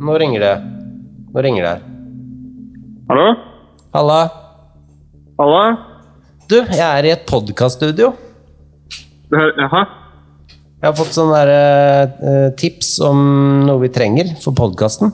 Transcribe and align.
nå 0.00 0.18
ringer 0.20 0.40
det. 0.44 0.54
Nå 1.34 1.42
ringer 1.44 1.64
det 1.64 1.70
her. 1.70 1.82
Hallo? 3.08 3.28
Halla. 3.96 4.18
Halla? 5.38 5.62
Du, 6.48 6.56
jeg 6.60 6.84
er 6.84 7.08
i 7.08 7.12
et 7.14 7.24
podkaststudio. 7.28 8.12
Det 9.28 9.40
Jaha? 9.60 9.82
Jeg 10.78 10.86
har 10.86 10.94
fått 10.94 11.16
sånne 11.16 11.40
der, 11.48 12.12
eh, 12.22 12.50
tips 12.56 12.94
om 13.04 13.18
noe 13.66 13.80
vi 13.82 13.90
trenger 13.92 14.30
for 14.42 14.54
podkasten. 14.56 15.10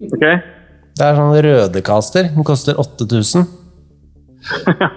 Ok. 0.00 0.24
Det 0.96 1.04
er 1.04 1.18
sånn 1.18 1.36
rødecaster. 1.44 2.30
Den 2.34 2.46
koster 2.46 2.80
8000. 2.80 3.46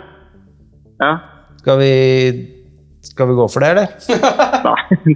Ja. 1.03 1.17
Skal 1.59 1.79
vi 1.81 1.87
Skal 3.03 3.27
vi 3.27 3.33
gå 3.35 3.47
for 3.51 3.59
det, 3.59 3.69
eller? 3.73 3.87
Nei. 4.69 5.15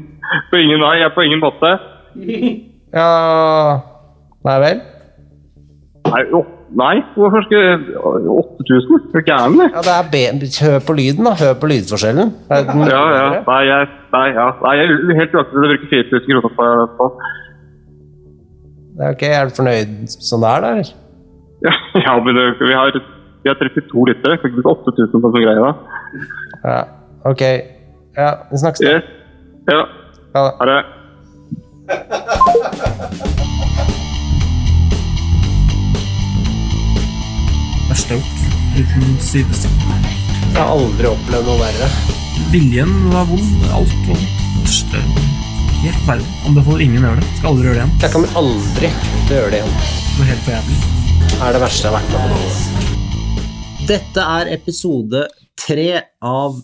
På 0.49 0.59
ingen 0.59 0.81
nei. 0.83 0.97
Jeg 0.99 1.05
er 1.07 1.13
på 1.15 1.23
ingen 1.23 1.39
måte. 1.39 1.69
Ja 2.95 3.07
Nei 4.47 4.59
vel? 4.63 4.79
Nei, 6.07 6.21
jo. 6.31 6.39
nei. 6.79 6.95
hvorfor 7.15 7.43
skal 7.47 7.63
jeg 7.63 7.79
8000? 7.99 8.99
Er 9.15 9.19
du 9.19 9.25
gæren, 9.27 9.55
eller? 9.57 9.73
Ja, 9.75 9.81
det 9.87 9.95
er 9.95 10.05
be 10.13 10.49
Hør 10.65 10.77
på 10.87 10.93
lyden, 10.99 11.27
da. 11.27 11.33
Hør 11.41 11.53
på 11.61 11.69
lydforskjellen. 11.71 12.31
Ja, 12.49 13.01
ja. 13.17 13.25
Nei, 13.49 13.63
jeg, 13.71 13.89
nei, 14.15 14.27
ja. 14.37 14.47
nei, 14.63 14.73
jeg 14.79 14.85
er 14.93 15.19
helt 15.21 15.35
uaktuelt 15.35 15.67
å 15.67 15.73
bruke 15.73 15.91
4000 15.91 16.29
kroner 16.29 16.45
på, 16.47 16.69
på. 16.99 17.09
Det 18.97 19.11
ok, 19.13 19.23
Er 19.27 19.49
du 19.49 19.57
fornøyd 19.59 20.15
som 20.29 20.45
det 20.45 20.53
er, 20.53 20.63
da? 20.63 20.71
eller? 20.77 20.93
Ja, 21.67 21.75
ja, 22.07 22.17
men 22.23 22.39
det, 22.39 22.45
vi 22.61 22.73
har, 22.79 22.99
vi 23.43 23.51
har 23.51 23.59
32 23.61 24.07
lyttere. 24.11 24.37
Kan 24.37 24.51
ikke 24.51 24.61
bruke 24.61 24.75
8000 24.93 25.25
på 25.25 25.33
sånn 25.35 25.45
greie, 25.45 25.61
da. 25.67 25.73
Ja, 26.63 26.81
ok. 27.33 27.43
Ja, 28.17 28.31
vi 28.51 28.63
snakkes 28.63 28.85
da. 28.85 28.95
Yes. 28.95 29.15
Ja. 29.67 29.81
Ha 30.37 30.69
det. 30.71 30.81
Gjort. 37.97 38.41
Uten 38.77 39.15
sidestykke. 39.19 39.95
Jeg 40.53 40.59
har 40.59 40.69
aldri 40.69 41.09
opplevd 41.09 41.47
noe 41.49 41.57
verre. 41.59 41.87
Viljen 42.53 42.91
var 43.09 43.25
vond. 43.25 43.65
Alt 43.73 43.95
var 44.05 44.13
vondt. 44.13 44.43
Verste 44.61 45.01
Helt 45.81 46.05
verden. 46.05 46.29
Anbefaler 46.47 46.83
ingen 46.85 47.01
å 47.01 47.09
gjøre 47.09 47.23
det. 47.23 47.31
Skal 47.39 47.49
aldri 47.51 47.67
gjøre 47.67 47.75
det 47.75 47.81
igjen. 47.81 47.97
Jeg 48.03 48.13
kommer 48.13 48.37
aldri 48.41 48.91
til 49.01 49.33
å 49.33 49.39
gjøre 49.39 49.51
det 49.51 49.59
igjen. 49.63 49.75
Det 49.81 50.21
var 50.21 50.29
helt 50.29 50.45
for 50.45 50.55
jævlig. 50.55 50.79
Det 51.25 51.41
er 51.41 51.57
det 51.57 51.61
verste 51.65 51.83
jeg 51.83 51.91
har 51.91 51.97
vært 51.97 52.13
med 52.13 52.19
på 52.21 52.29
noe. 52.31 53.85
Dette 53.91 54.25
er 54.37 54.53
episode 54.55 55.27
tre 55.65 55.89
av 56.31 56.57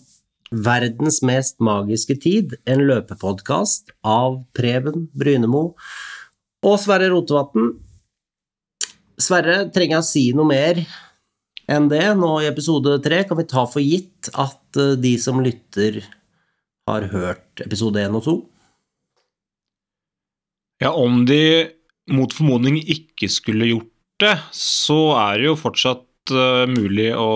Verdens 0.54 1.20
mest 1.26 1.58
magiske 1.64 2.14
tid, 2.22 2.54
en 2.70 2.84
løpepodkast 2.86 3.90
av 4.06 4.44
Preben 4.54 5.08
Brynemo 5.18 5.64
og 6.64 6.76
Sverre 6.78 7.10
Rotevatn. 7.10 7.72
Sverre, 9.18 9.64
trenger 9.74 9.98
jeg 9.98 10.04
å 10.04 10.06
si 10.14 10.28
noe 10.36 10.46
mer 10.46 10.84
enn 11.70 11.88
det 11.88 12.02
nå 12.18 12.32
i 12.42 12.48
episode 12.50 12.96
tre? 13.04 13.22
Kan 13.28 13.38
vi 13.40 13.46
ta 13.50 13.64
for 13.70 13.82
gitt 13.84 14.30
at 14.34 14.80
eh, 14.80 14.94
de 15.00 15.14
som 15.22 15.40
lytter, 15.44 16.02
har 16.88 17.06
hørt 17.14 17.62
episode 17.64 18.02
én 18.02 18.16
og 18.18 18.24
to? 18.26 18.34
Ja, 20.82 20.90
om 20.92 21.22
de 21.28 21.70
mot 22.12 22.32
formodning 22.34 22.76
ikke 22.82 23.30
skulle 23.32 23.70
gjort 23.70 23.90
det, 24.20 24.34
så 24.54 24.98
er 25.16 25.38
det 25.40 25.46
jo 25.48 25.54
fortsatt 25.58 26.34
uh, 26.34 26.64
mulig 26.68 27.08
å, 27.16 27.28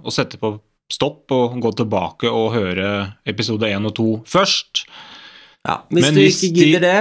å 0.00 0.12
sette 0.14 0.38
på 0.40 0.54
stopp 0.92 1.32
og 1.34 1.58
gå 1.64 1.72
tilbake 1.82 2.30
og 2.32 2.54
høre 2.54 2.88
episode 3.28 3.68
1 3.68 3.90
og 3.90 3.94
2 3.98 4.06
først. 4.30 4.84
Ja, 5.68 5.78
hvis 5.90 6.06
Men 6.06 6.16
du 6.16 6.22
hvis 6.22 6.40
ikke 6.48 6.54
de- 6.56 6.64
gidder 6.70 6.84
det, 6.86 6.96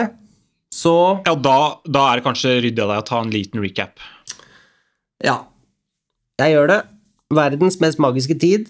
så 0.74 0.94
Ja, 1.28 1.36
da, 1.38 1.58
da 1.86 2.04
er 2.10 2.20
det 2.20 2.26
kanskje 2.28 2.58
ryddig 2.66 2.84
av 2.84 2.92
deg 2.96 3.02
å 3.04 3.08
ta 3.08 3.20
en 3.24 3.32
liten 3.34 3.62
recap. 3.64 4.00
Ja, 5.24 5.40
jeg 6.42 6.56
gjør 6.56 6.72
det. 6.72 6.80
Verdens 7.34 7.80
mest 7.82 8.02
magiske 8.02 8.38
tid, 8.42 8.70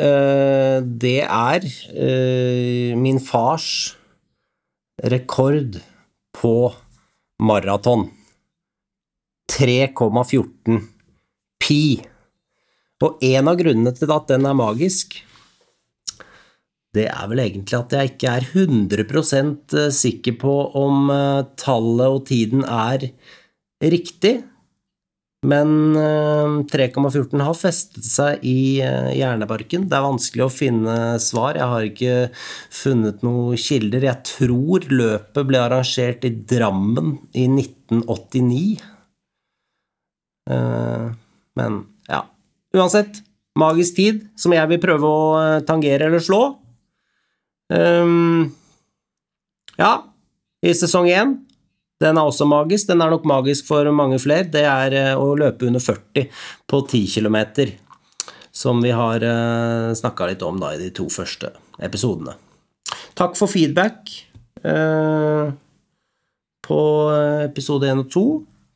eh, 0.00 0.78
det 0.80 1.20
er 1.24 1.64
eh, 1.64 2.92
min 2.98 3.20
fars 3.20 3.96
rekord 5.02 5.80
på 6.36 6.54
maraton. 7.40 8.10
3,14 9.52 10.80
pi. 11.60 12.00
Og 13.02 13.18
en 13.26 13.50
av 13.50 13.58
grunnene 13.58 13.92
til 13.96 14.12
at 14.14 14.28
den 14.30 14.46
er 14.46 14.56
magisk, 14.56 15.18
det 16.92 17.08
er 17.08 17.28
vel 17.30 17.40
egentlig 17.40 17.78
at 17.78 17.94
jeg 17.96 18.12
ikke 18.12 18.32
er 18.36 18.46
100% 18.52 19.76
sikker 19.96 20.36
på 20.40 20.56
om 20.78 21.08
eh, 21.12 21.44
tallet 21.60 22.18
og 22.18 22.26
tiden 22.28 22.64
er 22.68 23.08
riktig. 23.82 24.42
Men 25.42 25.96
eh, 25.98 26.52
3,14 26.70 27.40
har 27.42 27.56
festet 27.58 28.06
seg 28.06 28.44
i 28.46 28.78
eh, 28.84 29.10
hjernebarken. 29.18 29.88
Det 29.90 29.96
er 29.98 30.04
vanskelig 30.04 30.44
å 30.46 30.52
finne 30.54 30.96
svar. 31.22 31.58
Jeg 31.58 31.66
har 31.72 31.86
ikke 31.88 32.14
funnet 32.70 33.24
noen 33.26 33.58
kilder. 33.58 34.06
Jeg 34.06 34.28
tror 34.28 34.86
løpet 34.86 35.48
ble 35.48 35.58
arrangert 35.64 36.22
i 36.28 36.30
Drammen 36.52 37.16
i 37.34 37.48
1989. 37.50 38.86
Eh, 40.50 41.10
Men 41.58 41.82
ja. 42.06 42.22
Uansett, 42.72 43.18
magisk 43.58 43.98
tid, 43.98 44.22
som 44.38 44.54
jeg 44.54 44.70
vil 44.70 44.80
prøve 44.80 45.10
å 45.10 45.24
eh, 45.42 45.60
tangere 45.66 46.06
eller 46.06 46.22
slå. 46.22 46.44
Ehm, 47.72 48.52
ja, 49.78 49.92
i 50.62 50.72
sesong 50.76 51.10
én 51.10 51.34
den 52.02 52.18
er 52.18 52.28
også 52.28 52.46
magisk. 52.50 52.90
Den 52.90 53.02
er 53.04 53.12
nok 53.14 53.26
magisk 53.28 53.70
for 53.70 53.88
mange 53.94 54.18
flere. 54.22 54.48
Det 54.50 54.66
er 54.68 54.98
eh, 54.98 55.14
å 55.16 55.32
løpe 55.38 55.70
under 55.70 55.82
40 55.82 56.28
på 56.68 56.84
10 56.84 57.04
km, 57.14 57.38
som 58.52 58.82
vi 58.84 58.92
har 58.92 59.24
snakka 59.96 60.28
litt 60.28 60.42
om 60.44 60.58
da 60.60 60.74
i 60.74 60.80
de 60.82 60.90
to 60.92 61.06
første 61.12 61.54
episodene. 61.82 62.36
Takk 63.18 63.36
for 63.38 63.50
feedback 63.50 64.10
eh, 64.64 65.52
på 66.62 66.80
episode 67.44 67.90
1 67.90 68.04
og 68.04 68.10
2. 68.12 68.24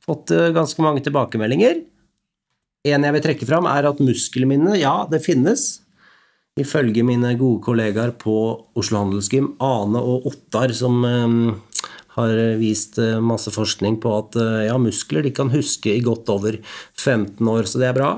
Fått 0.06 0.34
eh, 0.34 0.52
ganske 0.54 0.84
mange 0.84 1.02
tilbakemeldinger. 1.04 1.82
En 2.86 3.08
jeg 3.08 3.16
vil 3.16 3.24
trekke 3.24 3.48
fram, 3.48 3.66
er 3.66 3.88
at 3.88 4.02
muskelminne, 4.02 4.76
ja, 4.78 5.00
det 5.10 5.24
finnes. 5.24 5.66
Ifølge 6.56 7.02
mine 7.04 7.34
gode 7.36 7.60
kollegaer 7.64 8.14
på 8.16 8.36
Oslo 8.78 9.02
Handelsgym, 9.02 9.56
Ane 9.60 10.00
og 10.00 10.28
Ottar, 10.30 10.72
som 10.76 11.02
eh, 11.04 11.40
har 12.16 12.32
vist 12.60 12.98
eh, 13.02 13.18
masse 13.20 13.52
forskning 13.52 14.00
på 14.02 14.12
at 14.16 14.38
eh, 14.40 14.64
ja, 14.68 14.76
muskler 14.80 15.28
kan 15.36 15.52
huske 15.52 15.92
i 15.92 16.02
godt 16.04 16.30
over 16.32 16.58
15 16.96 17.52
år, 17.52 17.68
så 17.68 17.82
det 17.82 17.90
er 17.90 17.98
bra. 17.98 18.10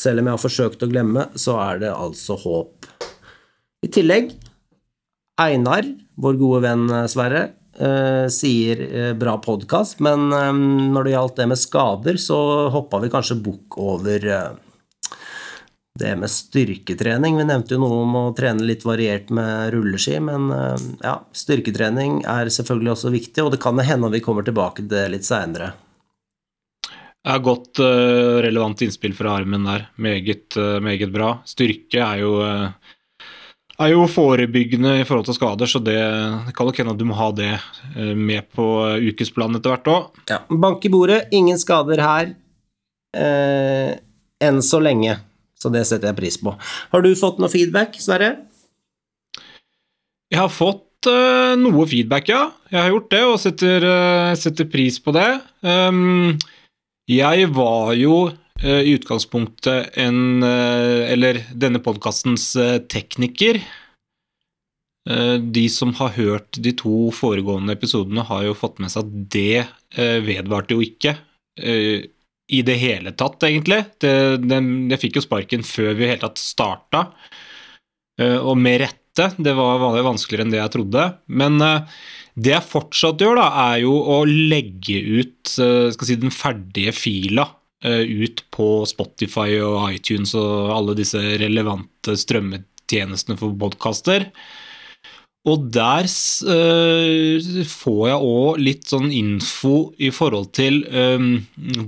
Selv 0.00 0.22
om 0.22 0.30
jeg 0.30 0.38
har 0.38 0.44
forsøkt 0.44 0.84
å 0.84 0.90
glemme, 0.90 1.28
så 1.36 1.58
er 1.60 1.82
det 1.82 1.92
altså 1.92 2.38
håp. 2.40 2.88
I 3.84 3.88
tillegg, 3.92 4.32
Einar, 5.40 5.86
vår 6.20 6.38
gode 6.40 6.64
venn 6.64 6.86
eh, 6.88 7.06
Sverre, 7.12 7.44
eh, 7.76 8.26
sier 8.32 8.82
eh, 8.88 9.12
bra 9.18 9.36
podkast, 9.42 10.00
men 10.04 10.30
eh, 10.36 10.50
når 10.94 11.06
det 11.06 11.14
gjaldt 11.14 11.38
det 11.40 11.48
med 11.52 11.60
skader, 11.60 12.20
så 12.20 12.40
hoppa 12.72 13.00
vi 13.04 13.12
kanskje 13.12 13.40
bukk 13.44 13.78
over 13.80 14.26
eh, 14.28 14.50
det 16.00 16.14
med 16.18 16.32
styrketrening. 16.32 17.36
Vi 17.38 17.46
nevnte 17.46 17.76
jo 17.76 17.82
noe 17.82 18.00
om 18.04 18.16
å 18.18 18.24
trene 18.36 18.66
litt 18.66 18.86
variert 18.88 19.30
med 19.34 19.74
rulleski, 19.74 20.16
men 20.24 20.48
eh, 20.54 20.86
ja, 21.04 21.18
styrketrening 21.36 22.22
er 22.28 22.50
selvfølgelig 22.52 22.94
også 22.94 23.12
viktig, 23.14 23.44
og 23.44 23.54
det 23.54 23.60
kan 23.62 23.78
hende 23.84 24.12
vi 24.12 24.22
kommer 24.24 24.46
tilbake 24.46 24.82
til 24.82 24.90
det 24.92 25.06
litt 25.14 25.28
seinere. 25.28 25.74
Det 27.20 27.34
er 27.34 27.44
godt 27.44 27.82
eh, 27.84 28.40
relevant 28.46 28.82
innspill 28.86 29.14
fra 29.16 29.36
armen 29.38 29.68
der. 29.68 29.86
Meget, 30.00 30.56
eh, 30.56 30.80
meget 30.84 31.12
bra. 31.14 31.34
Styrke 31.48 32.00
er 32.00 32.24
jo, 32.24 32.34
er 32.40 33.94
jo 33.94 34.04
forebyggende 34.08 34.98
i 35.02 35.06
forhold 35.08 35.28
til 35.28 35.36
skader, 35.36 35.68
så 35.68 35.84
det, 35.84 36.00
det 36.48 36.56
kan 36.56 36.68
nok 36.68 36.80
hende 36.80 36.96
at 36.96 37.00
du 37.00 37.08
må 37.08 37.20
ha 37.20 37.32
det 37.36 37.54
med 38.16 38.48
på 38.56 38.70
ukesplanen 39.12 39.60
etter 39.60 39.76
hvert 39.76 39.92
òg. 39.92 40.22
Ja. 40.32 40.42
Bank 40.48 40.88
i 40.88 40.92
bordet, 40.92 41.26
ingen 41.36 41.60
skader 41.60 42.00
her 42.04 42.32
eh, 43.16 43.98
enn 44.40 44.62
så 44.64 44.80
lenge, 44.82 45.18
så 45.60 45.72
det 45.72 45.84
setter 45.88 46.10
jeg 46.10 46.18
pris 46.18 46.38
på. 46.40 46.54
Har 46.92 47.04
du 47.04 47.10
fått 47.18 47.40
noe 47.42 47.52
feedback, 47.52 47.98
Sverre? 48.00 48.32
Jeg 50.30 50.38
har 50.38 50.52
fått 50.52 51.10
uh, 51.10 51.56
noe 51.58 51.86
feedback, 51.90 52.30
ja. 52.30 52.44
Jeg 52.70 52.80
har 52.80 52.92
gjort 52.92 53.10
det, 53.10 53.22
og 53.26 53.40
setter, 53.42 53.86
uh, 53.86 54.30
setter 54.38 54.68
pris 54.70 55.00
på 55.02 55.14
det. 55.16 55.28
Um, 55.66 56.38
jeg 57.10 57.50
var 57.56 57.92
jo 57.98 58.28
uh, 58.30 58.80
i 58.80 58.94
utgangspunktet 58.94 59.98
en 59.98 60.44
Eller 60.44 61.42
denne 61.50 61.80
podkastens 61.82 62.52
tekniker. 62.92 63.60
De 65.40 65.62
som 65.72 65.94
har 65.96 66.12
hørt 66.14 66.58
de 66.60 66.70
to 66.76 67.08
foregående 67.16 67.72
episodene, 67.74 68.22
har 68.28 68.44
jo 68.44 68.54
fått 68.54 68.78
med 68.84 68.92
seg 68.92 69.08
at 69.08 69.14
det 69.32 69.64
vedvarte 70.28 70.76
jo 70.76 70.84
ikke. 70.84 71.14
I 72.50 72.62
det 72.66 72.76
hele 72.80 73.12
tatt, 73.14 73.42
egentlig. 73.46 73.84
Det, 74.02 74.12
den, 74.42 74.90
jeg 74.90 75.00
fikk 75.04 75.20
jo 75.20 75.24
sparken 75.24 75.62
før 75.66 75.94
vi 75.94 76.06
i 76.06 76.10
hele 76.12 76.24
tatt 76.24 76.40
starta. 76.42 77.04
Eh, 78.20 78.38
Og 78.38 78.58
med 78.58 78.82
rette. 78.84 79.30
Det 79.36 79.52
var 79.58 79.82
vanskeligere 80.06 80.46
enn 80.46 80.52
det 80.54 80.60
jeg 80.60 80.72
trodde. 80.76 81.06
Men 81.28 81.60
eh, 81.64 82.00
det 82.40 82.54
jeg 82.54 82.68
fortsatt 82.70 83.22
gjør, 83.22 83.40
da, 83.40 83.48
er 83.72 83.82
jo 83.84 83.94
å 83.98 84.20
legge 84.28 85.00
ut 85.20 85.54
eh, 85.60 85.88
skal 85.94 86.08
si, 86.08 86.18
den 86.20 86.34
ferdige 86.34 86.94
fila 86.96 87.48
ut 87.80 88.42
på 88.52 88.64
Spotify 88.84 89.54
og 89.64 89.94
iTunes 89.94 90.34
og 90.36 90.68
alle 90.74 90.92
disse 90.98 91.16
relevante 91.40 92.12
strømmetjenestene 92.12 93.38
for 93.40 93.56
podkaster. 93.56 94.26
Og 95.48 95.70
der 95.72 96.04
uh, 96.04 97.64
får 97.64 98.00
jeg 98.10 98.32
òg 98.32 98.58
litt 98.60 98.90
sånn 98.90 99.08
info 99.14 99.92
i 99.96 100.10
forhold 100.12 100.50
til 100.56 100.82
um, 100.92 101.30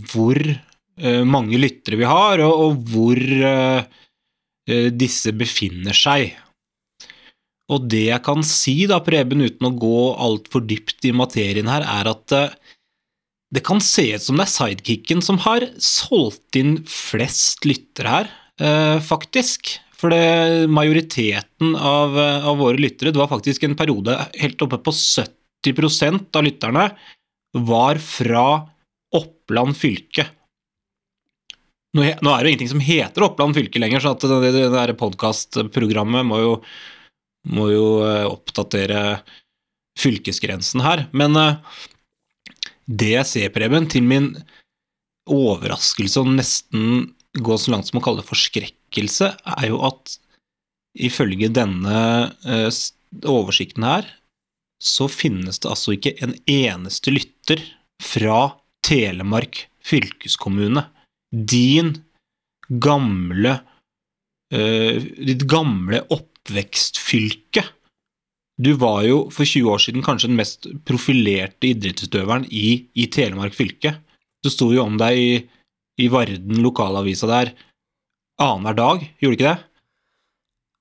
hvor 0.09 0.41
uh, 0.41 1.25
mange 1.29 1.61
lyttere 1.61 2.01
vi 2.01 2.09
har, 2.09 2.41
og, 2.47 2.63
og 2.65 2.87
hvor 2.93 3.21
eh, 3.21 4.89
disse 4.95 5.33
befinner 5.37 5.97
seg. 5.97 6.33
Og 7.73 7.89
det 7.93 8.07
jeg 8.07 8.25
kan 8.25 8.45
si, 8.47 8.77
da, 8.89 9.01
Preben, 9.05 9.45
uten 9.45 9.69
å 9.69 9.75
gå 9.77 10.01
altfor 10.23 10.65
dypt 10.69 11.05
i 11.09 11.13
materien 11.17 11.69
her, 11.69 11.85
er 11.85 12.11
at 12.13 12.35
det 13.53 13.63
kan 13.65 13.81
se 13.85 14.05
ut 14.15 14.25
som 14.25 14.39
det 14.39 14.47
er 14.47 14.53
sidekicken 14.53 15.25
som 15.25 15.41
har 15.45 15.67
solgt 15.83 16.57
inn 16.61 16.77
flest 16.89 17.67
lyttere 17.69 18.15
her, 18.15 18.31
faktisk. 19.05 19.75
For 20.03 20.11
det, 20.11 20.67
majoriteten 20.73 21.77
av, 21.79 22.17
av 22.19 22.59
våre 22.59 22.81
lyttere, 22.81 23.13
det 23.15 23.21
var 23.23 23.31
faktisk 23.31 23.63
en 23.69 23.79
periode 23.79 24.17
helt 24.35 24.65
oppe 24.67 24.81
på 24.83 24.95
70% 24.99 26.39
av 26.39 26.47
lytterne, 26.47 26.89
var 27.53 28.01
fra 28.03 28.47
Oppland 29.15 29.77
fylke. 29.79 30.25
Nå, 31.93 32.07
nå 32.25 32.33
er 32.33 32.41
det 32.41 32.49
jo 32.49 32.53
ingenting 32.55 32.73
som 32.73 32.83
heter 32.83 33.27
Oppland 33.29 33.55
fylke 33.55 33.79
lenger, 33.79 34.03
så 34.03 34.17
at 34.17 34.25
det, 34.25 34.51
det, 34.57 34.65
det 34.73 34.99
podkastprogrammet 34.99 36.27
må 36.27 36.41
må 37.51 37.69
jo 37.73 37.87
eh, 38.07 38.27
oppdatere 38.29 39.23
fylkesgrensen 39.99 40.83
her. 40.85 41.07
Men 41.17 41.37
eh, 41.39 41.81
det 42.87 43.13
jeg 43.17 43.31
ser, 43.31 43.55
Preben, 43.55 43.89
til 43.91 44.07
min 44.07 44.33
overraskelse 45.31 46.23
og 46.23 46.33
nesten 46.37 47.13
gå 47.39 47.59
så 47.59 47.75
langt 47.75 47.89
som 47.89 48.01
å 48.01 48.05
kalle 48.05 48.23
det 48.23 48.31
forskrekkelse, 48.93 49.37
er 49.45 49.69
jo 49.69 49.81
at 49.87 50.19
ifølge 50.95 51.49
denne 51.49 52.33
eh, 52.45 52.71
oversikten 53.25 53.85
her, 53.85 54.07
så 54.83 55.09
finnes 55.09 55.61
det 55.61 55.71
altså 55.71 55.95
ikke 55.95 56.17
en 56.23 56.35
eneste 56.47 57.11
lytter 57.11 57.61
fra 58.03 58.59
Telemark 58.85 59.69
fylkeskommune. 59.83 60.85
Din 61.33 62.03
gamle 62.69 63.61
eh, 64.53 65.01
Ditt 65.01 65.47
gamle 65.47 66.03
oppvekstfylke. 66.11 67.65
Du 68.59 68.75
var 68.77 69.05
jo 69.07 69.31
for 69.31 69.45
20 69.45 69.71
år 69.71 69.79
siden 69.81 70.03
kanskje 70.03 70.29
den 70.29 70.37
mest 70.37 70.67
profilerte 70.85 71.71
idrettsutøveren 71.71 72.45
i, 72.51 72.89
i 72.95 73.07
Telemark 73.07 73.55
fylke. 73.55 73.97
Det 74.43 74.53
sto 74.53 74.73
jo 74.75 74.83
om 74.85 74.99
deg 74.99 75.17
i, 75.17 75.33
i 76.03 76.09
Varden 76.11 76.61
lokalavisa 76.61 77.31
der 77.31 77.55
annenhver 78.47 78.79
dag, 78.79 79.05
gjorde 79.23 79.39
ikke 79.39 79.51
det? 79.51 79.59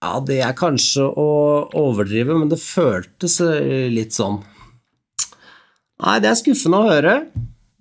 Ja, 0.02 0.16
det 0.26 0.40
er 0.42 0.58
kanskje 0.58 1.06
å 1.06 1.28
overdrive, 1.78 2.34
men 2.40 2.50
det 2.50 2.58
føltes 2.62 3.38
eh, 3.46 3.86
litt 3.94 4.16
sånn. 4.18 4.40
Nei, 6.02 6.16
det 6.24 6.32
er 6.32 6.40
skuffende 6.40 6.80
å 6.82 6.90
høre. 6.90 7.14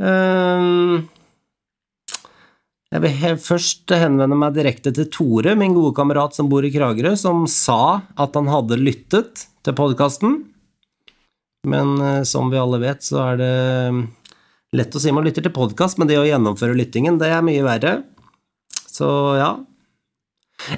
Ehm, 0.04 1.08
Jeg 2.90 3.04
vil 3.04 3.38
først 3.38 3.92
henvende 3.94 4.36
meg 4.36 4.56
direkte 4.56 4.90
til 4.92 5.06
Tore, 5.14 5.54
min 5.56 5.76
gode 5.76 5.94
kamerat 5.96 6.34
som 6.34 6.48
bor 6.50 6.64
i 6.66 6.72
Kragerø, 6.74 7.14
som 7.16 7.46
sa 7.46 8.02
at 8.18 8.34
han 8.34 8.50
hadde 8.50 8.80
lyttet 8.82 9.46
til 9.64 9.76
podkasten. 9.78 10.40
Men 11.70 11.96
eh, 12.02 12.22
som 12.28 12.50
vi 12.52 12.60
alle 12.60 12.80
vet, 12.82 13.00
så 13.06 13.22
er 13.30 13.40
det 13.40 13.54
lett 14.76 14.94
å 14.94 15.00
si 15.02 15.12
man 15.14 15.24
lytter 15.24 15.46
til 15.46 15.54
podkast, 15.54 15.96
men 15.98 16.10
det 16.10 16.18
å 16.20 16.26
gjennomføre 16.28 16.76
lyttingen, 16.76 17.16
det 17.20 17.30
er 17.32 17.46
mye 17.46 17.64
verre. 17.64 17.94
Så 18.90 19.08
ja. 19.38 19.54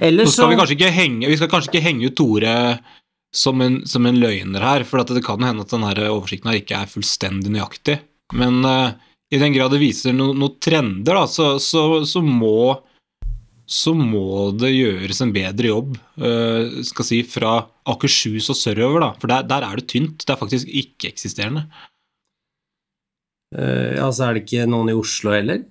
Nå 0.01 0.27
så 0.27 0.35
skal 0.35 0.53
vi 0.53 0.59
kanskje 0.61 0.77
ikke 0.79 0.95
henge, 0.95 1.31
vi 1.31 1.39
skal 1.39 1.51
kanskje 1.53 1.73
ikke 1.73 1.87
henge 1.87 2.11
ut 2.11 2.19
Tore 2.19 2.57
som 3.33 3.61
en, 3.65 3.81
som 3.89 4.07
en 4.07 4.21
løgner 4.21 4.65
her, 4.65 4.85
for 4.89 5.03
at 5.03 5.11
det 5.15 5.25
kan 5.25 5.43
hende 5.43 5.65
at 5.65 5.73
denne 5.73 5.93
oversikten 6.13 6.53
her 6.53 6.61
ikke 6.61 6.83
er 6.83 6.91
fullstendig 6.91 7.53
nøyaktig. 7.55 7.99
Men 8.37 8.61
uh, 8.67 8.93
i 9.33 9.41
den 9.41 9.55
grad 9.57 9.73
det 9.73 9.81
viser 9.81 10.15
no, 10.17 10.31
noen 10.37 10.59
trender, 10.63 11.17
da, 11.17 11.25
så, 11.29 11.55
så, 11.63 12.03
så, 12.09 12.21
må, 12.25 12.75
så 13.65 13.95
må 13.97 14.51
det 14.61 14.75
gjøres 14.75 15.23
en 15.25 15.33
bedre 15.33 15.73
jobb 15.73 15.97
uh, 16.21 16.83
skal 16.85 17.09
si, 17.09 17.23
fra 17.25 17.57
Akershus 17.89 18.51
og 18.53 18.61
sørover. 18.61 19.07
Da, 19.07 19.11
for 19.23 19.33
der, 19.33 19.49
der 19.49 19.69
er 19.69 19.81
det 19.81 19.89
tynt. 19.95 20.27
Det 20.27 20.37
er 20.37 20.43
faktisk 20.43 20.69
ikke-eksisterende. 20.69 21.67
Altså 21.69 21.91
Ja, 23.53 24.07
så 24.13 24.25
er 24.25 24.37
det 24.37 24.47
ikke 24.47 24.65
noen 24.65 24.89
i 24.89 24.97
Oslo 24.97 25.35
heller? 25.35 25.65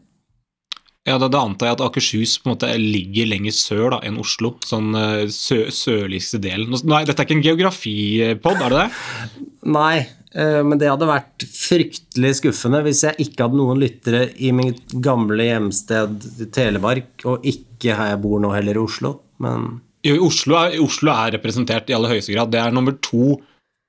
Ja, 1.10 1.16
da, 1.18 1.26
da 1.34 1.40
antar 1.48 1.72
jeg 1.72 1.78
at 1.80 1.82
Akershus 1.82 2.36
på 2.38 2.46
en 2.46 2.54
måte 2.54 2.70
ligger 2.78 3.26
lenger 3.32 3.54
sør 3.58 3.96
da, 3.96 4.00
enn 4.06 4.20
Oslo. 4.22 4.54
Sånn 4.68 4.94
eh, 4.98 5.24
sø, 5.34 5.64
sørligste 5.74 6.38
delen. 6.44 6.76
Nei, 6.86 7.02
dette 7.10 7.24
er 7.24 7.26
ikke 7.26 7.38
en 7.40 7.46
geografipod, 7.46 8.60
er 8.62 8.74
det 8.74 8.82
det? 8.84 9.46
Nei, 9.74 9.96
eh, 10.38 10.60
men 10.62 10.78
det 10.78 10.92
hadde 10.92 11.08
vært 11.10 11.46
fryktelig 11.50 12.36
skuffende 12.38 12.84
hvis 12.86 13.02
jeg 13.08 13.26
ikke 13.26 13.48
hadde 13.48 13.58
noen 13.58 13.82
lyttere 13.82 14.28
i 14.38 14.52
mitt 14.54 14.94
gamle 15.02 15.48
hjemsted 15.48 16.28
Telemark, 16.54 17.16
og 17.26 17.48
ikke 17.50 17.96
her 17.98 18.12
jeg 18.14 18.22
bor 18.22 18.44
nå 18.44 18.52
heller, 18.54 18.78
i 18.78 18.84
Oslo. 18.84 19.16
Men 19.42 19.80
Jo, 20.06 20.20
Oslo 20.28 20.60
er, 20.60 20.78
Oslo 20.86 21.16
er 21.16 21.34
representert 21.40 21.90
i 21.90 21.96
aller 21.98 22.14
høyeste 22.14 22.36
grad. 22.36 22.54
Det 22.54 22.62
er 22.62 22.78
nummer 22.78 22.94
to 23.02 23.40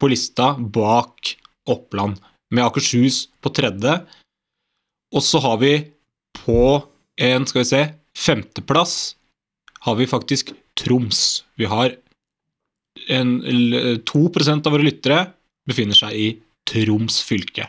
på 0.00 0.08
lista 0.08 0.55
bak 0.56 1.35
Oppland, 1.69 2.17
med 2.56 2.65
Akershus 2.65 3.26
på 3.44 3.53
tredje. 3.53 3.99
Og 5.12 5.20
så 5.20 5.43
har 5.44 5.61
vi 5.61 5.75
på 6.41 6.62
en, 7.20 7.47
skal 7.47 7.61
vi 7.62 7.69
se, 7.69 7.82
femteplass 8.17 9.17
har 9.82 9.99
vi 9.99 10.06
faktisk 10.06 10.53
Troms. 10.79 11.44
Vi 11.61 11.67
har 11.69 11.93
en, 13.09 13.43
l- 13.44 13.99
2 14.09 14.23
av 14.55 14.70
våre 14.73 14.87
lyttere 14.87 15.26
befinner 15.69 15.97
seg 15.97 16.14
i 16.17 16.29
Troms 16.69 17.20
fylke. 17.26 17.67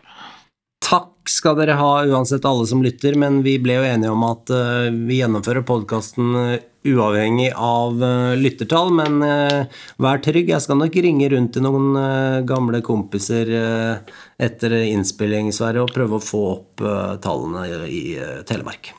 takk 0.83 1.29
skal 1.31 1.55
dere 1.55 1.77
ha 1.79 2.03
uansett 2.05 2.45
alle 2.45 2.65
som 2.67 2.83
lytter, 2.83 3.15
men 3.15 3.41
vi 3.43 3.57
ble 3.59 3.77
jo 3.79 3.83
enige 3.87 4.11
om 4.11 4.23
at 4.27 4.51
uh, 4.51 4.91
vi 4.91 5.21
gjennomfører 5.21 5.63
podkasten 5.67 6.59
uavhengig 6.83 7.53
av 7.55 7.95
uh, 8.03 8.33
lyttertall, 8.35 8.91
men 8.91 9.21
eh, 9.23 9.69
vær 10.03 10.19
trygg, 10.19 10.49
jeg 10.51 10.59
skal 10.65 10.81
nok 10.81 10.97
ringe 11.05 11.29
rundt 11.31 11.53
til 11.55 11.63
noen 11.63 11.95
eh, 11.95 12.41
gamle 12.43 12.81
kompiser 12.83 13.47
eh, 13.55 14.17
etter 14.43 14.75
innspilling, 14.83 15.53
Sverre, 15.55 15.85
og 15.85 15.93
prøve 15.95 16.19
å 16.19 16.23
få 16.23 16.43
opp 16.51 16.83
eh, 16.83 17.15
tallene 17.23 17.87
i, 17.87 18.01
eh, 18.19 18.41
Telemark. 18.49 18.91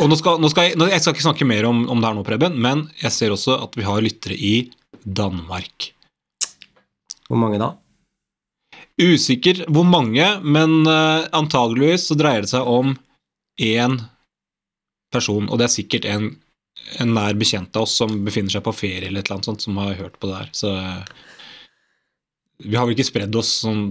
Og 0.00 0.08
nå 0.08 0.16
skal, 0.18 0.38
nå 0.40 0.48
skal 0.52 0.70
jeg, 0.70 0.78
nå, 0.80 0.88
jeg 0.88 1.02
skal 1.04 1.14
ikke 1.14 1.26
snakke 1.26 1.48
mer 1.48 1.68
om, 1.68 1.84
om 1.92 2.00
det 2.00 2.08
her 2.08 2.16
nå, 2.16 2.24
Preben, 2.26 2.56
men 2.64 2.86
jeg 3.02 3.12
ser 3.14 3.34
også 3.34 3.58
at 3.66 3.76
vi 3.76 3.84
har 3.86 4.04
lyttere 4.04 4.36
i 4.36 4.54
Danmark. 5.04 5.92
Hvor 7.28 7.40
mange 7.40 7.60
da? 7.60 7.72
Usikker 9.00 9.64
hvor 9.72 9.86
mange, 9.88 10.24
men 10.44 10.82
uh, 10.84 11.24
antageligvis 11.34 12.08
så 12.10 12.16
dreier 12.18 12.44
det 12.44 12.52
seg 12.52 12.68
om 12.68 12.94
én 13.60 13.98
person, 15.12 15.48
og 15.48 15.60
det 15.60 15.68
er 15.68 15.74
sikkert 15.74 16.08
en, 16.08 16.30
en 17.00 17.12
nær 17.16 17.36
bekjent 17.38 17.76
av 17.76 17.86
oss 17.86 17.96
som 18.00 18.22
befinner 18.26 18.52
seg 18.52 18.64
på 18.64 18.74
ferie 18.76 19.08
eller 19.08 19.20
et 19.20 19.28
eller 19.28 19.40
annet 19.40 19.50
sånt, 19.50 19.64
som 19.64 19.80
har 19.80 19.96
hørt 19.98 20.16
på 20.20 20.30
det 20.30 20.38
her. 20.38 20.50
Så 20.56 20.72
eh, 20.76 21.02
vi 22.64 22.78
har 22.78 22.86
vel 22.86 22.96
ikke 22.96 23.08
spredd 23.08 23.36
oss 23.38 23.50
sånn 23.64 23.84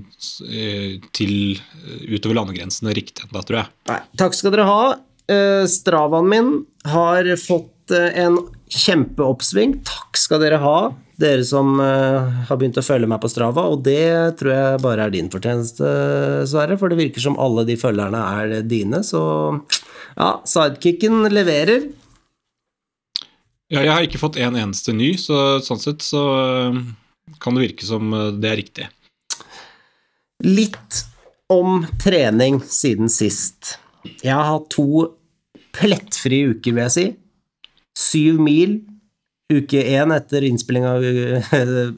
eh, 0.47 0.97
til 1.13 1.59
utover 2.09 2.39
landegrensene 2.39 2.95
riktig 2.97 3.27
ennå, 3.27 3.43
tror 3.45 3.61
jeg. 3.61 3.73
Nei, 3.91 3.99
takk 4.21 4.37
skal 4.37 4.55
dere 4.55 4.69
ha. 4.69 4.81
Eh, 5.31 5.65
Stravaen 5.67 6.29
min 6.29 6.65
har 6.83 7.35
fått 7.35 7.91
eh, 7.91 8.23
en 8.23 8.37
kjempeoppsving. 8.67 9.77
Takk 9.87 10.17
skal 10.19 10.41
dere 10.43 10.59
ha, 10.59 10.77
dere 11.21 11.45
som 11.47 11.79
eh, 11.79 12.31
har 12.49 12.59
begynt 12.59 12.79
å 12.81 12.83
følge 12.83 13.07
meg 13.07 13.21
på 13.23 13.31
Strava. 13.31 13.67
Og 13.71 13.83
det 13.85 14.35
tror 14.41 14.51
jeg 14.55 14.81
bare 14.83 15.07
er 15.07 15.13
din 15.13 15.31
fortjeneste, 15.31 15.91
Sverre, 16.51 16.77
for 16.81 16.91
det 16.91 16.99
virker 16.99 17.23
som 17.23 17.39
alle 17.39 17.63
de 17.69 17.77
følgerne 17.79 18.23
er 18.41 18.57
dine. 18.67 19.03
Så 19.07 19.21
ja, 20.17 20.33
sidekicken 20.47 21.23
leverer. 21.31 21.87
Ja, 23.71 23.85
jeg 23.85 23.93
har 23.93 24.03
ikke 24.03 24.19
fått 24.19 24.41
en 24.41 24.57
eneste 24.59 24.91
ny, 24.91 25.13
så 25.15 25.61
sånn 25.63 25.79
sett 25.79 26.03
så 26.03 26.25
kan 27.39 27.55
det 27.55 27.69
virke 27.69 27.87
som 27.87 28.11
det 28.41 28.49
er 28.49 28.59
riktig. 28.59 28.89
Litt 30.43 31.05
om 31.47 31.85
trening 32.01 32.59
siden 32.67 33.07
sist. 33.07 33.77
Jeg 34.25 34.35
har 34.35 34.49
hatt 34.49 34.67
to 34.73 35.05
plettfrie 35.75 36.53
uker, 36.53 36.75
vil 36.75 36.85
jeg 36.87 36.95
si. 36.95 37.05
Syv 37.97 38.39
mil 38.43 38.79
uke 39.51 39.83
én 39.83 40.13
etter 40.15 40.45
innspilling 40.47 40.87
av 40.87 41.03
eh, 41.05 41.53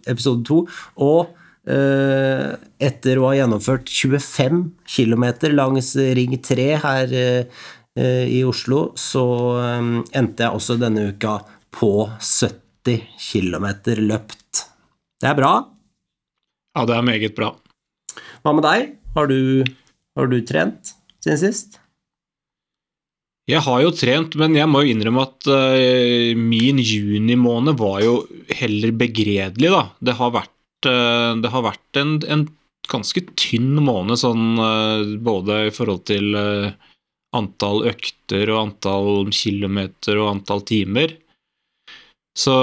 episode 0.10 0.44
to, 0.48 0.64
og 1.06 1.34
eh, 1.70 2.54
etter 2.82 3.20
å 3.20 3.30
ha 3.30 3.36
gjennomført 3.38 3.92
25 3.92 4.64
km 4.90 5.28
langs 5.54 5.94
Ring 6.18 6.36
3 6.42 6.70
her 6.84 7.16
eh, 7.20 7.64
i 7.94 8.42
Oslo, 8.48 8.88
så 8.98 9.24
endte 10.18 10.48
jeg 10.48 10.58
også 10.58 10.80
denne 10.82 11.12
uka 11.14 11.38
på 11.74 12.08
70 12.18 13.04
km 13.22 13.68
løpt. 14.02 14.64
Det 15.22 15.30
er 15.30 15.38
bra. 15.38 15.54
Ja, 16.74 16.88
det 16.90 16.98
er 16.98 17.06
meget 17.06 17.38
bra. 17.38 17.52
Hva 18.42 18.56
med 18.58 18.66
deg? 18.66 18.96
Har 19.14 19.30
du, 19.30 19.62
har 20.18 20.32
du 20.32 20.40
trent 20.42 20.96
siden 21.22 21.38
sist? 21.38 21.78
Jeg 23.52 23.60
har 23.66 23.82
jo 23.84 23.92
trent, 23.92 24.38
men 24.40 24.54
jeg 24.56 24.70
må 24.72 24.84
jo 24.84 24.94
innrømme 24.94 25.26
at 25.26 25.48
uh, 25.52 26.32
min 26.40 26.80
junimåned 26.80 27.76
var 27.80 28.00
jo 28.06 28.14
heller 28.56 28.94
begredelig, 28.96 29.72
da. 29.74 29.82
Det 30.00 30.16
har 30.16 30.32
vært, 30.38 30.88
uh, 30.88 31.36
det 31.44 31.52
har 31.52 31.66
vært 31.66 32.00
en, 32.00 32.14
en 32.32 32.46
ganske 32.88 33.26
tynn 33.40 33.76
måned 33.84 34.22
sånn 34.22 34.56
uh, 34.62 35.04
både 35.28 35.66
i 35.68 35.76
forhold 35.76 36.06
til 36.08 36.32
antall 37.34 37.84
økter 37.90 38.48
og 38.54 38.62
antall 38.62 39.34
kilometer 39.36 40.22
og 40.22 40.38
antall 40.38 40.64
timer. 40.70 41.18
Så 42.40 42.54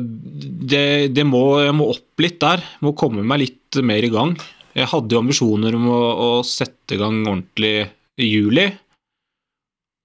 det, 0.00 1.12
det 1.14 1.24
må, 1.28 1.42
jeg 1.62 1.74
må 1.76 1.92
opp 1.92 2.22
litt 2.22 2.40
der. 2.42 2.64
Må 2.82 2.96
komme 2.98 3.22
meg 3.26 3.44
litt 3.44 3.80
mer 3.86 4.02
i 4.02 4.10
gang. 4.10 4.32
Jeg 4.74 4.88
hadde 4.90 5.14
jo 5.14 5.20
ambisjoner 5.20 5.76
om 5.76 5.88
å, 5.90 6.00
å 6.00 6.30
sette 6.46 6.96
i 6.96 7.00
gang 7.02 7.20
ordentlig 7.26 7.74
i 8.20 8.30
juli. 8.30 8.70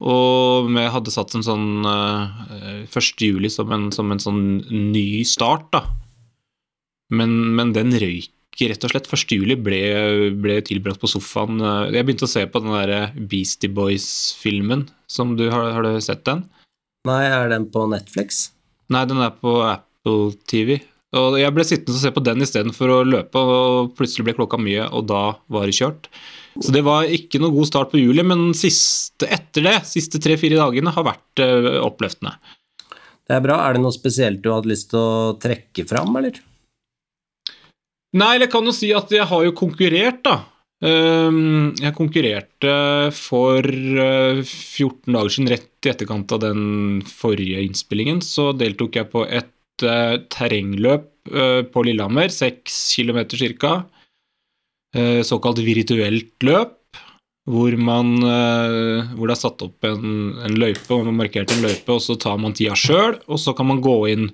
Og 0.03 0.67
vi 0.67 0.85
hadde 0.91 1.13
satt 1.13 1.35
en 1.37 1.45
sånn 1.45 1.85
uh, 1.87 2.83
1. 2.83 3.21
juli 3.23 3.51
som 3.51 3.71
en, 3.71 3.87
som 3.95 4.11
en 4.11 4.19
sånn 4.19 4.41
ny 4.91 5.23
start, 5.27 5.69
da. 5.71 5.85
Men, 7.15 7.37
men 7.55 7.71
den 7.75 7.93
røyk 7.95 8.31
rett 8.63 8.85
og 8.87 8.91
slett. 8.93 9.07
1. 9.11 9.35
juli 9.35 9.57
ble, 9.59 9.79
ble 10.39 10.59
tilbrakt 10.65 11.01
på 11.01 11.09
sofaen. 11.11 11.59
Jeg 11.91 12.07
begynte 12.07 12.27
å 12.27 12.31
se 12.31 12.45
på 12.47 12.61
den 12.63 12.75
der 12.75 13.15
Beastie 13.31 13.71
Boys-filmen. 13.71 14.87
som 15.07 15.35
du 15.35 15.49
Har, 15.51 15.71
har 15.75 15.83
du 15.83 15.99
sett 16.01 16.23
den? 16.25 16.45
Nei, 17.05 17.25
er 17.27 17.49
den 17.51 17.67
på 17.71 17.85
Netflix? 17.91 18.51
Nei, 18.89 19.05
den 19.05 19.21
er 19.21 19.33
på 19.35 19.59
Apple 19.65 20.33
TV. 20.47 20.79
Og 21.19 21.37
jeg 21.39 21.53
ble 21.55 21.65
sittende 21.67 21.97
og 21.97 22.01
se 22.03 22.11
på 22.15 22.23
den 22.25 22.43
istedenfor 22.45 22.91
å 22.91 23.03
løpe, 23.07 23.41
og 23.41 23.93
plutselig 23.97 24.27
ble 24.27 24.35
klokka 24.37 24.59
mye, 24.61 24.87
og 24.91 25.07
da 25.11 25.23
var 25.51 25.69
det 25.69 25.77
kjørt. 25.77 26.09
Så 26.63 26.71
det 26.71 26.85
var 26.87 27.09
ikke 27.11 27.41
noe 27.43 27.51
god 27.55 27.67
start 27.67 27.91
på 27.91 27.99
juli, 27.99 28.23
men 28.23 28.49
siste, 28.55 29.27
etter 29.27 29.65
det, 29.67 29.77
siste 29.89 30.21
tre-fire 30.23 30.59
dagene, 30.61 30.93
har 30.95 31.07
vært 31.07 31.43
uh, 31.43 31.81
oppløftende. 31.83 32.35
Det 33.25 33.35
er 33.35 33.43
bra. 33.43 33.59
Er 33.65 33.75
det 33.75 33.83
noe 33.83 33.95
spesielt 33.95 34.43
du 34.43 34.51
hadde 34.53 34.71
lyst 34.71 34.91
til 34.93 35.01
å 35.01 35.37
trekke 35.41 35.87
fram, 35.89 36.15
eller? 36.19 36.39
Nei, 38.15 38.35
jeg 38.39 38.51
kan 38.53 38.63
jo 38.63 38.75
si 38.75 38.93
at 38.95 39.11
jeg 39.11 39.27
har 39.27 39.47
jo 39.47 39.55
konkurrert, 39.57 40.21
da. 40.23 40.37
Ehm, 40.83 41.73
jeg 41.79 41.95
konkurrerte 41.95 42.75
for 43.15 43.63
14 43.63 44.45
eh, 44.45 45.13
dager 45.15 45.31
siden, 45.31 45.49
rett 45.51 45.87
i 45.87 45.91
etterkant 45.91 46.35
av 46.35 46.41
den 46.43 47.01
forrige 47.07 47.63
innspillingen, 47.63 48.21
så 48.23 48.51
deltok 48.55 48.99
jeg 48.99 49.09
på 49.11 49.23
et 49.25 49.51
terrengløp 49.81 51.09
uh, 51.33 51.61
på 51.71 51.83
Lillehammer, 51.87 52.31
6 52.31 52.79
km 52.95 53.21
ca. 53.59 53.75
Uh, 54.95 55.21
såkalt 55.27 55.59
virtuelt 55.65 56.33
løp, 56.47 56.79
hvor, 57.45 57.75
man, 57.77 58.15
hvor 58.17 59.29
det 59.29 59.33
er 59.35 59.37
satt 59.37 59.61
opp 59.61 59.85
en, 59.85 60.31
en 60.41 60.55
løype, 60.57 60.87
og 60.95 61.03
man 61.05 61.19
markert 61.19 61.51
en 61.53 61.61
løype, 61.61 61.93
og 61.93 61.99
så 62.01 62.15
tar 62.17 62.39
man 62.41 62.55
tida 62.57 62.73
sjøl, 62.73 63.19
og 63.29 63.37
så 63.37 63.53
kan 63.53 63.69
man 63.69 63.83
gå 63.85 63.93
inn 64.15 64.31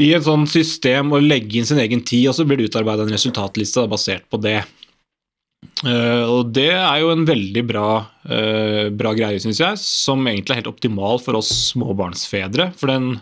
i 0.00 0.08
et 0.16 0.24
sånt 0.24 0.48
system 0.48 1.12
og 1.12 1.26
legge 1.26 1.58
inn 1.58 1.68
sin 1.68 1.82
egen 1.82 2.00
tid, 2.00 2.30
og 2.30 2.38
så 2.38 2.46
blir 2.48 2.62
det 2.62 2.70
utarbeida 2.70 3.04
en 3.04 3.12
resultatliste 3.12 3.84
basert 3.92 4.24
på 4.32 4.40
det. 4.40 4.62
Uh, 5.82 6.24
og 6.30 6.52
det 6.54 6.70
er 6.74 7.00
jo 7.02 7.10
en 7.12 7.24
veldig 7.26 7.62
bra, 7.66 7.88
uh, 8.30 8.86
bra 8.94 9.12
greie, 9.18 9.40
syns 9.42 9.60
jeg, 9.62 9.78
som 9.82 10.22
egentlig 10.26 10.54
er 10.54 10.62
helt 10.62 10.72
optimal 10.72 11.22
for 11.22 11.38
oss 11.38 11.50
småbarnsfedre. 11.72 12.70
For 12.78 12.90
den 12.92 13.16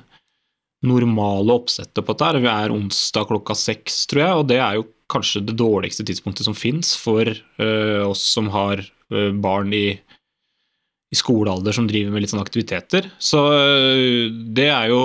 normale 0.87 1.52
oppsettet 1.52 2.04
på 2.06 2.16
dette 2.16 2.40
Vi 2.40 2.50
er 2.50 2.72
onsdag 2.75 3.28
klokka 3.28 3.56
seks, 3.58 4.04
tror 4.10 4.22
jeg, 4.22 4.38
og 4.40 4.49
det 4.50 4.60
er 4.62 4.78
jo 4.78 4.87
kanskje 5.10 5.42
det 5.44 5.58
dårligste 5.58 6.06
tidspunktet 6.06 6.46
som 6.46 6.56
fins 6.56 6.94
for 6.99 7.26
uh, 7.26 8.06
oss 8.06 8.22
som 8.37 8.50
har 8.54 8.82
uh, 9.12 9.32
barn 9.42 9.75
i, 9.75 9.99
i, 9.99 11.18
skolealder 11.18 11.75
som 11.75 11.88
driver 11.90 12.14
med 12.14 12.22
litt 12.22 12.32
sånne 12.32 12.46
aktiviteter. 12.46 13.10
Så 13.18 13.42
uh, 13.50 14.30
det 14.30 14.70
er 14.70 14.92
jo 14.92 15.00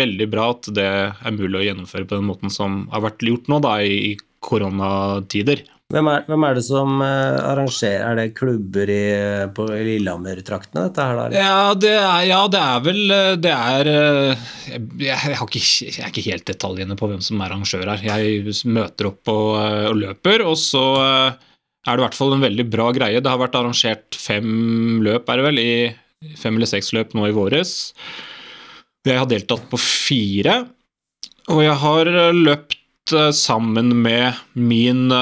veldig 0.00 0.30
bra 0.32 0.50
at 0.56 0.72
det 0.74 0.88
er 0.88 1.36
mulig 1.36 1.60
å 1.60 1.66
gjennomføre 1.68 2.08
på 2.08 2.18
den 2.18 2.30
måten 2.30 2.52
som 2.52 2.86
har 2.94 3.04
vært 3.04 3.26
gjort 3.28 3.52
nå, 3.52 3.60
da, 3.64 3.76
i 3.84 4.16
koronatider. 4.44 5.62
Hvem 5.94 6.08
er, 6.10 6.24
hvem 6.26 6.44
er, 6.46 6.56
det 6.58 6.64
som 6.66 6.96
uh, 6.98 7.38
arrangerer 7.52 8.02
Er 8.08 8.18
det 8.18 8.34
klubber 8.38 8.90
i, 8.90 9.04
på 9.54 9.66
Lillehammer-traktene, 9.70 10.88
dette 10.88 11.06
her, 11.06 11.20
Der? 11.20 11.36
Ja 11.38 11.74
det, 11.78 11.92
er, 12.00 12.24
ja, 12.26 12.40
det 12.50 12.62
er 12.62 12.82
vel 12.82 13.14
eh, 13.14 13.30
Det 13.38 13.52
er 13.54 13.90
uh, 13.92 14.48
jeg, 14.74 14.88
jeg, 15.06 15.38
ikke, 15.38 15.62
jeg, 15.62 15.94
er 16.00 16.10
ikke 16.10 16.26
helt 16.26 16.46
detaljene 16.50 16.98
på 16.98 17.10
hvem 17.10 17.22
som 17.22 17.38
er 17.38 17.54
arrangør 17.54 17.92
her. 17.92 18.02
Jeg 18.24 18.56
møter 18.66 19.10
opp 19.12 19.30
og, 19.30 19.50
og 19.92 19.98
løper, 20.00 20.42
og 20.48 20.58
så 20.58 20.84
uh, 20.98 21.54
er 21.84 21.94
det 21.94 22.02
i 22.02 22.06
hvert 22.08 22.18
fall 22.18 22.34
en 22.34 22.44
veldig 22.44 22.66
bra 22.72 22.90
greie. 22.96 23.22
Det 23.22 23.30
har 23.30 23.42
vært 23.42 23.58
arrangert 23.58 24.18
fem 24.18 25.02
løp, 25.04 25.28
er 25.30 25.40
det 25.40 25.46
vel, 25.46 25.60
i 25.60 26.34
fem 26.40 26.56
eller 26.56 26.70
seks 26.70 26.90
løp 26.96 27.14
nå 27.14 27.28
i 27.28 27.34
våres. 27.36 27.92
Jeg 29.04 29.20
har 29.20 29.28
deltatt 29.30 29.68
på 29.70 29.78
fire, 29.78 30.62
og 31.52 31.60
jeg 31.60 31.76
har 31.84 32.10
løpt 32.32 33.12
sammen 33.36 33.92
med 34.00 34.32
min 34.56 35.12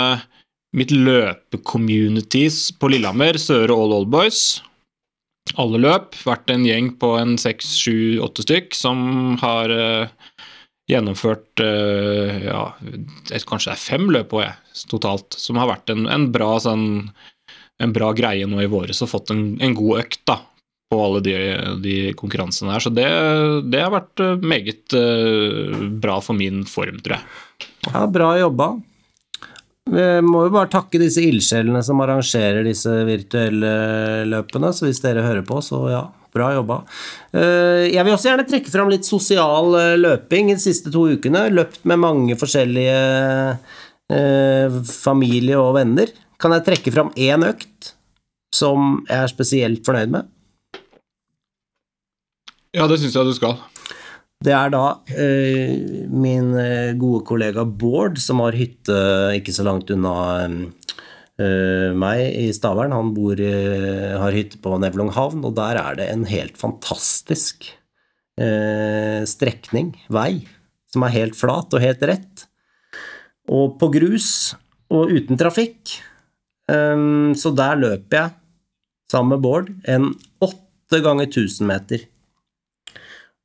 mitt 0.77 0.93
løpe-communities 0.93 2.71
på 2.81 2.93
Lillehammer, 2.93 3.37
Søre 3.41 3.75
All 3.77 3.93
Old 3.99 4.13
Boys. 4.13 4.63
Alle 5.61 5.81
løp. 5.83 6.17
Vært 6.25 6.53
en 6.53 6.65
gjeng 6.67 6.93
på 7.01 7.15
en 7.19 7.37
seks, 7.41 7.75
sju, 7.83 8.21
åtte 8.25 8.45
stykk 8.47 8.77
som 8.77 9.35
har 9.43 9.73
uh, 9.73 10.39
gjennomført 10.91 11.63
uh, 11.63 12.39
ja, 12.47 12.63
et, 13.33 13.45
kanskje 13.49 13.73
det 13.73 13.77
er 13.77 13.83
fem 13.83 14.09
løp 14.15 14.33
òg, 14.39 14.49
totalt. 14.91 15.37
Som 15.39 15.61
har 15.61 15.71
vært 15.75 15.93
en, 15.93 16.07
en, 16.11 16.31
bra, 16.33 16.55
sånn, 16.63 16.87
en, 17.83 17.93
bra, 17.93 18.13
greie 18.17 18.49
nå 18.49 18.63
i 18.63 18.71
våres 18.71 19.03
og 19.05 19.13
fått 19.13 19.35
en, 19.35 19.45
en 19.61 19.77
god 19.77 20.07
økt 20.07 20.23
da, 20.31 20.39
på 20.93 21.03
alle 21.03 21.21
de, 21.27 21.37
de 21.85 21.99
konkurransene 22.17 22.73
her. 22.73 22.85
Så 22.85 22.95
det, 22.95 23.11
det 23.73 23.83
har 23.83 23.93
vært 23.93 24.25
eh, 24.25 24.47
meget 24.55 24.97
uh, 24.97 25.85
bra 26.01 26.21
for 26.25 26.39
min 26.39 26.65
form, 26.69 27.03
tror 27.05 27.19
jeg. 27.19 27.69
Ja, 27.91 28.07
bra 28.09 28.33
jobba. 28.41 28.73
Vi 29.93 30.05
må 30.25 30.47
jo 30.47 30.53
bare 30.55 30.71
takke 30.73 31.01
disse 31.03 31.21
ildsjelene 31.21 31.83
som 31.85 32.01
arrangerer 32.01 32.65
disse 32.65 32.93
virtuelle 33.05 33.73
løpene, 34.31 34.71
så 34.73 34.87
hvis 34.87 35.03
dere 35.05 35.25
hører 35.27 35.45
på, 35.45 35.59
så 35.65 35.83
ja, 35.93 36.03
bra 36.33 36.49
jobba. 36.57 36.79
Eh, 37.37 37.91
jeg 37.93 38.05
vil 38.07 38.15
også 38.15 38.31
gjerne 38.31 38.47
trekke 38.49 38.73
fram 38.73 38.93
litt 38.93 39.09
sosial 39.09 39.77
eh, 39.77 39.99
løping 40.01 40.53
de 40.53 40.59
siste 40.63 40.93
to 40.93 41.05
ukene. 41.13 41.45
Løpt 41.53 41.83
med 41.89 42.01
mange 42.01 42.37
forskjellige 42.41 43.01
eh, 44.17 44.79
familie 44.89 45.61
og 45.61 45.75
venner. 45.77 46.15
Kan 46.41 46.57
jeg 46.57 46.67
trekke 46.71 46.95
fram 46.95 47.13
én 47.21 47.45
økt 47.47 47.93
som 48.53 49.03
jeg 49.09 49.19
er 49.19 49.33
spesielt 49.33 49.85
fornøyd 49.87 50.17
med? 50.17 50.33
Ja, 52.73 52.89
det 52.89 53.03
syns 53.03 53.17
jeg 53.19 53.29
du 53.29 53.37
skal. 53.37 53.61
Det 54.43 54.51
er 54.51 54.73
da 54.75 54.87
eh, 55.15 56.07
min 56.11 56.51
eh, 56.59 56.95
gode 56.99 57.23
kollega 57.29 57.63
Bård, 57.65 58.19
som 58.19 58.41
har 58.43 58.57
hytte 58.59 58.97
ikke 59.39 59.55
så 59.55 59.63
langt 59.67 59.91
unna 59.95 60.15
eh, 60.43 61.91
meg 61.95 62.23
i 62.41 62.49
Stavern. 62.55 62.95
Han 62.97 63.13
bor, 63.15 63.39
eh, 63.39 64.17
har 64.19 64.35
hytte 64.35 64.59
på 64.63 64.81
Nevlung 64.83 65.13
havn, 65.15 65.45
og 65.47 65.55
der 65.61 65.79
er 65.79 66.01
det 66.01 66.09
en 66.11 66.27
helt 66.27 66.59
fantastisk 66.59 67.71
eh, 68.41 69.23
strekning, 69.31 69.95
vei, 70.11 70.43
som 70.91 71.07
er 71.07 71.17
helt 71.21 71.39
flat 71.39 71.71
og 71.71 71.85
helt 71.85 72.03
rett. 72.11 72.47
Og 73.53 73.77
på 73.79 73.93
grus 73.95 74.29
og 74.91 75.13
uten 75.15 75.39
trafikk. 75.39 76.01
Eh, 76.67 77.07
så 77.39 77.55
der 77.55 77.79
løper 77.79 78.25
jeg 78.25 78.39
sammen 79.13 79.37
med 79.37 79.45
Bård 79.45 79.71
en 79.87 80.11
åtte 80.43 81.05
ganger 81.05 81.31
1000 81.31 81.69
meter. 81.69 82.09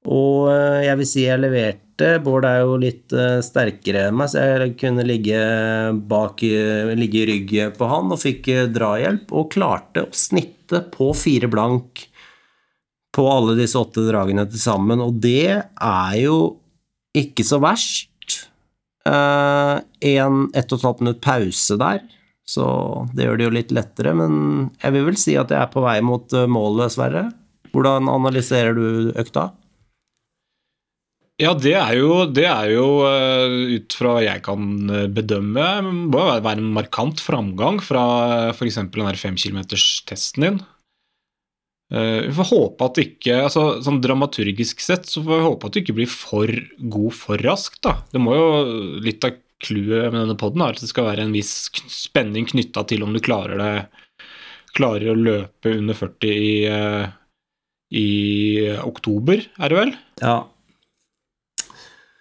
Og 0.08 0.48
eh, 0.52 0.86
jeg 0.88 1.00
vil 1.02 1.10
si 1.10 1.26
jeg 1.26 1.42
leverte. 1.42 1.84
Bård 2.24 2.46
er 2.46 2.62
jo 2.62 2.76
litt 2.78 3.14
uh, 3.18 3.40
sterkere 3.42 4.06
enn 4.08 4.20
meg, 4.20 4.30
så 4.30 4.44
jeg 4.46 4.76
kunne 4.78 5.02
ligge 5.08 5.40
bak 6.06 6.44
ligge 6.46 7.24
i 7.24 7.26
ryggen 7.26 7.74
på 7.74 7.88
han 7.90 8.14
og 8.14 8.22
fikk 8.22 8.52
drahjelp, 8.70 9.34
og 9.34 9.50
klarte 9.56 10.06
å 10.06 10.14
snitte 10.14 10.84
på 10.94 11.10
fire 11.18 11.50
blank 11.50 12.06
på 13.18 13.26
alle 13.34 13.58
disse 13.58 13.82
åtte 13.82 14.06
dragene 14.06 14.46
til 14.46 14.62
sammen, 14.62 15.02
og 15.02 15.18
det 15.26 15.58
er 15.58 16.14
jo 16.22 16.38
ikke 17.18 17.42
så 17.48 17.58
verst. 17.64 18.44
En 19.08 20.40
ett 20.54 20.70
og 20.70 20.78
et 20.78 20.86
halvt 20.86 21.02
minutt 21.02 21.24
pause 21.26 21.80
der, 21.82 22.04
så 22.46 22.68
det 23.18 23.26
gjør 23.26 23.40
det 23.40 23.48
jo 23.48 23.56
litt 23.58 23.74
lettere, 23.74 24.14
men 24.22 24.68
jeg 24.84 24.94
vil 24.94 25.10
vel 25.10 25.18
si 25.18 25.34
at 25.34 25.50
jeg 25.50 25.64
er 25.64 25.72
på 25.74 25.82
vei 25.82 25.98
mot 26.06 26.38
målet, 26.46 26.94
Sverre. 26.94 27.32
Hvordan 27.74 28.12
analyserer 28.14 28.78
du 28.78 29.16
økta? 29.18 29.50
Ja, 31.38 31.52
det 31.54 31.76
er 31.78 31.92
jo, 32.00 32.24
det 32.34 32.48
er 32.50 32.72
jo 32.74 32.86
uh, 33.06 33.76
ut 33.78 33.94
fra 33.94 34.16
hva 34.16 34.24
jeg 34.26 34.42
kan 34.42 34.64
eh, 34.90 35.04
bedømme, 35.14 35.66
må 36.10 36.24
være 36.26 36.56
en 36.58 36.72
markant 36.74 37.22
framgang 37.22 37.78
fra 37.86 38.06
f.eks. 38.56 38.80
den 38.82 38.90
der 39.06 39.20
femkilometerstesten 39.22 40.48
din. 40.48 40.58
Eh, 41.94 42.26
vi 42.26 42.34
får 42.36 42.50
håpe 42.50 42.88
at 42.88 42.98
det 42.98 43.06
ikke 43.12 43.36
altså, 43.46 43.68
sånn 43.86 44.02
Dramaturgisk 44.04 44.82
sett 44.84 45.06
så 45.08 45.22
får 45.24 45.38
vi 45.38 45.46
håpe 45.46 45.70
at 45.70 45.76
du 45.76 45.80
ikke 45.84 45.96
blir 46.02 46.10
for 46.12 46.52
god 46.96 47.14
for 47.16 47.46
raskt. 47.46 47.80
da. 47.86 48.00
Det 48.12 48.20
må 48.20 48.34
jo, 48.36 48.50
Litt 49.06 49.24
av 49.28 49.38
clouet 49.64 50.12
med 50.12 50.20
denne 50.20 50.36
poden 50.38 50.66
er 50.66 50.76
at 50.76 50.84
det 50.84 50.90
skal 50.90 51.08
være 51.08 51.24
en 51.26 51.38
viss 51.38 51.54
spenning 51.90 52.50
knytta 52.50 52.84
til 52.90 53.06
om 53.06 53.16
du 53.16 53.22
klarer 53.24 53.62
det 53.62 53.72
klarer 54.78 55.14
å 55.14 55.18
løpe 55.18 55.72
under 55.74 55.98
40 55.98 56.28
i, 56.30 56.52
eh, 56.70 57.08
i 57.98 58.10
oktober, 58.84 59.42
er 59.58 59.72
det 59.72 59.78
vel? 59.80 59.96
Ja. 60.22 60.38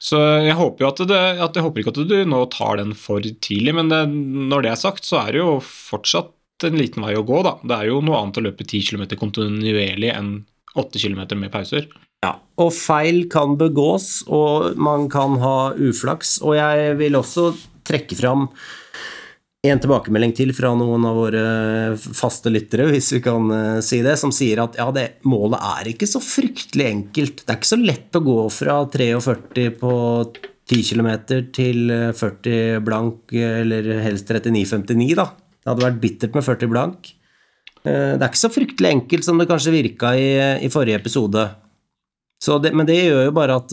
Så 0.07 0.21
jeg 0.45 0.55
håper 0.55 0.85
jo 0.85 0.89
at, 0.93 1.01
det, 1.11 1.21
at 1.43 1.57
jeg 1.59 1.67
håper 1.67 1.83
ikke 1.83 1.93
at 1.97 2.03
du 2.07 2.17
nå 2.31 2.45
tar 2.55 2.79
den 2.79 2.93
for 2.95 3.25
tidlig, 3.43 3.75
men 3.75 3.91
det, 3.91 4.05
når 4.53 4.63
det 4.63 4.73
er 4.73 4.79
sagt, 4.79 5.07
så 5.09 5.25
er 5.25 5.35
det 5.35 5.43
jo 5.43 5.57
fortsatt 5.67 6.33
en 6.67 6.79
liten 6.79 7.03
vei 7.05 7.17
å 7.19 7.25
gå, 7.27 7.41
da. 7.45 7.57
Det 7.67 7.77
er 7.77 7.91
jo 7.91 8.03
noe 8.05 8.21
annet 8.21 8.39
å 8.39 8.45
løpe 8.47 8.65
10 8.65 8.87
km 8.87 9.07
kontinuerlig 9.19 10.13
enn 10.15 10.37
8 10.79 11.03
km 11.03 11.25
med 11.41 11.51
pauser. 11.53 11.89
Ja, 12.25 12.37
og 12.63 12.73
feil 12.77 13.25
kan 13.33 13.59
begås, 13.61 14.23
og 14.33 14.79
man 14.81 15.11
kan 15.13 15.37
ha 15.43 15.73
uflaks. 15.75 16.39
Og 16.45 16.57
jeg 16.57 16.97
vil 17.01 17.19
også 17.19 17.51
trekke 17.87 18.19
fram 18.19 18.49
en 19.65 19.81
tilbakemelding 19.83 20.35
til 20.37 20.53
fra 20.55 20.73
noen 20.79 21.05
av 21.09 21.17
våre 21.19 21.45
faste 21.97 22.51
lyttere, 22.53 22.89
hvis 22.93 23.09
vi 23.17 23.23
kan 23.25 23.49
eh, 23.51 23.79
si 23.85 24.03
det, 24.05 24.17
som 24.21 24.33
sier 24.35 24.61
at 24.63 24.77
ja, 24.79 24.87
det, 24.95 25.07
målet 25.27 25.63
er 25.81 25.91
ikke 25.93 26.09
så 26.11 26.21
fryktelig 26.23 26.87
enkelt. 26.91 27.43
Det 27.43 27.55
er 27.55 27.59
ikke 27.59 27.73
så 27.73 27.81
lett 27.81 28.19
å 28.19 28.23
gå 28.27 28.37
fra 28.53 28.79
43 28.93 29.67
på 29.81 29.95
10 30.71 30.83
km 30.91 31.11
til 31.55 31.93
eh, 31.95 32.09
40 32.15 32.81
blank, 32.87 33.35
eh, 33.35 33.61
eller 33.63 33.91
helst 34.05 34.31
39,59, 34.31 35.15
da. 35.19 35.31
Det 35.35 35.73
hadde 35.73 35.87
vært 35.89 36.03
bittert 36.03 36.37
med 36.39 36.47
40 36.47 36.73
blank. 36.73 37.13
Eh, 37.83 38.15
Det 38.17 38.21
er 38.21 38.29
ikke 38.29 38.45
så 38.45 38.53
fryktelig 38.55 38.93
enkelt 38.93 39.27
som 39.27 39.39
det 39.41 39.49
kanskje 39.51 39.75
virka 39.75 40.15
i, 40.19 40.29
i 40.67 40.71
forrige 40.73 41.01
episode. 41.03 41.49
Det, 42.47 42.71
men 42.77 42.87
det 42.87 43.01
gjør 43.01 43.25
jo 43.31 43.33
bare 43.35 43.55
at, 43.57 43.73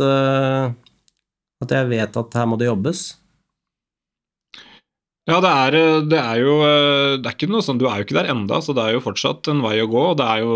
at 1.62 1.74
jeg 1.76 1.90
vet 1.92 2.16
at 2.18 2.38
her 2.40 2.46
må 2.48 2.56
det 2.58 2.70
jobbes. 2.70 3.02
Ja, 5.24 5.38
det 5.40 5.50
er, 5.50 5.76
eh, 5.80 6.02
det 6.12 6.20
er 6.20 6.40
jo 6.42 6.54
eh, 6.68 7.14
det 7.16 7.30
er 7.30 7.36
ikke 7.38 7.48
noe 7.48 7.64
sånn, 7.64 7.78
Du 7.80 7.86
er 7.88 8.02
jo 8.02 8.06
ikke 8.08 8.18
der 8.18 8.32
enda, 8.34 8.60
så 8.60 8.76
det 8.76 8.84
er 8.84 8.98
jo 8.98 9.06
fortsatt 9.06 9.48
en 9.48 9.62
vei 9.64 9.78
å 9.80 9.88
gå. 9.88 10.04
Det 10.20 10.26
er 10.28 10.42
jo, 10.44 10.56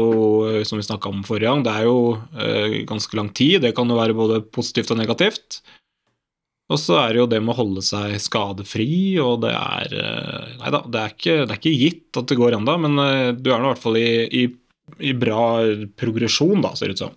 eh, 0.49 0.63
som 0.67 0.81
vi 0.81 0.83
om 1.07 1.23
forrige 1.23 1.47
gang, 1.47 1.63
det 1.63 1.71
er 1.71 1.85
jo 1.87 1.99
eh, 2.35 2.83
ganske 2.89 3.15
lang 3.15 3.31
tid. 3.31 3.61
Det 3.63 3.73
kan 3.77 3.87
jo 3.87 3.95
være 3.95 4.17
både 4.17 4.41
positivt 4.51 4.91
og 4.91 4.99
negativt. 4.99 5.61
Og 6.67 6.81
så 6.83 6.97
er 6.99 7.13
det 7.13 7.21
jo 7.21 7.29
det 7.31 7.39
med 7.39 7.53
å 7.53 7.61
holde 7.61 7.81
seg 7.85 8.17
skadefri, 8.19 9.15
og 9.23 9.39
det 9.45 9.53
er 9.55 9.93
Nei 10.59 10.71
da, 10.73 10.81
det 10.83 10.99
er 10.99 11.13
ikke, 11.13 11.35
det 11.45 11.53
er 11.53 11.61
ikke 11.61 11.77
gitt 11.79 12.19
at 12.19 12.27
det 12.27 12.35
går 12.35 12.57
enda, 12.57 12.75
men 12.75 12.99
du 13.39 13.47
er 13.53 13.61
nå 13.63 13.69
i 13.69 13.71
hvert 13.71 13.85
fall 13.85 13.95
i, 13.95 14.09
i, 14.27 14.43
i 14.99 15.13
bra 15.15 15.63
progresjon, 15.95 16.59
da, 16.65 16.73
ser 16.75 16.91
det 16.91 16.97
ut 16.99 17.05
som. 17.05 17.15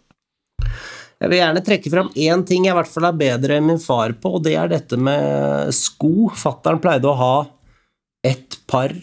Jeg 1.21 1.29
vil 1.29 1.41
gjerne 1.43 1.61
trekke 1.65 1.91
fram 1.93 2.09
én 2.17 2.43
ting 2.49 2.65
jeg 2.65 2.73
i 2.73 2.77
hvert 2.79 2.89
fall 2.89 3.11
er 3.11 3.17
bedre 3.21 3.59
enn 3.59 3.67
min 3.69 3.81
far 3.83 4.15
på, 4.17 4.39
og 4.39 4.45
det 4.47 4.55
er 4.57 4.71
dette 4.73 4.97
med 4.97 5.69
sko. 5.77 6.31
Fattern 6.33 6.81
pleide 6.81 7.11
å 7.11 7.19
ha 7.19 7.35
ett 8.25 8.57
par 8.71 8.95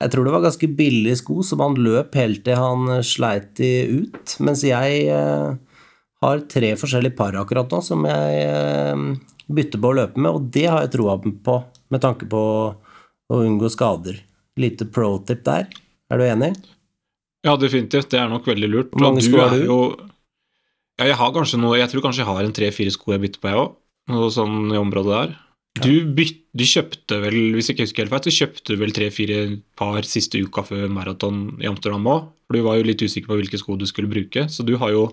Jeg 0.00 0.12
tror 0.12 0.24
det 0.24 0.32
var 0.32 0.44
ganske 0.44 0.68
billige 0.76 1.18
sko, 1.20 1.42
som 1.44 1.60
han 1.60 1.74
løp 1.80 2.14
helt 2.16 2.44
til 2.44 2.56
han 2.56 3.02
sleit 3.04 3.50
de 3.60 3.72
ut. 4.00 4.36
Mens 4.40 4.64
jeg 4.64 5.02
eh, 5.12 5.50
har 6.24 6.44
tre 6.48 6.70
forskjellige 6.80 7.16
par 7.18 7.36
akkurat 7.36 7.72
nå 7.72 7.80
som 7.84 8.06
jeg 8.08 8.38
eh, 8.46 9.02
bytter 9.52 9.82
på 9.82 9.90
å 9.90 9.98
løpe 9.98 10.20
med, 10.20 10.30
og 10.32 10.48
det 10.56 10.66
har 10.68 10.86
jeg 10.86 10.94
troa 10.96 11.18
på, 11.20 11.56
med 11.92 12.04
tanke 12.04 12.28
på 12.32 12.42
å 13.30 13.40
unngå 13.44 13.68
skader. 13.72 14.20
Lite 14.60 14.88
pro-tip 14.92 15.44
der. 15.44 15.68
Er 16.10 16.20
du 16.20 16.26
enig? 16.26 16.54
Ja, 17.44 17.56
definitivt. 17.60 18.10
Det 18.12 18.20
er 18.20 18.28
nok 18.28 18.48
veldig 18.48 18.68
lurt. 18.68 18.90
Hvor 18.92 19.06
mange 19.08 19.24
sko 19.24 19.40
har 19.40 19.56
du? 19.56 20.08
Ja, 21.00 21.06
jeg 21.08 21.16
har 21.16 21.30
kanskje 21.32 21.58
noe 21.62 21.78
Jeg 21.80 21.88
tror 21.88 22.04
kanskje 22.04 22.26
jeg 22.26 22.28
har 22.28 22.44
en 22.44 22.56
tre-fire 22.56 22.92
sko 22.92 23.14
jeg 23.14 23.22
bytter 23.22 23.40
på, 23.40 23.48
jeg 23.48 23.62
òg. 23.62 23.78
Noe 24.12 24.28
sånn 24.34 24.74
i 24.74 24.80
området 24.80 25.14
der. 25.14 25.38
Du, 25.80 25.92
byt, 26.16 26.40
du 26.52 26.64
kjøpte 26.66 27.20
vel, 27.22 27.38
hvis 27.54 27.70
jeg 27.70 27.76
ikke 27.76 27.86
husker 27.86 28.04
helt 28.04 28.12
feil, 28.12 28.24
så 28.26 28.36
kjøpte 28.42 28.74
du 28.74 28.80
vel 28.80 28.92
tre-fire 28.92 29.38
par 29.78 30.04
siste 30.08 30.40
uka 30.42 30.64
før 30.66 30.90
maraton 30.92 31.44
i 31.62 31.68
Amsterdam 31.70 32.08
òg? 32.10 32.26
For 32.44 32.58
du 32.58 32.66
var 32.66 32.76
jo 32.76 32.88
litt 32.88 33.04
usikker 33.04 33.30
på 33.30 33.38
hvilke 33.38 33.60
sko 33.60 33.78
du 33.80 33.86
skulle 33.88 34.10
bruke. 34.10 34.44
Så 34.50 34.66
du 34.66 34.74
har 34.82 34.92
jo 34.92 35.06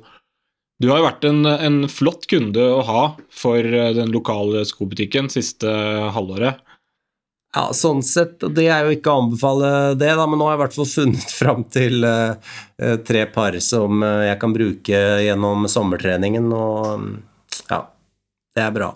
du 0.82 0.90
har 0.92 1.00
jo 1.00 1.08
vært 1.08 1.26
en, 1.26 1.46
en 1.48 1.78
flott 1.90 2.28
kunde 2.30 2.62
å 2.62 2.84
ha 2.86 3.04
for 3.34 3.64
eh, 3.66 3.94
den 3.98 4.12
lokale 4.14 4.62
skobutikken 4.68 5.32
siste 5.34 5.72
halvåret. 6.14 6.60
Ja, 7.58 7.72
sånn 7.74 8.04
sett, 8.06 8.44
det 8.54 8.68
er 8.70 8.86
jo 8.86 8.94
ikke 8.94 9.10
å 9.10 9.22
anbefale 9.24 9.70
det, 9.98 10.12
da, 10.20 10.26
men 10.30 10.38
nå 10.38 10.46
har 10.46 10.54
jeg 10.54 10.60
i 10.60 10.62
hvert 10.62 10.76
fall 10.76 10.90
funnet 10.92 11.32
fram 11.40 11.64
til 11.74 12.06
eh, 12.06 12.52
eh, 12.78 12.98
tre 13.08 13.24
par 13.34 13.56
som 13.66 14.04
eh, 14.06 14.28
jeg 14.28 14.38
kan 14.44 14.54
bruke 14.54 15.00
gjennom 15.26 15.66
sommertreningen, 15.72 16.52
og 16.54 16.90
mm, 17.02 17.16
ja, 17.72 17.80
det 18.54 18.66
er 18.68 18.76
bra. 18.78 18.94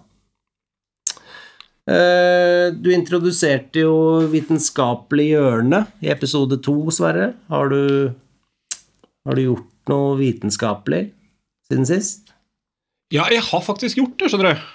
Du 1.91 2.87
introduserte 2.93 3.81
jo 3.81 3.93
Vitenskapelig 4.31 5.25
hjørne 5.31 5.79
i 6.05 6.11
episode 6.13 6.59
to, 6.63 6.75
Sverre. 6.93 7.31
Har 7.51 7.73
du, 7.73 8.13
har 9.25 9.35
du 9.35 9.41
gjort 9.41 9.89
noe 9.91 10.13
vitenskapelig 10.21 11.01
siden 11.67 11.89
sist? 11.89 12.31
Ja, 13.11 13.25
jeg 13.33 13.41
har 13.49 13.65
faktisk 13.65 13.99
gjort 13.99 14.15
det, 14.21 14.29
skjønner 14.31 14.53
du. 14.53 14.69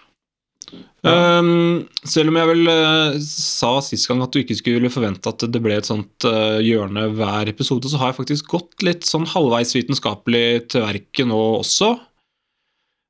Um, 1.07 1.85
selv 2.09 2.33
om 2.33 2.39
jeg 2.41 2.49
vel 2.51 2.71
uh, 2.71 3.19
sa 3.23 3.77
sist 3.85 4.09
gang 4.11 4.25
at 4.25 4.35
du 4.35 4.41
ikke 4.41 4.57
skulle 4.59 4.91
forvente 4.91 5.31
at 5.31 5.45
det 5.53 5.61
ble 5.63 5.77
et 5.79 5.87
sånt 5.87 6.27
uh, 6.27 6.59
hjørne 6.65 7.07
hver 7.15 7.51
episode, 7.53 7.87
så 7.91 8.01
har 8.01 8.11
jeg 8.11 8.21
faktisk 8.23 8.51
gått 8.51 8.85
litt 8.87 9.07
sånn 9.07 9.29
halvveis 9.31 9.75
vitenskapelig 9.77 10.67
til 10.73 10.87
verket 10.87 11.31
nå 11.31 11.41
også. 11.61 11.95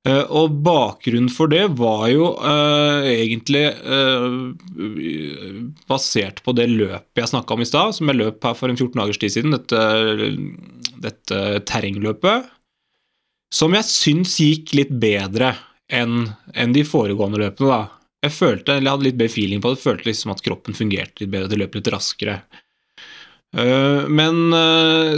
Uh, 0.07 0.25
og 0.29 0.59
bakgrunnen 0.67 1.31
for 1.33 1.51
det 1.51 1.65
var 1.81 2.05
jo 2.13 2.29
egentlig 2.39 3.65
basert 5.91 6.43
på 6.47 6.55
det 6.55 6.69
løpet 6.71 7.23
jeg 7.23 7.33
snakka 7.33 7.57
om 7.57 7.65
i 7.65 7.69
stad, 7.71 7.97
som 7.97 8.13
jeg 8.13 8.21
løp 8.21 8.45
her 8.45 8.59
for 8.59 8.71
en 8.71 8.79
14 8.79 9.01
dagers 9.01 9.23
tid 9.23 9.35
siden, 9.39 9.57
dette, 9.57 9.81
dette 11.07 11.41
terrengløpet. 11.71 12.53
Som 13.55 13.75
jeg 13.79 13.89
syns 13.89 14.37
gikk 14.43 14.75
litt 14.77 14.93
bedre 15.01 15.55
enn 15.93 16.31
en 16.55 16.75
de 16.75 16.85
foregående 16.87 17.41
løpene. 17.43 17.71
da. 17.71 17.83
Jeg 18.27 18.35
følte, 18.35 18.75
eller 18.75 18.89
jeg 18.89 18.97
hadde 18.97 19.07
litt 19.07 19.19
bedre 19.21 19.35
feeling 19.35 19.63
på 19.63 19.73
det, 19.73 19.83
følte 19.83 20.09
liksom 20.09 20.33
at 20.35 20.43
kroppen 20.43 20.75
fungerte 20.75 21.23
litt 21.23 21.33
bedre, 21.35 21.51
det 21.53 21.61
løp 21.61 21.77
litt 21.79 21.91
raskere. 21.93 22.41
Eh, 23.57 24.09
men, 24.09 24.41
eh, 24.57 25.15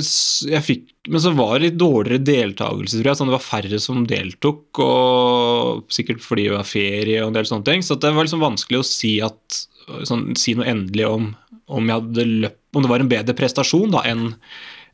jeg 0.52 0.64
fikk, 0.66 0.84
men 1.08 1.22
så 1.24 1.32
var 1.36 1.56
det 1.56 1.68
litt 1.70 1.80
dårligere 1.80 2.26
deltakelse, 2.26 2.98
tror 2.98 3.10
jeg. 3.10 3.20
Sånn, 3.20 3.30
det 3.30 3.38
var 3.38 3.46
færre 3.46 3.80
som 3.80 4.06
deltok, 4.08 4.82
og 4.84 5.94
sikkert 5.94 6.24
fordi 6.24 6.48
det 6.50 6.56
var 6.58 6.68
ferie 6.68 7.22
og 7.22 7.30
en 7.30 7.38
del 7.38 7.48
sånne 7.48 7.68
ting. 7.70 7.86
Så 7.86 7.96
det 7.96 8.12
var 8.12 8.28
liksom 8.28 8.44
vanskelig 8.44 8.82
å 8.82 8.88
si, 8.88 9.14
at, 9.24 9.62
sånn, 10.08 10.34
si 10.36 10.58
noe 10.58 10.68
endelig 10.68 11.08
om, 11.08 11.30
om, 11.68 11.94
jeg 11.94 12.28
løpt, 12.28 12.60
om 12.76 12.84
det 12.84 12.92
var 12.92 13.04
en 13.04 13.14
bedre 13.14 13.38
prestasjon 13.38 13.94
da, 13.96 14.04
enn 14.04 14.34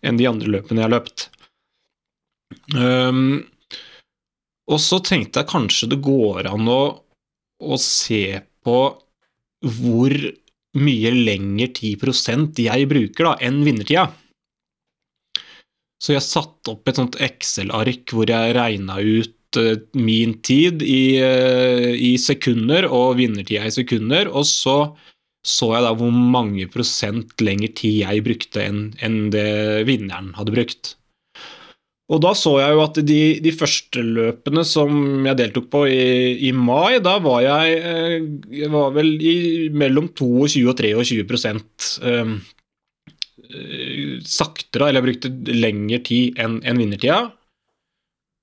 enn 0.04 0.20
de 0.20 0.28
andre 0.28 0.52
løpene 0.52 0.82
jeg 0.82 0.88
har 0.88 0.94
løpt. 0.94 1.28
Um, 2.76 3.44
og 4.70 4.80
så 4.80 5.00
tenkte 5.04 5.42
jeg 5.42 5.50
kanskje 5.50 5.90
det 5.92 6.00
går 6.04 6.48
an 6.50 6.68
å, 6.70 6.82
å 7.60 7.78
se 7.80 8.40
på 8.64 8.78
hvor 9.78 10.14
mye 10.74 11.12
lenger 11.14 11.70
10% 11.70 12.60
jeg 12.64 12.90
bruker 12.90 13.28
da, 13.28 13.34
enn 13.44 13.62
vinnertida. 13.66 14.08
Så 16.02 16.16
jeg 16.16 16.26
satte 16.26 16.74
opp 16.74 16.88
et 16.90 16.98
sånt 16.98 17.16
Excel-ark 17.22 18.12
hvor 18.12 18.28
jeg 18.28 18.56
regna 18.56 18.98
ut 19.00 19.60
uh, 19.60 19.76
min 19.96 20.34
tid 20.44 20.82
i, 20.84 21.16
uh, 21.22 21.92
i 21.94 22.14
sekunder 22.20 22.88
og 22.90 23.20
vinnertida 23.20 23.68
i 23.68 23.74
sekunder, 23.74 24.28
og 24.32 24.48
så 24.48 24.78
så 25.44 25.74
jeg 25.74 25.84
da 25.84 25.92
hvor 25.92 26.12
mange 26.12 26.64
prosent 26.72 27.34
lenger 27.44 27.74
tid 27.76 27.98
jeg 28.00 28.24
brukte 28.24 28.62
enn 28.64 28.84
enn 29.04 29.26
det 29.32 29.84
vinneren 29.84 30.32
hadde 30.38 30.54
brukt. 30.54 30.94
Og 32.12 32.20
da 32.20 32.34
så 32.36 32.58
jeg 32.60 32.74
jo 32.76 32.82
at 32.84 32.98
de, 33.08 33.20
de 33.40 33.52
første 33.56 34.02
løpene 34.04 34.64
som 34.68 35.24
jeg 35.24 35.38
deltok 35.38 35.70
på 35.72 35.86
i, 35.88 36.02
i 36.48 36.50
mai, 36.52 36.98
da 37.00 37.14
var 37.24 37.40
jeg, 37.46 37.78
eh, 37.80 38.26
jeg 38.60 38.68
var 38.74 38.92
vel 38.92 39.14
i 39.24 39.36
mellom 39.72 40.10
22 40.12 40.66
og 40.68 40.76
23 40.82 41.24
prosent 41.30 41.88
eh, 42.04 42.34
saktere, 44.28 44.90
eller 44.90 45.00
jeg 45.00 45.06
brukte 45.08 45.56
lengre 45.56 46.02
tid 46.04 46.44
enn 46.44 46.60
en 46.60 46.82
vinnertida. 46.82 47.22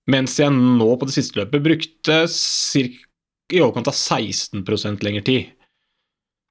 Mens 0.09 0.39
jeg 0.41 0.49
nå 0.55 0.89
på 0.97 1.05
det 1.05 1.15
siste 1.19 1.43
løpet 1.43 1.65
brukte 1.65 2.21
cirka, 2.33 3.05
i 3.51 3.59
overkant 3.59 3.89
av 3.91 3.97
16% 3.97 5.01
lengre 5.03 5.25
tid. 5.27 5.49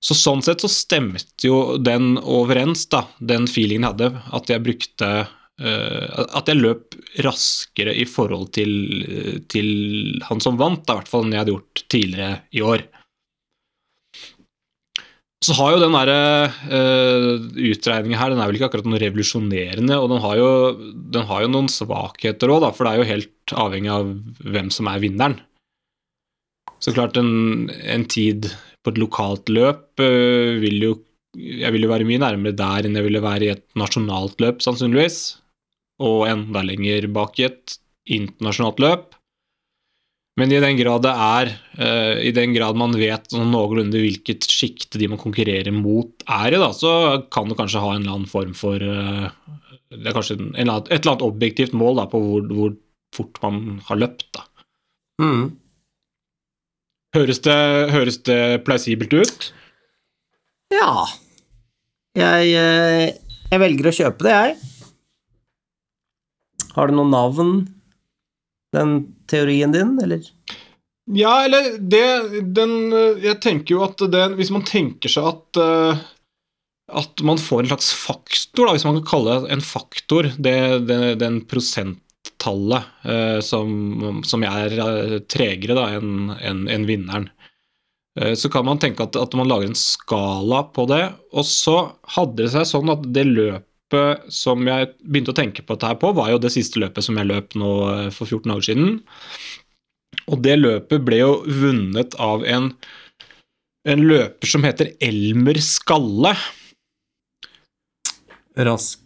Så 0.04 0.12
sånn 0.16 0.42
sett 0.44 0.60
så 0.60 0.68
stemte 0.68 1.46
jo 1.46 1.78
den 1.80 2.18
overens, 2.20 2.86
da, 2.92 3.06
den 3.20 3.46
feelingen 3.48 3.86
jeg 3.86 3.94
hadde, 3.94 4.10
at 4.36 4.52
jeg 4.52 4.64
brukte 4.64 5.08
At 5.60 6.48
jeg 6.48 6.56
løp 6.56 6.94
raskere 7.24 7.92
i 7.92 8.06
forhold 8.08 8.48
til, 8.56 8.70
til 9.52 9.68
han 10.24 10.40
som 10.40 10.56
vant, 10.60 10.86
i 10.88 10.96
hvert 10.96 11.10
fall 11.10 11.26
enn 11.26 11.34
jeg 11.36 11.42
hadde 11.42 11.54
gjort 11.56 11.82
tidligere 11.92 12.38
i 12.56 12.62
år. 12.64 12.86
Så 15.40 15.54
har 15.56 15.72
jo 15.72 15.80
den 15.80 15.94
derre 15.96 16.16
uh, 16.68 17.44
utregninga 17.70 18.18
her, 18.20 18.32
den 18.32 18.42
er 18.42 18.50
vel 18.50 18.58
ikke 18.58 18.66
akkurat 18.68 18.88
noe 18.90 19.00
revolusjonerende, 19.00 19.96
og 19.96 20.10
den 20.12 20.20
har 20.20 20.34
jo, 20.36 20.50
den 21.14 21.24
har 21.30 21.44
jo 21.44 21.52
noen 21.52 21.70
svakheter 21.72 22.52
òg, 22.52 22.66
for 22.76 22.84
det 22.84 22.90
er 22.92 23.00
jo 23.00 23.08
helt 23.08 23.54
avhengig 23.62 23.92
av 23.94 24.10
hvem 24.44 24.68
som 24.74 24.90
er 24.92 25.00
vinneren. 25.00 25.38
Så 26.84 26.92
klart, 26.96 27.16
en, 27.20 27.70
en 27.72 28.04
tid 28.04 28.50
på 28.84 28.92
et 28.92 29.00
lokalt 29.00 29.48
løp 29.52 30.00
uh, 30.00 30.60
vil 30.60 30.84
jo 30.90 30.98
Jeg 31.38 31.70
vil 31.70 31.84
jo 31.84 31.88
være 31.92 32.04
mye 32.08 32.18
nærmere 32.18 32.56
der 32.58 32.86
enn 32.88 32.96
jeg 32.98 33.06
ville 33.06 33.20
være 33.22 33.44
i 33.46 33.50
et 33.52 33.64
nasjonalt 33.78 34.40
løp, 34.42 34.60
sannsynligvis. 34.64 35.18
Og 36.00 36.26
enda 36.30 36.62
lenger 36.64 37.08
bak 37.12 37.38
i 37.40 37.48
et 37.50 37.76
internasjonalt 38.10 38.80
løp. 38.82 39.08
Men 40.40 40.52
i 40.54 40.60
den 40.62 40.78
grad 40.78 41.02
det 41.04 41.12
er, 41.12 41.50
uh, 41.76 42.16
i 42.24 42.30
den 42.32 42.54
grad 42.54 42.78
man 42.78 42.94
vet 42.96 43.28
sånn 43.28 43.50
noenlunde 43.52 44.00
hvilket 44.00 44.46
sjikte 44.48 45.00
de 45.00 45.10
man 45.10 45.20
konkurrerer 45.20 45.74
mot 45.74 46.24
er 46.24 46.54
i, 46.54 46.60
da, 46.62 46.70
så 46.72 46.92
kan 47.34 47.50
det 47.50 47.58
kanskje 47.58 47.82
ha 47.82 47.90
en 47.92 48.04
eller 48.06 48.14
annen 48.14 48.30
form 48.30 48.54
for 48.56 48.80
uh, 48.80 49.28
Det 49.90 50.06
er 50.06 50.16
kanskje 50.16 50.38
en, 50.38 50.52
en, 50.54 50.72
et 50.78 50.92
eller 50.96 51.12
annet 51.12 51.26
objektivt 51.26 51.74
mål 51.76 51.98
da, 52.00 52.06
på 52.08 52.22
hvor, 52.24 52.46
hvor, 52.56 52.78
fort 53.10 53.40
man 53.42 53.80
har 53.88 53.98
løpt. 53.98 54.28
da. 54.38 54.44
Mm. 55.20 55.48
Høres 57.16 57.42
det, 57.42 57.58
høres 57.90 58.20
det 58.22 58.38
plausibelt 58.64 59.16
ut? 59.18 59.48
Ja 60.70 61.08
jeg, 62.18 62.54
eh, 62.58 63.14
jeg 63.50 63.62
velger 63.62 63.90
å 63.90 63.94
kjøpe 63.94 64.26
det, 64.26 64.34
jeg. 64.34 64.69
Har 66.80 66.88
det 66.88 66.96
noe 66.96 67.12
navn, 67.12 67.50
den 68.72 68.92
teorien 69.28 69.74
din, 69.74 69.98
eller? 70.00 70.24
Ja, 71.12 71.44
eller 71.44 71.74
det 71.76 72.04
den 72.54 72.92
Jeg 73.20 73.40
tenker 73.42 73.74
jo 73.74 73.80
at 73.82 73.98
det 74.12 74.20
Hvis 74.38 74.52
man 74.54 74.62
tenker 74.62 75.10
seg 75.10 75.26
at 75.26 75.58
uh, 75.58 76.02
at 76.90 77.22
man 77.22 77.38
får 77.38 77.62
en 77.62 77.70
slags 77.70 77.92
faktor, 77.94 78.66
da, 78.66 78.72
hvis 78.74 78.84
man 78.86 78.96
kan 78.98 79.06
kalle 79.06 79.34
det 79.44 79.50
en 79.54 79.60
faktor, 79.62 80.26
det, 80.42 80.54
det, 80.88 80.96
den 81.20 81.36
prosenttallet 81.46 82.88
uh, 83.06 83.38
som, 83.46 84.18
som 84.26 84.42
er 84.42 84.74
uh, 84.74 85.18
tregere 85.30 85.84
enn 85.94 86.32
en, 86.34 86.64
en 86.66 86.88
vinneren. 86.88 87.28
Så 88.34 88.50
kan 88.50 88.66
man 88.66 88.80
tenke 88.82 89.04
at, 89.06 89.14
at, 89.14 89.36
man 89.38 89.46
lager 89.46 89.68
en 89.70 89.78
skala 89.78 90.64
på 90.74 90.82
det. 90.90 91.04
Og 91.30 91.46
så 91.46 91.76
hadde 92.16 92.42
det 92.42 92.48
seg 92.56 92.66
sånn 92.66 92.90
at 92.90 93.04
det 93.14 93.22
løpet 93.90 94.32
som 94.32 94.62
jeg 94.66 94.92
begynte 95.02 95.32
å 95.32 95.36
tenke 95.36 95.62
på 95.62 95.74
dette 95.74 95.88
her 95.90 95.98
på, 95.98 96.12
var 96.14 96.30
jo 96.30 96.38
det 96.38 96.52
siste 96.52 96.80
løpet 96.80 97.02
som 97.04 97.16
jeg 97.18 97.26
løp 97.26 97.54
nå 97.54 98.10
for 98.14 98.26
14 98.26 98.50
dager 98.50 98.62
siden. 98.62 99.00
Og 100.30 100.40
det 100.42 100.58
løpet 100.58 101.02
ble 101.04 101.20
jo 101.20 101.42
vunnet 101.46 102.14
av 102.18 102.44
en, 102.44 102.70
en 103.88 104.00
løper 104.00 104.46
som 104.46 104.64
heter 104.64 104.94
Elmer 105.00 105.58
Skalle. 105.58 106.34
Rask, 108.60 109.00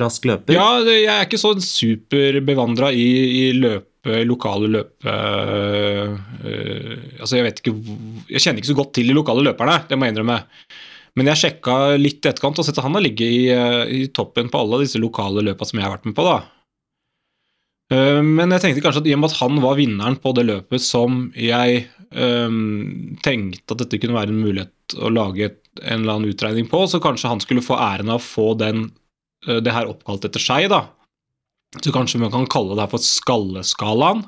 rask 0.00 0.24
løper? 0.24 0.54
Ja, 0.56 0.80
jeg 0.86 1.10
er 1.10 1.26
ikke 1.26 1.40
så 1.40 1.52
superbevandra 1.60 2.92
i, 2.94 3.06
i 3.46 3.52
løpe, 3.52 4.22
lokale 4.24 4.70
løpe... 4.70 5.12
Uh, 5.12 6.14
altså, 7.20 7.36
jeg 7.36 7.44
vet 7.48 7.58
ikke 7.58 7.72
Jeg 8.30 8.44
kjenner 8.44 8.62
ikke 8.62 8.70
så 8.70 8.76
godt 8.78 8.92
til 8.96 9.10
de 9.10 9.16
lokale 9.16 9.42
løperne, 9.44 9.80
det 9.90 9.98
må 9.98 10.06
jeg 10.06 10.14
innrømme. 10.14 10.38
Men 11.16 11.30
jeg 11.32 11.40
sjekka 11.40 11.96
litt 11.96 12.20
i 12.24 12.30
etterkant 12.30 12.60
og 12.60 12.66
sett 12.66 12.76
at 12.76 12.84
han 12.84 12.96
har 12.98 13.04
ligget 13.04 13.32
i, 13.32 13.44
i, 14.02 14.02
toppen 14.12 14.50
på 14.52 14.60
alle 14.60 14.82
disse 14.82 15.00
lokale 15.00 15.44
løpa 15.46 15.68
som 15.68 15.80
jeg 15.80 15.86
har 15.86 15.94
vært 15.94 16.08
med 16.10 16.16
på. 16.18 16.26
da. 16.26 16.36
Uh, 17.92 18.20
men 18.20 18.52
jeg 18.52 18.64
tenkte 18.64 18.82
kanskje 18.84 19.04
at 19.04 19.08
i 19.08 19.14
og 19.14 19.22
med 19.22 19.32
at 19.32 19.38
han 19.40 19.60
var 19.62 19.78
vinneren 19.78 20.18
på 20.20 20.34
det 20.36 20.44
løpet 20.48 20.82
som 20.82 21.30
jeg 21.38 21.86
um, 22.10 23.16
tenkte 23.24 23.76
at 23.76 23.84
dette 23.84 24.00
kunne 24.02 24.18
være 24.18 24.34
en 24.34 24.42
mulighet 24.42 24.98
å 24.98 25.12
lage 25.12 25.54
en 25.84 26.02
eller 26.02 26.16
annen 26.16 26.34
utregning 26.34 26.68
på, 26.68 26.82
så 26.90 27.00
kanskje 27.04 27.30
han 27.32 27.42
skulle 27.44 27.64
få 27.64 27.78
æren 27.78 28.12
av 28.12 28.20
å 28.20 28.26
få 28.26 28.52
den, 28.58 28.88
det 29.44 29.74
her 29.74 29.88
oppkalt 29.90 30.24
etter 30.24 30.40
seg, 30.40 30.70
da. 30.72 30.86
Så 31.84 31.92
kanskje 31.92 32.20
man 32.22 32.32
kan 32.32 32.46
kalle 32.48 32.76
det 32.76 32.86
her 32.86 32.92
for 32.94 33.04
skalleskalaen. 33.04 34.22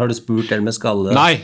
Har 0.00 0.10
du 0.10 0.16
spurt 0.16 0.50
den 0.50 0.64
med 0.66 0.74
Skalle? 0.74 1.14
Nei, 1.14 1.38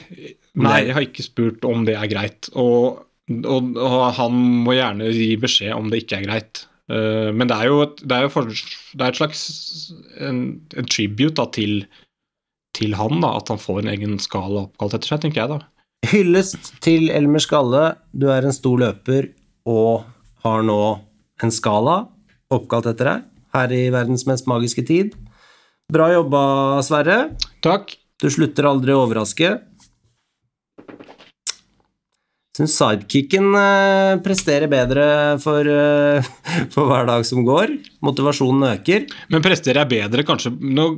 nei, 0.59 0.81
jeg 0.89 0.97
har 0.97 1.07
ikke 1.07 1.23
spurt 1.27 1.67
om 1.69 1.85
det 1.87 1.95
er 1.95 2.11
greit. 2.11 2.51
Og, 2.59 3.05
og, 3.31 3.73
og, 3.79 4.03
han 4.17 4.37
må 4.67 4.75
gjerne 4.77 5.11
gi 5.15 5.33
beskjed 5.41 5.75
om 5.77 5.91
det 5.91 6.05
ikke 6.05 6.21
er 6.21 6.29
greit. 6.29 6.63
Uh, 6.91 7.31
men 7.37 7.51
det 7.51 7.57
er 7.57 7.71
jo 7.71 7.83
et, 7.85 8.01
det 8.03 8.17
er 8.17 8.27
jo 8.27 8.33
for, 8.35 8.51
det 8.51 9.05
er 9.05 9.13
et 9.13 9.21
slags 9.21 9.43
en, 10.19 10.41
en 10.75 10.89
tribute 10.91 11.37
da, 11.39 11.47
til, 11.55 11.85
til 12.77 12.97
han, 12.99 13.21
da, 13.23 13.37
at 13.39 13.53
han 13.53 13.63
får 13.63 13.85
en 13.85 13.93
egen 13.95 14.19
skala 14.23 14.67
oppkalt 14.67 14.99
etter 14.99 15.15
seg, 15.15 15.23
tenker 15.25 15.45
jeg 15.45 15.53
da. 15.55 15.61
Hyllest 16.11 16.73
til 16.83 17.11
Elmer 17.13 17.43
Skalle. 17.45 17.85
Du 18.17 18.31
er 18.33 18.47
en 18.47 18.57
stor 18.57 18.81
løper 18.81 19.31
og 19.69 20.07
har 20.45 20.65
nå 20.65 20.81
en 21.45 21.53
skala 21.53 22.03
oppkalt 22.51 22.89
etter 22.91 23.13
deg 23.13 23.27
her 23.55 23.75
i 23.75 23.83
verdens 23.93 24.27
mest 24.29 24.49
magiske 24.51 24.85
tid. 24.89 25.15
Bra 25.91 26.11
jobba, 26.13 26.43
Sverre. 26.87 27.19
Takk. 27.65 27.97
Du 28.21 28.29
slutter 28.31 28.69
aldri 28.69 28.95
å 28.95 29.05
overraske. 29.07 29.57
Syns 32.61 32.75
sidekicken 32.77 33.55
eh, 33.57 34.19
presterer 34.21 34.69
bedre 34.69 35.05
for, 35.41 35.65
eh, 35.65 36.27
for, 36.75 36.91
hver 36.91 37.07
dag 37.09 37.25
som 37.25 37.41
går. 37.47 37.73
Motivasjonen 38.05 38.67
øker. 38.75 39.07
Men 39.33 39.45
presterer 39.45 39.81
jeg 39.81 39.93
bedre? 39.95 40.27
Kanskje, 40.29 40.53
nå, 40.61 40.91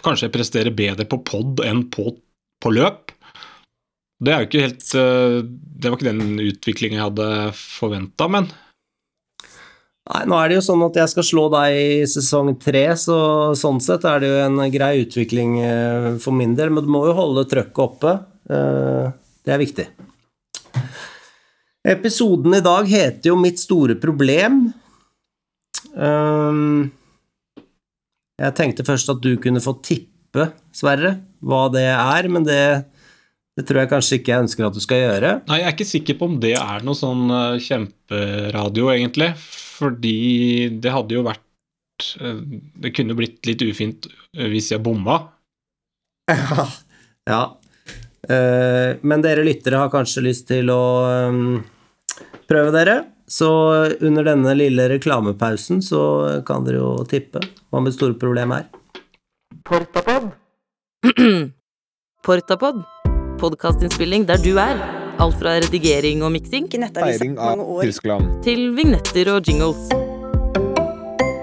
kanskje 0.00 0.30
jeg 0.30 0.32
presterer 0.32 0.72
bedre 0.72 1.04
på 1.04 1.18
pod 1.26 1.60
enn 1.66 1.84
på, 1.92 2.14
på 2.64 2.72
løp? 2.72 3.12
Det 4.22 4.38
helt 4.38 4.94
eh, 4.96 5.40
Det 5.44 5.90
var 5.90 5.98
ikke 5.98 6.08
den 6.08 6.40
utviklingen 6.40 7.00
jeg 7.00 7.08
hadde 7.10 7.28
forventa, 7.58 8.28
men 8.32 8.48
Nei, 10.02 10.24
nå 10.26 10.34
er 10.34 10.48
det 10.50 10.56
jo 10.56 10.62
sånn 10.66 10.80
at 10.82 10.96
jeg 10.98 11.10
skal 11.12 11.26
slå 11.28 11.42
deg 11.52 11.76
i 11.78 12.06
sesong 12.10 12.56
tre, 12.58 12.88
så 12.98 13.16
sånn 13.54 13.78
sett 13.84 14.02
er 14.08 14.18
det 14.18 14.32
jo 14.32 14.40
en 14.48 14.58
grei 14.74 14.96
utvikling 15.04 15.52
for 16.24 16.34
min 16.34 16.56
del, 16.58 16.72
men 16.74 16.82
du 16.82 16.90
må 16.90 17.04
jo 17.06 17.14
holde 17.14 17.44
trøkket 17.46 17.84
oppe. 17.84 18.14
Det 18.50 19.54
er 19.54 19.62
viktig. 19.62 19.86
Episoden 21.82 22.54
i 22.54 22.62
dag 22.62 22.86
heter 22.86 23.32
jo 23.32 23.36
Mitt 23.40 23.58
store 23.58 23.96
problem. 23.98 24.64
Jeg 28.42 28.54
tenkte 28.58 28.86
først 28.86 29.10
at 29.12 29.20
du 29.24 29.34
kunne 29.42 29.60
få 29.62 29.74
tippe, 29.84 30.46
Sverre, 30.72 31.16
hva 31.42 31.66
det 31.74 31.88
er, 31.90 32.28
men 32.32 32.46
det 32.46 32.62
det 33.52 33.66
tror 33.68 33.82
jeg 33.82 33.90
kanskje 33.90 34.16
ikke 34.18 34.32
jeg 34.32 34.44
ønsker 34.46 34.64
at 34.64 34.76
du 34.76 34.80
skal 34.80 35.02
gjøre. 35.02 35.30
Nei, 35.50 35.58
Jeg 35.60 35.68
er 35.68 35.74
ikke 35.74 35.88
sikker 35.88 36.16
på 36.16 36.28
om 36.30 36.36
det 36.40 36.54
er 36.56 36.84
noe 36.86 36.96
sånn 36.96 37.26
uh, 37.28 37.60
kjemperadio, 37.60 38.88
egentlig. 38.94 39.32
Fordi 39.76 40.70
det 40.80 40.94
hadde 40.94 41.18
jo 41.18 41.24
vært 41.26 42.06
uh, 42.22 42.40
Det 42.80 42.94
kunne 42.96 43.16
blitt 43.18 43.44
litt 43.48 43.64
ufint 43.66 44.08
uh, 44.08 44.48
hvis 44.52 44.72
jeg 44.72 44.84
bomma. 44.84 45.20
Ja. 46.32 46.64
ja. 47.28 47.40
Men 48.28 49.24
dere 49.24 49.42
lyttere 49.42 49.80
har 49.80 49.90
kanskje 49.90 50.22
lyst 50.22 50.46
til 50.46 50.70
å 50.70 50.82
um, 51.28 51.56
prøve 52.46 52.70
dere. 52.76 52.96
Så 53.26 53.48
under 54.04 54.28
denne 54.28 54.54
lille 54.54 54.86
reklamepausen 54.92 55.82
så 55.82 56.02
kan 56.46 56.62
dere 56.66 56.78
jo 56.78 56.92
tippe 57.08 57.42
hva 57.72 57.82
mitt 57.82 57.96
store 57.96 58.14
problem 58.20 58.54
er. 58.54 58.68
Portapod. 59.66 60.30
Portapod 62.26 62.84
podkastinnspilling 63.42 64.26
der 64.28 64.38
du 64.42 64.54
er. 64.62 64.78
Alt 65.20 65.36
fra 65.40 65.56
redigering 65.60 66.22
og 66.24 66.32
miksing 66.34 66.68
Feiring 66.72 67.36
av 67.38 67.60
Tyskland. 67.82 68.42
til 68.42 68.72
vignetter 68.76 69.28
og 69.34 69.48
jingles. 69.48 69.90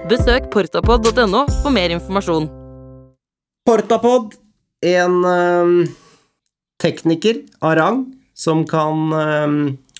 Besøk 0.10 0.50
portapod.no 0.54 1.46
for 1.62 1.72
mer 1.76 1.94
informasjon. 1.94 2.50
Portapod, 3.68 4.34
en 4.82 5.18
um, 5.26 5.76
tekniker 6.82 7.44
av 7.65 7.76
rang 7.80 8.02
som 8.38 8.63
kan 8.68 9.13
um, 9.13 9.60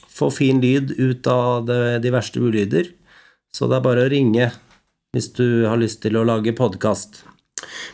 få 0.10 0.30
fin 0.32 0.62
lyd 0.64 0.96
ut 0.98 1.28
av 1.28 1.68
det, 1.68 2.00
de 2.06 2.14
verste 2.14 2.40
ulyder. 2.40 2.92
Så 3.56 3.68
det 3.68 3.80
er 3.80 3.86
bare 3.86 4.06
å 4.06 4.12
ringe 4.12 4.52
hvis 5.16 5.32
du 5.36 5.66
har 5.66 5.80
lyst 5.82 6.04
til 6.06 6.20
å 6.20 6.26
lage 6.28 6.54
podkast. 6.56 7.24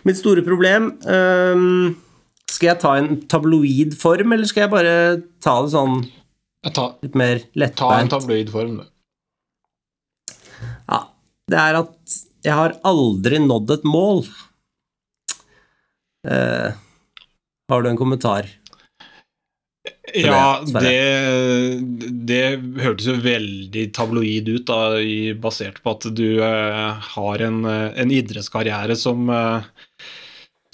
Mitt 0.06 0.19
store 0.19 0.43
problem 0.45 0.91
um, 1.08 1.95
skal 2.52 2.71
jeg 2.71 2.82
ta 2.84 2.93
en 3.00 3.15
tabloid 3.32 3.95
form, 3.98 4.36
eller 4.36 4.48
skal 4.50 4.65
jeg 4.65 4.74
bare 4.74 4.95
ta 5.43 5.56
det 5.63 5.71
sånn 5.74 6.04
tar, 6.76 6.98
litt 7.06 7.17
mer 7.17 7.41
lettbeint? 7.58 7.82
Ta 7.82 8.04
en 8.04 8.12
tabloid 8.12 8.52
form, 8.54 8.78
du. 8.82 8.86
Ja. 10.91 11.02
Det 11.45 11.58
er 11.62 11.76
at 11.78 12.13
jeg 12.45 12.58
har 12.58 12.74
aldri 12.86 13.38
nådd 13.41 13.74
et 13.76 13.84
mål. 13.86 14.24
Eh, 16.26 16.78
har 17.69 17.84
du 17.84 17.89
en 17.89 18.00
kommentar? 18.00 18.50
Ja, 20.13 20.62
det, 20.70 21.00
det, 22.30 22.44
hørtes 22.84 23.08
jo 23.10 23.15
veldig 23.24 23.88
tabloid 23.96 24.52
ut, 24.52 24.68
da, 24.70 25.00
basert 25.41 25.82
på 25.82 25.96
at 25.96 26.06
du 26.13 26.28
uh, 26.44 26.94
har 27.15 27.41
en, 27.41 27.63
en 27.65 28.13
idrettskarriere 28.13 28.96
som 29.00 29.26
uh, 29.34 29.65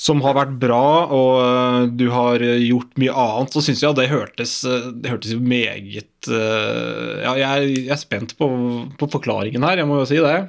som 0.02 0.22
har 0.26 0.34
vært 0.38 0.56
bra, 0.62 0.86
og 1.14 1.34
eh, 1.44 1.84
du 2.00 2.08
har 2.14 2.42
gjort 2.42 2.96
mye 3.02 3.14
annet, 3.24 3.54
så 3.54 3.62
syns 3.66 3.84
jeg 3.84 3.98
det 4.00 4.10
hørtes, 4.10 4.56
eh, 4.66 4.88
det 4.98 5.12
hørtes 5.14 5.36
meget 5.38 6.30
eh, 6.32 7.22
Ja, 7.22 7.36
jeg 7.38 7.76
jeg 7.76 7.92
er 7.94 8.02
spent 8.02 8.34
på, 8.40 8.50
på 8.98 9.10
forklaringen 9.14 9.66
her, 9.68 9.82
jeg 9.82 9.90
må 9.90 10.00
jo 10.02 10.08
si 10.10 10.18
det. 10.22 10.40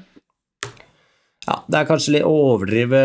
Ja, 1.42 1.56
det 1.66 1.74
er 1.74 1.86
kanskje 1.88 2.12
litt 2.14 2.26
å 2.26 2.34
overdrive 2.54 2.98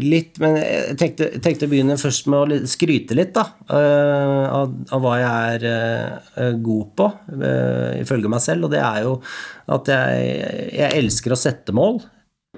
litt, 0.00 0.38
men 0.40 0.54
jeg 0.56 0.94
tenkte, 0.96 1.26
tenkte 1.44 1.66
å 1.68 1.72
begynne 1.72 1.98
først 2.00 2.30
med 2.32 2.38
å 2.40 2.60
skryte 2.70 3.16
litt, 3.18 3.34
da. 3.36 3.44
eh, 3.68 4.44
av, 4.48 4.72
av 4.96 5.02
hva 5.04 5.18
jeg 5.20 5.58
er 5.58 5.66
eh, 5.68 6.54
god 6.64 6.94
på, 6.96 7.08
eh, 7.36 7.98
ifølge 8.00 8.30
meg 8.32 8.40
selv. 8.40 8.64
Og 8.64 8.72
det 8.72 8.80
er 8.80 9.02
jo 9.04 9.18
at 9.76 9.90
jeg, 9.92 10.30
jeg 10.78 11.02
elsker 11.02 11.36
å 11.36 11.40
sette 11.40 11.76
mål. 11.76 12.00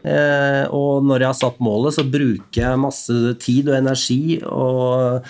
Og 0.00 1.02
når 1.04 1.24
jeg 1.24 1.28
har 1.28 1.36
satt 1.36 1.58
målet, 1.60 1.96
så 1.96 2.06
bruker 2.06 2.62
jeg 2.62 2.80
masse 2.80 3.34
tid 3.42 3.66
og 3.68 3.74
energi 3.76 4.38
og 4.46 5.26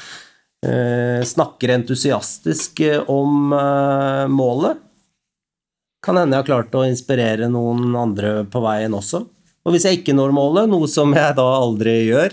snakker 1.27 1.73
entusiastisk 1.75 2.85
om 3.11 3.57
målet. 4.31 4.85
Kan 6.05 6.17
hende 6.17 6.37
jeg 6.37 6.43
har 6.45 6.49
klart 6.49 6.77
å 6.79 6.87
inspirere 6.89 7.51
noen 7.53 7.93
andre 7.99 8.45
på 8.49 8.63
veien 8.65 8.95
også. 8.97 9.25
Og 9.61 9.75
hvis 9.75 9.85
jeg 9.85 10.01
ikke 10.01 10.17
når 10.17 10.33
målet, 10.33 10.71
noe 10.71 10.89
som 10.89 11.13
jeg 11.13 11.35
da 11.37 11.45
aldri 11.59 12.09
gjør, 12.09 12.33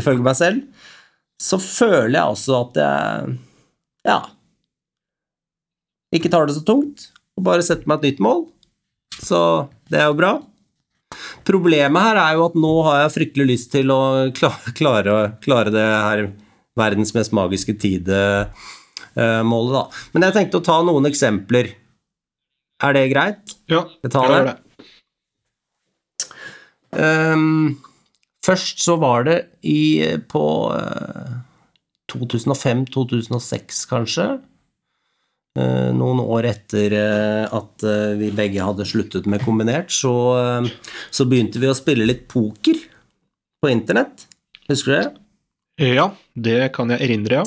ifølge 0.00 0.24
meg 0.24 0.38
selv, 0.38 0.62
så 1.42 1.58
føler 1.60 2.16
jeg 2.16 2.36
også 2.36 2.56
at 2.62 2.78
jeg 2.80 3.34
ja 4.08 4.20
ikke 6.12 6.28
tar 6.32 6.44
det 6.48 6.54
så 6.56 6.62
tungt, 6.66 7.08
og 7.38 7.44
bare 7.46 7.64
setter 7.64 7.88
meg 7.88 8.02
et 8.02 8.10
nytt 8.10 8.20
mål. 8.24 8.42
Så 9.22 9.38
det 9.88 10.00
er 10.00 10.10
jo 10.10 10.18
bra. 10.18 10.32
Problemet 11.48 12.04
her 12.04 12.20
er 12.20 12.36
jo 12.36 12.46
at 12.50 12.56
nå 12.60 12.72
har 12.86 12.98
jeg 13.02 13.14
fryktelig 13.16 13.46
lyst 13.48 13.70
til 13.72 13.92
å 13.92 14.00
klare, 14.36 15.16
klare 15.44 15.72
det 15.72 15.84
her 15.84 16.24
verdens 16.78 17.12
mest 17.16 17.32
magiske 17.36 17.74
tid-målet, 17.80 19.72
da. 19.76 19.82
Men 20.12 20.28
jeg 20.28 20.36
tenkte 20.36 20.60
å 20.60 20.66
ta 20.68 20.76
noen 20.84 21.08
eksempler. 21.08 21.72
Er 22.82 22.96
det 22.96 23.06
greit? 23.12 23.56
Ja, 23.70 23.84
Jeg 24.02 24.12
gjør 24.12 24.50
det. 24.50 24.58
Um, 26.92 27.78
først 28.44 28.82
så 28.84 28.98
var 29.00 29.24
det 29.28 29.38
i, 29.64 30.02
på 30.28 30.44
uh, 30.74 31.36
2005-2006, 32.12 33.84
kanskje. 33.90 34.26
Uh, 35.58 35.92
noen 35.96 36.20
år 36.24 36.50
etter 36.50 36.96
uh, 36.96 37.44
at 37.52 37.84
eh, 37.84 38.14
vi 38.16 38.30
begge 38.34 38.64
hadde 38.64 38.86
sluttet 38.88 39.26
med 39.28 39.42
kombinert, 39.44 39.92
så, 39.92 40.12
eh, 40.40 40.94
så 41.12 41.26
begynte 41.28 41.60
vi 41.60 41.68
å 41.68 41.76
spille 41.76 42.06
litt 42.08 42.24
poker 42.30 42.78
på 43.60 43.70
internett. 43.70 44.26
Husker 44.70 44.92
du 44.92 44.96
det? 44.96 45.92
Ja, 45.92 46.06
det 46.32 46.72
kan 46.76 46.92
jeg 46.92 47.04
erindre, 47.04 47.42
ja. 47.42 47.44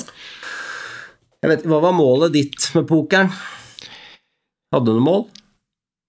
Jeg 1.42 1.52
vet, 1.52 1.66
hva 1.68 1.80
var 1.82 1.94
målet 1.96 2.34
ditt 2.34 2.70
med 2.76 2.86
pokeren? 2.88 3.30
Hadde 4.74 4.90
du 4.90 4.98
noe 4.98 5.06
mål? 5.06 5.26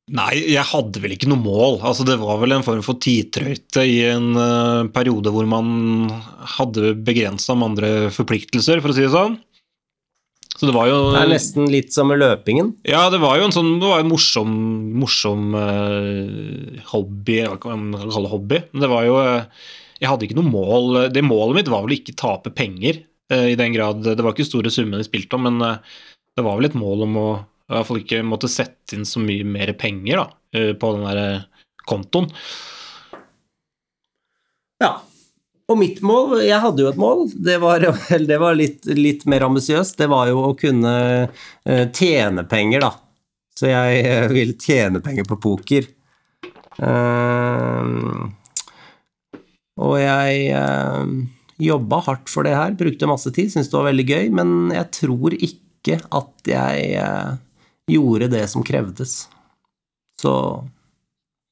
Nei, 0.07 0.37
jeg 0.53 0.63
hadde 0.69 1.01
vel 1.03 1.17
ikke 1.17 1.27
noe 1.27 1.41
mål. 1.41 1.81
Altså, 1.83 2.05
det 2.07 2.15
var 2.21 2.37
vel 2.39 2.55
en 2.55 2.63
form 2.63 2.83
for 2.85 2.99
tidtrøyte 3.03 3.83
i 3.83 3.97
en 4.07 4.29
uh, 4.39 4.87
periode 4.95 5.33
hvor 5.35 5.47
man 5.49 6.07
hadde 6.55 6.93
begrensa 7.03 7.57
med 7.57 7.73
andre 7.73 7.89
forpliktelser, 8.15 8.79
for 8.83 8.93
å 8.93 8.95
si 8.95 9.03
det 9.03 9.11
sånn. 9.11 9.35
Så 10.57 10.69
det 10.69 10.73
var 10.73 10.87
jo 10.89 11.01
Det 11.11 11.19
er 11.25 11.33
nesten 11.33 11.67
litt 11.69 11.91
som 11.93 12.07
med 12.09 12.21
løpingen. 12.21 12.71
Ja, 12.87 13.03
det 13.13 13.19
var 13.21 13.35
jo 13.37 13.45
en 13.45 13.53
sånn 13.53 13.75
Det 13.77 13.91
var 13.91 13.99
en 14.01 14.09
morsom, 14.09 14.55
morsom 14.97 15.51
uh, 15.53 16.79
hobby, 16.93 17.41
hva 17.43 17.59
kan 17.61 17.83
man 17.91 18.07
kalle 18.07 18.31
hobby. 18.31 18.63
Men 18.71 18.85
det 18.85 18.89
var 18.89 19.05
jo 19.05 19.19
uh, 19.19 19.67
Jeg 19.99 20.09
hadde 20.09 20.25
ikke 20.25 20.39
noe 20.39 20.49
mål 20.49 21.11
Det 21.13 21.21
målet 21.25 21.59
mitt 21.59 21.69
var 21.69 21.83
vel 21.85 21.99
ikke 21.99 22.15
tape 22.17 22.55
penger, 22.55 23.03
i 23.27 23.57
den 23.59 23.73
grad 23.75 24.05
Det 24.07 24.23
var 24.23 24.31
ikke 24.31 24.47
store 24.47 24.71
summene 24.71 25.03
jeg 25.03 25.09
spilte 25.09 25.35
om, 25.35 25.49
men 25.49 25.59
det 25.59 26.45
var 26.45 26.55
vel 26.55 26.69
et 26.69 26.77
mål 26.79 27.03
om 27.03 27.17
å 27.19 27.29
i 27.67 27.75
hvert 27.75 27.87
fall 27.89 27.99
ikke 27.99 28.23
måtte 28.23 28.47
sette 28.51 28.95
inn 28.95 29.03
så 29.07 29.19
mye 29.19 29.43
mer 29.47 29.73
penger 29.79 30.21
da, 30.21 30.25
eh, 30.55 30.71
på 30.79 30.91
den 30.95 31.03
der 31.03 31.19
eh, 31.23 31.65
kontoen. 31.87 32.29
Ja. 34.83 34.93
Og 35.67 35.75
mitt 35.75 35.97
mål 36.05 36.45
Jeg 36.45 36.61
hadde 36.63 36.79
jo 36.79 36.87
et 36.87 36.99
mål. 37.01 37.25
Det 37.33 37.57
var, 37.59 37.83
det 38.29 38.37
var 38.39 38.55
litt, 38.55 38.87
litt 38.87 39.25
mer 39.27 39.43
ambisiøst. 39.49 39.97
Det 39.99 40.07
var 40.07 40.29
jo 40.31 40.45
å 40.47 40.55
kunne 40.55 40.93
eh, 41.67 41.85
tjene 41.91 42.45
penger, 42.47 42.85
da. 42.85 42.93
Så 43.57 43.67
jeg 43.71 44.29
ville 44.31 44.53
tjene 44.61 45.01
penger 45.03 45.25
på 45.27 45.39
poker. 45.41 45.89
Og 49.81 49.95
jeg 49.97 50.51
jobba 51.65 51.99
hardt 52.05 52.29
for 52.29 52.45
det 52.45 52.53
her, 52.53 52.75
brukte 52.77 53.09
masse 53.09 53.33
tid, 53.33 53.49
syntes 53.49 53.71
det 53.71 53.79
var 53.79 53.87
veldig 53.89 54.05
gøy, 54.05 54.29
men 54.37 54.53
jeg 54.75 54.91
tror 54.99 55.33
ikke 55.33 55.97
at 56.19 56.51
jeg 56.53 57.01
gjorde 57.91 58.31
det 58.31 58.45
som 58.51 58.65
krevdes. 58.65 59.25
Så 60.21 60.33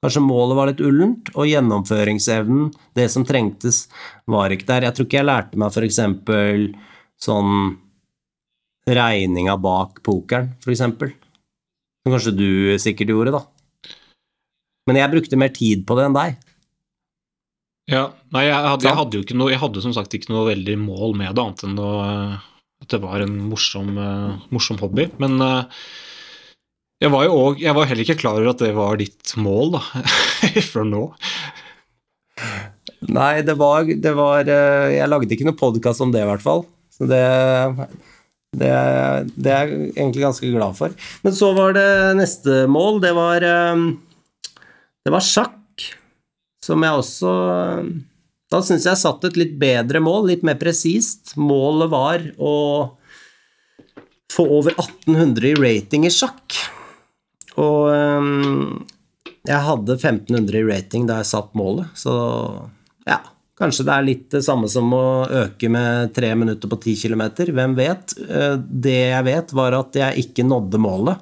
Kanskje 0.05 0.21
målet 0.21 0.53
var 0.53 0.69
litt 0.69 0.81
ullent, 0.85 1.31
og 1.33 1.47
gjennomføringsevnen, 1.49 2.67
det 2.93 3.07
som 3.09 3.23
trengtes, 3.25 3.87
var 4.29 4.53
ikke 4.53 4.67
der. 4.67 4.85
Jeg 4.85 4.93
tror 4.93 5.07
ikke 5.07 5.17
jeg 5.17 5.25
lærte 5.25 5.57
meg 5.57 5.77
eksempel 5.81 6.67
sånn 7.25 7.79
regninga 8.85 9.55
bak 9.57 10.03
pokeren, 10.05 10.51
eksempel. 10.61 11.15
Som 12.05 12.13
kanskje 12.13 12.35
du 12.37 12.49
sikkert 12.77 13.15
gjorde, 13.15 13.33
da. 13.33 13.41
Men 14.85 15.01
jeg 15.01 15.13
brukte 15.15 15.41
mer 15.41 15.55
tid 15.55 15.87
på 15.89 15.97
det 15.97 16.05
enn 16.05 16.19
deg. 16.19 16.37
Ja, 17.89 18.05
nei, 18.33 18.45
jeg 18.45 18.61
hadde, 18.61 18.85
jeg 18.85 18.97
hadde 18.97 19.17
jo 19.17 19.21
ikke 19.21 19.35
noe 19.37 19.51
Jeg 19.53 19.61
hadde 19.61 19.81
som 19.83 19.91
sagt 19.93 20.13
ikke 20.17 20.31
noe 20.33 20.47
veldig 20.47 20.73
mål 20.81 21.11
med 21.17 21.35
det, 21.37 21.41
annet 21.43 21.65
enn 21.67 21.81
å, 21.81 21.89
at 22.81 22.93
det 22.93 23.01
var 23.01 23.25
en 23.25 23.35
morsom, 23.49 23.91
uh, 23.97 24.37
morsom 24.53 24.77
hobby. 24.81 25.09
Men 25.21 25.41
eh, 25.41 25.81
jeg 27.05 27.13
var 27.13 27.27
jo 27.27 27.35
òg 27.37 27.61
Jeg 27.61 27.77
var 27.77 27.89
heller 27.89 28.05
ikke 28.05 28.17
klar 28.23 28.39
over 28.39 28.51
at 28.53 28.63
det 28.63 28.71
var 28.75 28.97
ditt 29.01 29.35
mål, 29.37 29.75
da, 29.77 29.83
før 30.71 30.87
nå. 30.89 31.03
Nei, 33.05 33.43
det 33.45 33.55
var, 33.59 33.85
det 33.85 34.13
var 34.17 34.49
eh, 34.49 34.95
Jeg 34.97 35.11
lagde 35.11 35.35
ikke 35.35 35.47
noe 35.47 35.59
podkast 35.59 36.03
om 36.03 36.13
det, 36.13 36.23
i 36.23 36.29
hvert 36.29 36.43
fall. 36.43 36.65
Så 36.95 37.07
det, 37.09 37.21
det, 38.55 38.71
det 39.35 39.53
er 39.53 39.69
jeg 39.69 39.91
egentlig 39.93 40.23
ganske 40.23 40.49
glad 40.53 40.77
for. 40.79 40.95
Men 41.25 41.35
så 41.35 41.51
var 41.57 41.75
det 41.77 41.87
neste 42.19 42.63
mål. 42.71 43.01
Det 43.03 43.13
var 43.17 43.45
eh, 43.45 43.85
Det 45.05 45.13
var 45.13 45.25
sjakk, 45.25 45.89
som 46.65 46.85
jeg 46.85 47.01
også 47.03 47.33
eh, 47.53 47.89
Da 48.53 48.61
syns 48.65 48.87
jeg 48.89 49.01
satt 49.01 49.27
et 49.29 49.39
litt 49.39 49.57
bedre 49.61 50.01
mål, 50.03 50.31
litt 50.31 50.45
mer 50.47 50.57
presist. 50.61 51.35
Målet 51.37 51.91
var 51.93 52.29
å 52.39 52.55
få 54.35 54.47
over 54.57 54.73
1800 54.75 55.53
i 55.53 55.59
rating 55.59 56.07
i 56.09 56.11
sjakk. 56.11 56.57
Og 57.61 57.91
um, 57.91 58.85
jeg 59.45 59.61
hadde 59.67 59.95
1500 59.99 60.57
i 60.59 60.65
rating 60.65 61.05
da 61.07 61.19
jeg 61.21 61.29
satt 61.29 61.53
målet, 61.57 61.91
så 61.97 62.13
ja, 63.05 63.19
kanskje 63.59 63.85
det 63.87 63.93
er 63.93 64.07
litt 64.07 64.25
det 64.33 64.41
samme 64.45 64.69
som 64.71 64.89
å 64.95 65.05
øke 65.43 65.69
med 65.71 66.13
tre 66.15 66.31
minutter 66.37 66.71
på 66.71 66.79
10 66.81 66.95
km. 67.05 67.23
Hvem 67.53 67.77
vet? 67.77 68.15
Eh, 68.25 68.57
Det 68.57 68.97
jeg 69.13 69.27
vet, 69.27 69.53
var 69.55 69.77
at 69.77 69.95
jeg 70.01 70.25
ikke 70.25 70.47
nådde 70.47 70.81
målet. 70.81 71.21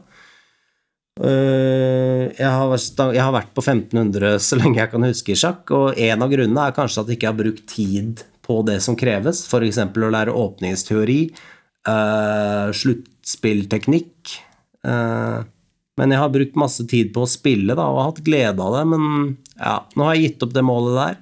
Eh, 1.22 2.32
jeg 2.40 2.50
har 2.50 3.34
vært 3.36 3.52
på 3.54 3.62
1500 3.62 4.40
så 4.42 4.58
lenge 4.58 4.80
jeg 4.82 4.94
kan 4.94 5.06
huske 5.06 5.36
i 5.36 5.38
sjakk, 5.38 5.74
og 5.76 6.00
en 6.00 6.26
av 6.26 6.32
grunnene 6.32 6.70
er 6.70 6.78
kanskje 6.78 7.04
at 7.04 7.12
jeg 7.12 7.20
ikke 7.20 7.34
har 7.34 7.42
brukt 7.44 7.68
tid 7.70 8.24
på 8.44 8.62
det 8.68 8.80
som 8.84 8.98
kreves, 9.00 9.44
f.eks. 9.48 9.84
å 9.84 10.14
lære 10.16 10.34
åpningsteori, 10.36 11.20
eh, 11.92 12.72
sluttspillteknikk. 12.82 14.40
Men 16.00 16.14
jeg 16.14 16.24
har 16.24 16.32
brukt 16.34 16.58
masse 16.58 16.86
tid 16.90 17.12
på 17.14 17.24
å 17.24 17.30
spille 17.30 17.76
da, 17.78 17.86
og 17.86 18.00
har 18.00 18.10
hatt 18.12 18.24
glede 18.26 18.66
av 18.66 18.78
det, 18.80 18.84
men 18.90 19.04
ja, 19.60 19.76
nå 19.94 20.08
har 20.08 20.18
jeg 20.18 20.32
gitt 20.32 20.46
opp 20.48 20.56
det 20.56 20.66
målet 20.66 20.98
der. 20.98 21.20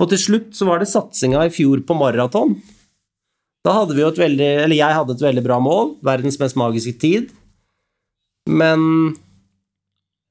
Og 0.00 0.08
til 0.12 0.20
slutt 0.20 0.52
så 0.56 0.68
var 0.68 0.80
det 0.80 0.90
satsinga 0.90 1.46
i 1.46 1.52
fjor 1.52 1.82
på 1.86 1.96
maraton. 1.96 2.58
Da 3.64 3.78
hadde 3.78 3.96
vi 3.96 4.02
jo 4.04 4.10
et 4.12 4.20
veldig 4.20 4.48
Eller 4.66 4.76
jeg 4.76 4.96
hadde 4.96 5.14
et 5.16 5.24
veldig 5.24 5.44
bra 5.46 5.58
mål, 5.62 5.94
verdens 6.04 6.36
mest 6.40 6.56
magiske 6.60 6.98
tid. 7.00 7.32
Men 8.48 9.14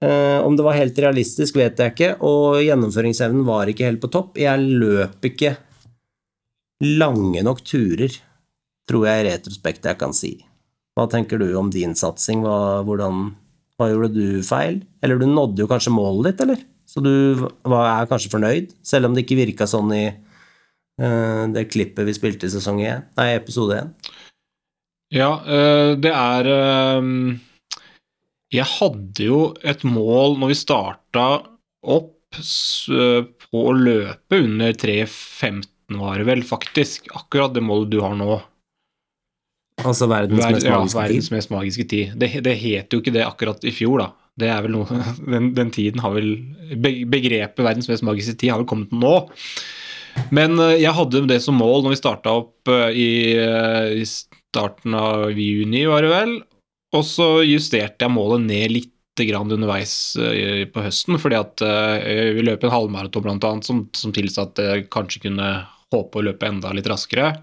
eh, 0.05 0.39
om 0.45 0.57
det 0.57 0.65
var 0.65 0.77
helt 0.77 0.99
realistisk, 1.01 1.57
vet 1.57 1.81
jeg 1.81 1.95
ikke, 1.95 2.11
og 2.21 2.61
gjennomføringsevnen 2.61 3.45
var 3.47 3.71
ikke 3.71 3.89
helt 3.89 4.03
på 4.03 4.11
topp. 4.13 4.37
Jeg 4.41 4.61
løp 4.61 5.25
ikke 5.33 5.55
lange 6.83 7.41
nok 7.45 7.63
turer, 7.65 8.13
tror 8.89 9.07
jeg 9.09 9.23
i 9.23 9.29
retrospekt 9.31 9.89
jeg 9.89 10.01
kan 10.01 10.13
si. 10.13 10.35
Hva 10.93 11.07
tenker 11.09 11.41
du 11.41 11.47
om 11.57 11.71
din 11.73 11.95
satsing? 11.97 12.43
Hva, 12.45 12.83
hvordan, 12.85 13.31
hva 13.79 13.89
gjorde 13.89 14.11
du 14.13 14.43
feil? 14.45 14.83
Eller 15.01 15.17
du 15.17 15.25
nådde 15.29 15.63
jo 15.63 15.69
kanskje 15.69 15.93
målet 15.93 16.33
ditt, 16.33 16.43
eller? 16.45 16.61
Så 16.89 17.01
du 17.01 17.13
var, 17.65 17.87
er 17.89 18.09
kanskje 18.09 18.29
fornøyd, 18.33 18.73
selv 18.85 19.09
om 19.09 19.15
det 19.15 19.23
ikke 19.23 19.39
virka 19.39 19.65
sånn 19.69 19.89
i 19.95 20.03
uh, 20.11 21.49
det 21.53 21.65
klippet 21.71 22.05
vi 22.05 22.13
spilte 22.13 22.49
i 22.49 22.53
sesong 22.53 22.83
1, 22.83 23.07
nei, 23.17 23.29
episode 23.39 23.79
1. 23.79 24.11
Ja, 25.17 25.31
uh, 25.41 25.93
det 25.97 26.11
er 26.13 26.49
uh, 26.49 27.01
Jeg 28.53 28.69
hadde 28.75 29.25
jo 29.25 29.41
et 29.65 29.85
mål 29.87 30.37
når 30.41 30.53
vi 30.53 30.59
starta 30.61 31.27
opp, 31.81 32.11
på 32.33 33.59
å 33.69 33.73
løpe 33.77 34.39
under 34.41 34.71
3.15, 34.73 35.99
var 36.01 36.17
det 36.17 36.23
vel, 36.25 36.39
faktisk. 36.41 37.11
Akkurat 37.13 37.53
det 37.53 37.61
målet 37.61 37.91
du 37.93 37.99
har 38.01 38.15
nå. 38.17 38.39
Altså 39.81 40.07
verdens 40.11 40.43
Ver, 40.43 40.53
mest 40.53 40.67
ja, 40.67 40.77
magiske 40.77 40.99
verdens 40.99 41.29
tid. 41.29 41.35
mest 41.35 41.53
magiske 41.53 41.85
tid. 41.89 42.17
Det, 42.19 42.29
det 42.45 42.53
het 42.61 42.93
jo 42.93 43.01
ikke 43.01 43.15
det 43.15 43.25
akkurat 43.25 43.65
i 43.65 43.73
fjor, 43.73 44.03
da. 44.03 44.09
Det 44.39 44.49
er 44.49 44.61
vel 44.65 44.75
noe, 44.77 45.01
den, 45.33 45.51
den 45.57 45.71
tiden 45.73 46.01
har 46.01 46.13
vel 46.15 46.35
Begrepet 46.73 47.61
verdens 47.61 47.89
mest 47.91 48.05
magiske 48.05 48.37
tid 48.41 48.53
har 48.53 48.61
vel 48.61 48.69
kommet 48.69 48.93
nå. 48.95 49.17
Men 50.33 50.57
eh, 50.61 50.79
jeg 50.83 50.95
hadde 50.95 51.25
det 51.29 51.39
som 51.43 51.57
mål 51.57 51.85
når 51.85 51.95
vi 51.95 52.01
starta 52.01 52.33
opp 52.43 52.71
eh, 52.71 52.89
i, 52.93 53.11
eh, 53.37 54.01
i 54.01 54.07
starten 54.07 54.97
av 54.97 55.31
juni, 55.33 55.85
var 55.89 56.05
det 56.05 56.11
vel. 56.13 56.35
Og 56.93 57.05
så 57.07 57.27
justerte 57.45 58.05
jeg 58.05 58.13
målet 58.13 58.45
ned 58.45 58.75
litt 58.75 58.91
grann 59.17 59.51
underveis 59.53 60.15
på 60.73 60.81
høsten, 60.81 61.19
fordi 61.21 61.37
at 61.37 61.61
vi 62.33 62.41
løp 62.41 62.63
en 62.65 62.71
halvmaraton 62.73 63.27
annet, 63.29 63.65
som, 63.65 63.83
som 63.93 64.13
tilsa 64.13 64.47
at 64.47 64.57
jeg 64.61 64.87
kanskje 64.93 65.21
kunne 65.27 65.49
håpe 65.93 66.17
å 66.17 66.23
løpe 66.25 66.49
enda 66.49 66.71
litt 66.73 66.89
raskere. 66.89 67.35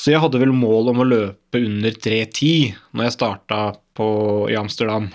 Så 0.00 0.12
jeg 0.12 0.22
hadde 0.22 0.40
vel 0.40 0.54
mål 0.56 0.90
om 0.92 1.02
å 1.02 1.08
løpe 1.08 1.60
under 1.60 1.94
3.10 1.94 2.72
når 2.96 3.06
jeg 3.08 3.16
starta 3.18 3.60
i 4.50 4.56
Amsterdam. 4.58 5.10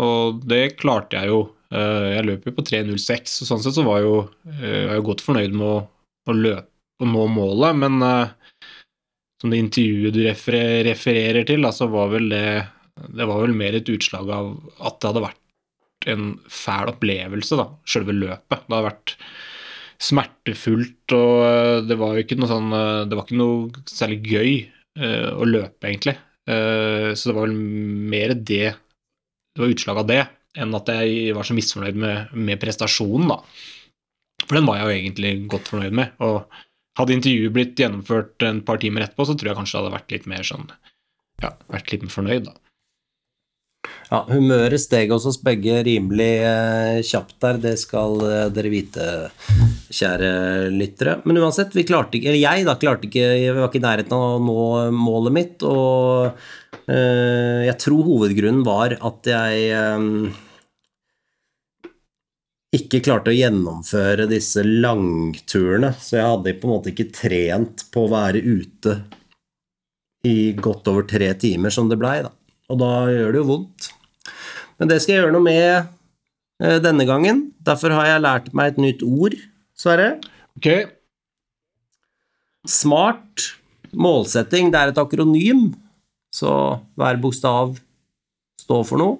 Og 0.00 0.40
det 0.50 0.76
klarte 0.80 1.20
jeg 1.20 1.30
jo. 1.30 1.40
Eh, 1.70 2.16
Jeg 2.16 2.26
løp 2.26 2.46
jo 2.48 2.54
på 2.56 2.64
3.06, 2.66 3.36
og 3.42 3.50
sånn 3.50 3.62
sett 3.62 3.76
så 3.76 3.84
var 3.86 4.00
jeg 4.00 4.08
jo, 4.08 4.16
eh, 4.58 4.88
jeg 4.90 5.06
godt 5.06 5.22
fornøyd 5.22 5.54
med 5.54 5.66
å, 5.68 5.78
å 6.26 6.36
løpe 6.36 6.66
og 7.00 7.08
nå 7.08 7.26
målet, 7.32 7.78
men 7.80 8.02
eh, 8.04 8.32
som 9.40 9.52
det 9.52 9.60
intervjuet 9.62 10.16
du 10.16 10.20
referer, 10.26 10.82
refererer 10.90 11.46
til, 11.48 11.64
så 11.72 11.88
var 11.88 12.10
vel 12.12 12.28
det 12.32 12.44
Det 13.00 13.24
var 13.24 13.40
vel 13.40 13.54
mer 13.56 13.78
et 13.78 13.88
utslag 13.88 14.28
av 14.28 14.50
at 14.84 14.98
det 15.00 15.08
hadde 15.08 15.22
vært 15.24 16.10
en 16.12 16.24
fæl 16.52 16.90
opplevelse, 16.92 17.56
da, 17.56 17.70
sjølve 17.88 18.12
løpet. 18.12 18.66
Det 18.66 18.74
hadde 18.74 18.88
vært 18.90 19.14
smertefullt, 20.00 21.12
og 21.12 21.42
eh, 21.44 21.78
det 21.84 21.96
var 22.00 22.16
jo 22.16 22.24
ikke 22.24 22.38
noe 22.40 22.50
sånn 22.50 22.72
eh, 22.72 23.02
Det 23.08 23.18
var 23.18 23.26
ikke 23.26 23.40
noe 23.40 23.82
særlig 23.90 24.20
gøy 24.24 24.52
uh, 25.00 25.30
å 25.36 25.48
løpe, 25.48 25.88
egentlig. 25.88 26.16
Uh, 26.48 27.12
så 27.14 27.30
det 27.30 27.36
var 27.36 27.46
vel 27.46 27.58
mer 28.14 28.32
det 28.34 28.72
Det 28.72 29.62
var 29.62 29.74
utslag 29.74 30.00
av 30.00 30.08
det, 30.08 30.22
enn 30.58 30.74
at 30.78 30.88
jeg 30.90 31.36
var 31.36 31.46
så 31.46 31.56
misfornøyd 31.56 32.00
med, 32.00 32.32
med 32.34 32.60
prestasjonen, 32.62 33.28
da. 33.30 33.38
For 34.46 34.56
den 34.56 34.66
var 34.66 34.80
jeg 34.80 34.86
jo 34.86 34.96
egentlig 34.96 35.32
godt 35.52 35.68
fornøyd 35.70 35.96
med. 36.00 36.16
Og 36.24 36.48
hadde 36.98 37.14
intervjuet 37.18 37.54
blitt 37.54 37.78
gjennomført 37.78 38.46
en 38.48 38.62
par 38.66 38.80
timer 38.82 39.04
etterpå, 39.04 39.28
så 39.28 39.36
tror 39.36 39.52
jeg 39.52 39.60
kanskje 39.60 39.76
det 39.76 39.82
hadde 39.82 39.96
vært 39.98 40.14
litt 40.16 40.30
mer 40.32 40.46
sånn 40.46 40.66
Ja, 41.40 41.54
vært 41.72 41.92
litt 41.92 42.06
mer 42.06 42.14
fornøyd, 42.14 42.48
da. 42.48 42.56
Ja, 44.10 44.24
humøret 44.26 44.82
steg 44.82 45.12
hos 45.14 45.22
oss 45.30 45.36
begge 45.38 45.84
rimelig 45.86 46.32
eh, 46.42 46.96
kjapt 47.06 47.36
der, 47.44 47.58
det 47.62 47.76
skal 47.78 48.16
eh, 48.26 48.48
dere 48.50 48.70
vite, 48.72 49.04
kjære 49.86 50.30
lyttere. 50.74 51.20
Men 51.22 51.38
uansett, 51.38 51.76
vi 51.78 51.84
klarte 51.86 52.18
ikke, 52.18 52.32
eller 52.32 52.42
jeg 52.42 52.66
da, 52.66 52.74
klarte 52.80 53.06
ikke, 53.06 53.22
jeg 53.38 53.54
var 53.54 53.68
ikke 53.68 53.78
i 53.78 53.84
nærheten 53.84 54.16
av 54.16 54.24
å 54.34 54.40
nå 54.42 54.64
målet 54.98 55.36
mitt, 55.36 55.62
og 55.62 56.40
eh, 56.90 57.68
jeg 57.68 57.76
tror 57.84 58.08
hovedgrunnen 58.08 58.64
var 58.66 58.96
at 58.98 59.30
jeg 59.30 59.68
eh, 59.78 60.08
ikke 62.80 63.02
klarte 63.06 63.30
å 63.30 63.38
gjennomføre 63.38 64.26
disse 64.30 64.66
langturene, 64.66 65.92
så 66.02 66.18
jeg 66.18 66.28
hadde 66.32 66.56
på 66.58 66.66
en 66.66 66.74
måte 66.74 66.90
ikke 66.90 67.12
trent 67.14 67.86
på 67.94 68.08
å 68.08 68.12
være 68.16 68.42
ute 68.42 68.98
i 70.26 70.50
godt 70.58 70.90
over 70.90 71.06
tre 71.06 71.30
timer 71.38 71.70
som 71.70 71.86
det 71.86 72.02
blei, 72.02 72.18
da. 72.26 72.34
Og 72.70 72.82
da 72.82 72.92
gjør 73.06 73.34
det 73.34 73.42
jo 73.44 73.48
vondt. 73.54 73.90
Men 74.80 74.88
det 74.88 75.00
skal 75.02 75.14
jeg 75.14 75.22
gjøre 75.24 75.34
noe 75.34 75.44
med 75.44 75.64
eh, 76.64 76.78
denne 76.80 77.04
gangen. 77.08 77.50
Derfor 77.60 77.92
har 77.92 78.08
jeg 78.08 78.24
lært 78.24 78.50
meg 78.56 78.72
et 78.72 78.80
nytt 78.80 79.04
ord, 79.04 79.36
Sverre. 79.76 80.14
Ok, 80.56 80.70
Smart 82.68 83.46
målsetting. 83.96 84.68
Det 84.72 84.80
er 84.80 84.90
et 84.90 84.98
akronym, 85.00 85.70
så 86.34 86.52
hver 87.00 87.20
bokstav 87.22 87.78
står 88.60 88.82
for 88.88 89.00
noe. 89.00 89.18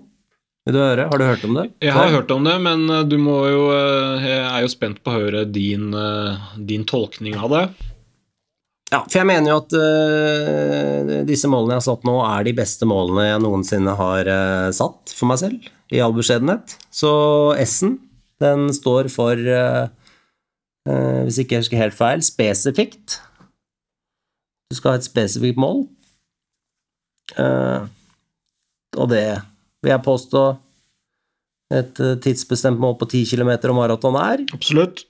Vil 0.69 0.77
du 0.77 0.81
høre? 0.83 1.07
Har 1.09 1.21
du 1.21 1.25
hørt 1.25 1.45
om 1.49 1.57
det? 1.57 1.65
Jeg 1.81 1.95
har 1.97 2.11
hørt 2.13 2.33
om 2.35 2.45
det, 2.45 2.57
men 2.61 2.85
eh, 2.93 3.07
du 3.09 3.17
må 3.21 3.39
jo 3.49 3.63
eh, 3.73 4.27
Jeg 4.27 4.43
er 4.45 4.65
jo 4.67 4.73
spent 4.73 5.01
på 5.01 5.13
å 5.13 5.17
høre 5.23 5.47
din, 5.49 5.89
din 6.69 6.85
tolkning 6.89 7.39
av 7.41 7.53
det. 7.55 7.65
Ja, 8.91 9.05
for 9.05 9.21
jeg 9.21 9.29
mener 9.31 9.53
jo 9.53 9.59
at 9.61 9.75
uh, 9.79 11.11
disse 11.29 11.47
målene 11.51 11.77
jeg 11.77 11.83
har 11.83 11.87
satt 11.87 12.07
nå, 12.09 12.15
er 12.27 12.47
de 12.47 12.55
beste 12.59 12.89
målene 12.91 13.29
jeg 13.29 13.43
noensinne 13.45 13.95
har 13.95 14.31
uh, 14.31 14.71
satt 14.75 15.13
for 15.15 15.31
meg 15.31 15.39
selv, 15.43 15.69
i 15.95 16.01
all 16.03 16.15
beskjedenhet. 16.17 16.75
Så 16.91 17.13
S-en, 17.63 18.01
den 18.43 18.67
står 18.75 19.11
for, 19.15 19.39
uh, 19.39 19.87
hvis 21.27 21.39
ikke 21.43 21.55
jeg 21.59 21.67
husker 21.67 21.83
helt 21.85 21.95
feil, 21.95 22.25
spesifikt. 22.27 23.21
Du 24.71 24.79
skal 24.79 24.97
ha 24.97 24.99
et 24.99 25.07
spesifikt 25.07 25.61
mål. 25.61 25.85
Og 28.99 29.07
det 29.11 29.23
vil 29.85 29.93
jeg 29.93 30.03
påstå 30.03 30.43
et 31.79 32.01
tidsbestemt 32.25 32.81
mål 32.83 32.97
på 32.99 33.07
10 33.11 33.23
km 33.31 33.53
og 33.71 33.77
maraton 33.77 34.19
er. 34.19 34.43
Absolutt. 34.57 35.05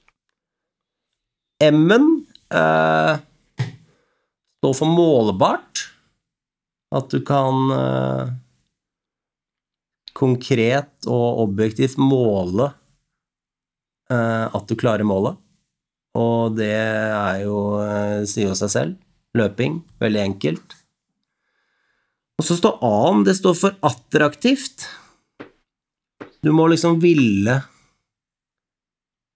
M-en 1.61 2.07
eh, 2.53 3.21
står 4.61 4.77
for 4.77 4.93
målbart. 4.93 5.87
At 6.93 7.09
du 7.09 7.21
kan 7.25 7.71
eh, 7.73 8.33
konkret 10.13 11.07
og 11.09 11.47
objektivt 11.47 11.97
måle 11.97 12.67
eh, 14.11 14.45
at 14.45 14.67
du 14.67 14.75
klarer 14.77 15.07
målet. 15.07 15.39
Og 16.19 16.57
det 16.59 16.73
er 16.75 17.41
jo, 17.45 17.79
eh, 17.81 18.21
sier 18.29 18.51
jo 18.51 18.57
seg 18.59 18.73
selv, 18.73 18.95
løping. 19.39 19.79
Veldig 20.03 20.21
enkelt. 20.27 20.77
Og 22.37 22.45
så 22.45 22.57
står 22.59 22.81
A-en, 22.85 23.23
det 23.25 23.37
står 23.39 23.57
for 23.57 23.77
attraktivt. 23.85 24.85
Du 26.41 26.51
må 26.53 26.67
liksom 26.69 26.99
ville 27.01 27.61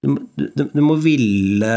du, 0.06 0.50
du, 0.56 0.64
du 0.74 0.82
må 0.86 0.96
ville, 1.02 1.72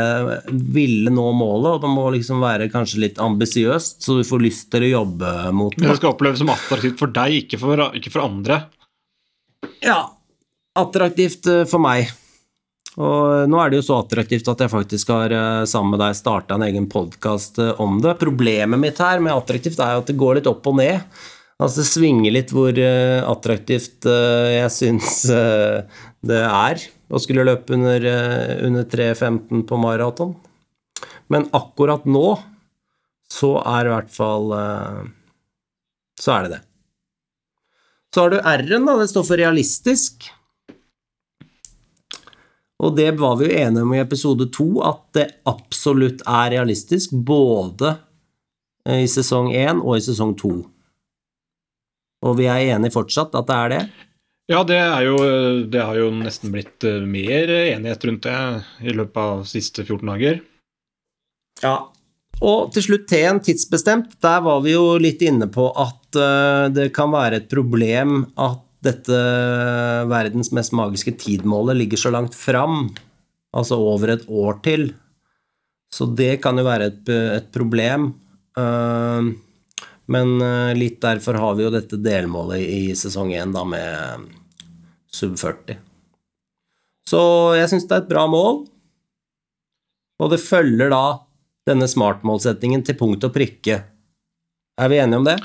ville 0.53 1.13
nå 1.13 1.27
målet, 1.37 1.71
og 1.75 1.83
det 1.85 1.91
må 1.93 2.05
liksom 2.15 2.43
være 2.45 2.69
kanskje 2.73 3.03
litt 3.07 3.21
ambisiøst, 3.23 4.03
så 4.05 4.19
du 4.19 4.27
får 4.29 4.45
lyst 4.45 4.69
til 4.75 4.87
å 4.87 4.93
jobbe 4.93 5.33
mot 5.57 5.75
det. 5.77 5.87
det 5.87 5.99
skal 6.01 6.13
oppleves 6.13 6.43
som 6.43 6.53
attraktivt 6.53 7.01
for 7.01 7.15
deg, 7.15 7.41
ikke 7.45 7.61
for, 7.63 7.85
ikke 7.97 8.13
for 8.15 8.27
andre. 8.27 8.63
Ja, 9.85 10.01
attraktivt 10.79 11.49
eh, 11.51 11.65
for 11.69 11.83
meg. 11.83 12.13
Og 12.99 13.47
nå 13.47 13.59
er 13.63 13.71
det 13.71 13.79
jo 13.79 13.87
så 13.87 14.01
attraktivt 14.03 14.49
at 14.51 14.63
jeg 14.65 14.73
faktisk 14.73 15.11
har 15.15 15.33
eh, 15.35 15.65
sammen 15.71 15.95
med 15.95 16.03
deg 16.03 16.19
starta 16.19 16.59
en 16.59 16.67
egen 16.67 16.91
podkast 16.91 17.61
om 17.79 18.01
det. 18.03 18.19
Problemet 18.21 18.83
mitt 18.83 19.03
her 19.03 19.23
med 19.25 19.37
attraktivt 19.37 19.81
er 19.83 19.97
jo 19.97 20.05
at 20.05 20.11
det 20.11 20.19
går 20.19 20.41
litt 20.41 20.51
opp 20.51 20.67
og 20.71 20.81
ned. 20.83 21.03
Altså 21.59 21.83
det 21.83 21.89
svinger 21.91 22.35
litt 22.35 22.53
hvor 22.55 22.77
eh, 22.79 23.19
attraktivt 23.27 24.07
eh, 24.07 24.61
jeg 24.61 24.71
syns 24.71 25.25
eh, 25.35 26.03
det 26.27 26.41
er 26.43 26.83
å 27.09 27.21
skulle 27.23 27.47
løpe 27.47 27.77
under, 27.77 28.05
eh, 28.05 28.65
under 28.67 28.85
3.15 28.85 29.67
på 29.69 29.79
maraton. 29.79 30.35
Men 31.29 31.47
akkurat 31.55 32.07
nå 32.09 32.39
så 33.31 33.59
er 33.61 33.87
i 33.87 33.93
hvert 33.93 34.11
fall 34.11 34.53
eh, 34.57 35.05
Så 36.19 36.33
er 36.35 36.43
det 36.43 36.51
det. 36.57 36.63
Så 38.11 38.25
har 38.25 38.33
du 38.33 38.41
R-en, 38.41 38.87
da. 38.89 38.97
Det 38.99 39.11
står 39.13 39.27
for 39.29 39.39
realistisk. 39.39 40.27
Og 42.83 42.97
det 42.97 43.13
var 43.21 43.37
vi 43.39 43.47
jo 43.47 43.59
enige 43.61 43.85
om 43.85 43.95
i 43.95 44.01
episode 44.03 44.49
to, 44.55 44.67
at 44.83 45.03
det 45.15 45.29
absolutt 45.47 46.25
er 46.27 46.51
realistisk, 46.57 47.15
både 47.15 47.93
eh, 48.87 49.05
i 49.05 49.09
sesong 49.11 49.53
én 49.55 49.79
og 49.79 49.99
i 49.99 50.03
sesong 50.03 50.35
to. 50.39 50.53
Og 52.27 52.39
vi 52.41 52.49
er 52.51 52.75
enige 52.75 52.97
fortsatt 52.97 53.37
at 53.39 53.47
det 53.47 53.59
er 53.63 53.75
det? 53.75 53.83
Ja, 54.49 54.63
det, 54.65 54.79
jo, 55.05 55.17
det 55.69 55.83
har 55.85 55.97
jo 55.99 56.09
nesten 56.17 56.55
blitt 56.55 56.85
eh, 56.89 57.03
mer 57.05 57.51
enighet 57.53 58.05
rundt 58.09 58.25
det 58.25 58.37
i 58.81 58.95
løpet 58.97 59.19
av 59.21 59.43
de 59.43 59.51
siste 59.51 59.85
14 59.85 60.09
dager. 60.09 60.39
Ja. 61.61 61.75
Og 62.39 62.71
til 62.73 62.87
slutt 62.87 63.05
T-en, 63.11 63.43
tidsbestemt. 63.45 64.15
Der 64.25 64.41
var 64.47 64.63
vi 64.65 64.73
jo 64.73 64.95
litt 65.03 65.21
inne 65.27 65.51
på 65.53 65.67
at 65.77 66.17
eh, 66.17 66.69
det 66.73 66.89
kan 66.97 67.13
være 67.13 67.43
et 67.43 67.51
problem 67.53 68.23
at 68.41 68.65
dette 68.89 69.19
verdens 70.09 70.53
mest 70.55 70.73
magiske 70.77 71.17
tidmålet 71.19 71.77
ligger 71.81 72.01
så 72.01 72.13
langt 72.15 72.37
fram, 72.39 72.87
altså 73.53 73.77
over 73.83 74.15
et 74.15 74.25
år 74.31 74.63
til. 74.65 74.89
Så 75.93 76.07
det 76.17 76.39
kan 76.45 76.57
jo 76.57 76.65
være 76.65 76.89
et, 76.93 77.13
et 77.41 77.53
problem. 77.53 78.13
Eh, 78.57 79.29
men 80.09 80.41
eh, 80.41 80.75
litt 80.79 81.01
derfor 81.05 81.35
har 81.35 81.57
vi 81.57 81.67
jo 81.67 81.73
dette 81.75 82.01
delmålet 82.01 82.63
i 82.65 82.83
sesong 82.97 83.35
1 83.37 83.53
da 83.57 83.65
med 83.69 84.29
sub 85.13 85.37
40. 85.41 85.77
Så 87.09 87.21
jeg 87.57 87.69
syns 87.71 87.87
det 87.89 87.97
er 87.97 88.03
et 88.05 88.11
bra 88.11 88.27
mål, 88.29 88.67
og 90.19 90.31
det 90.33 90.41
følger 90.43 90.91
da 90.93 91.19
denne 91.69 91.89
smart-målsettingen 91.89 92.83
til 92.85 92.97
punkt 92.99 93.25
og 93.25 93.35
prikke. 93.35 93.85
Er 94.79 94.89
vi 94.91 94.99
enige 95.01 95.19
om 95.21 95.27
det? 95.29 95.39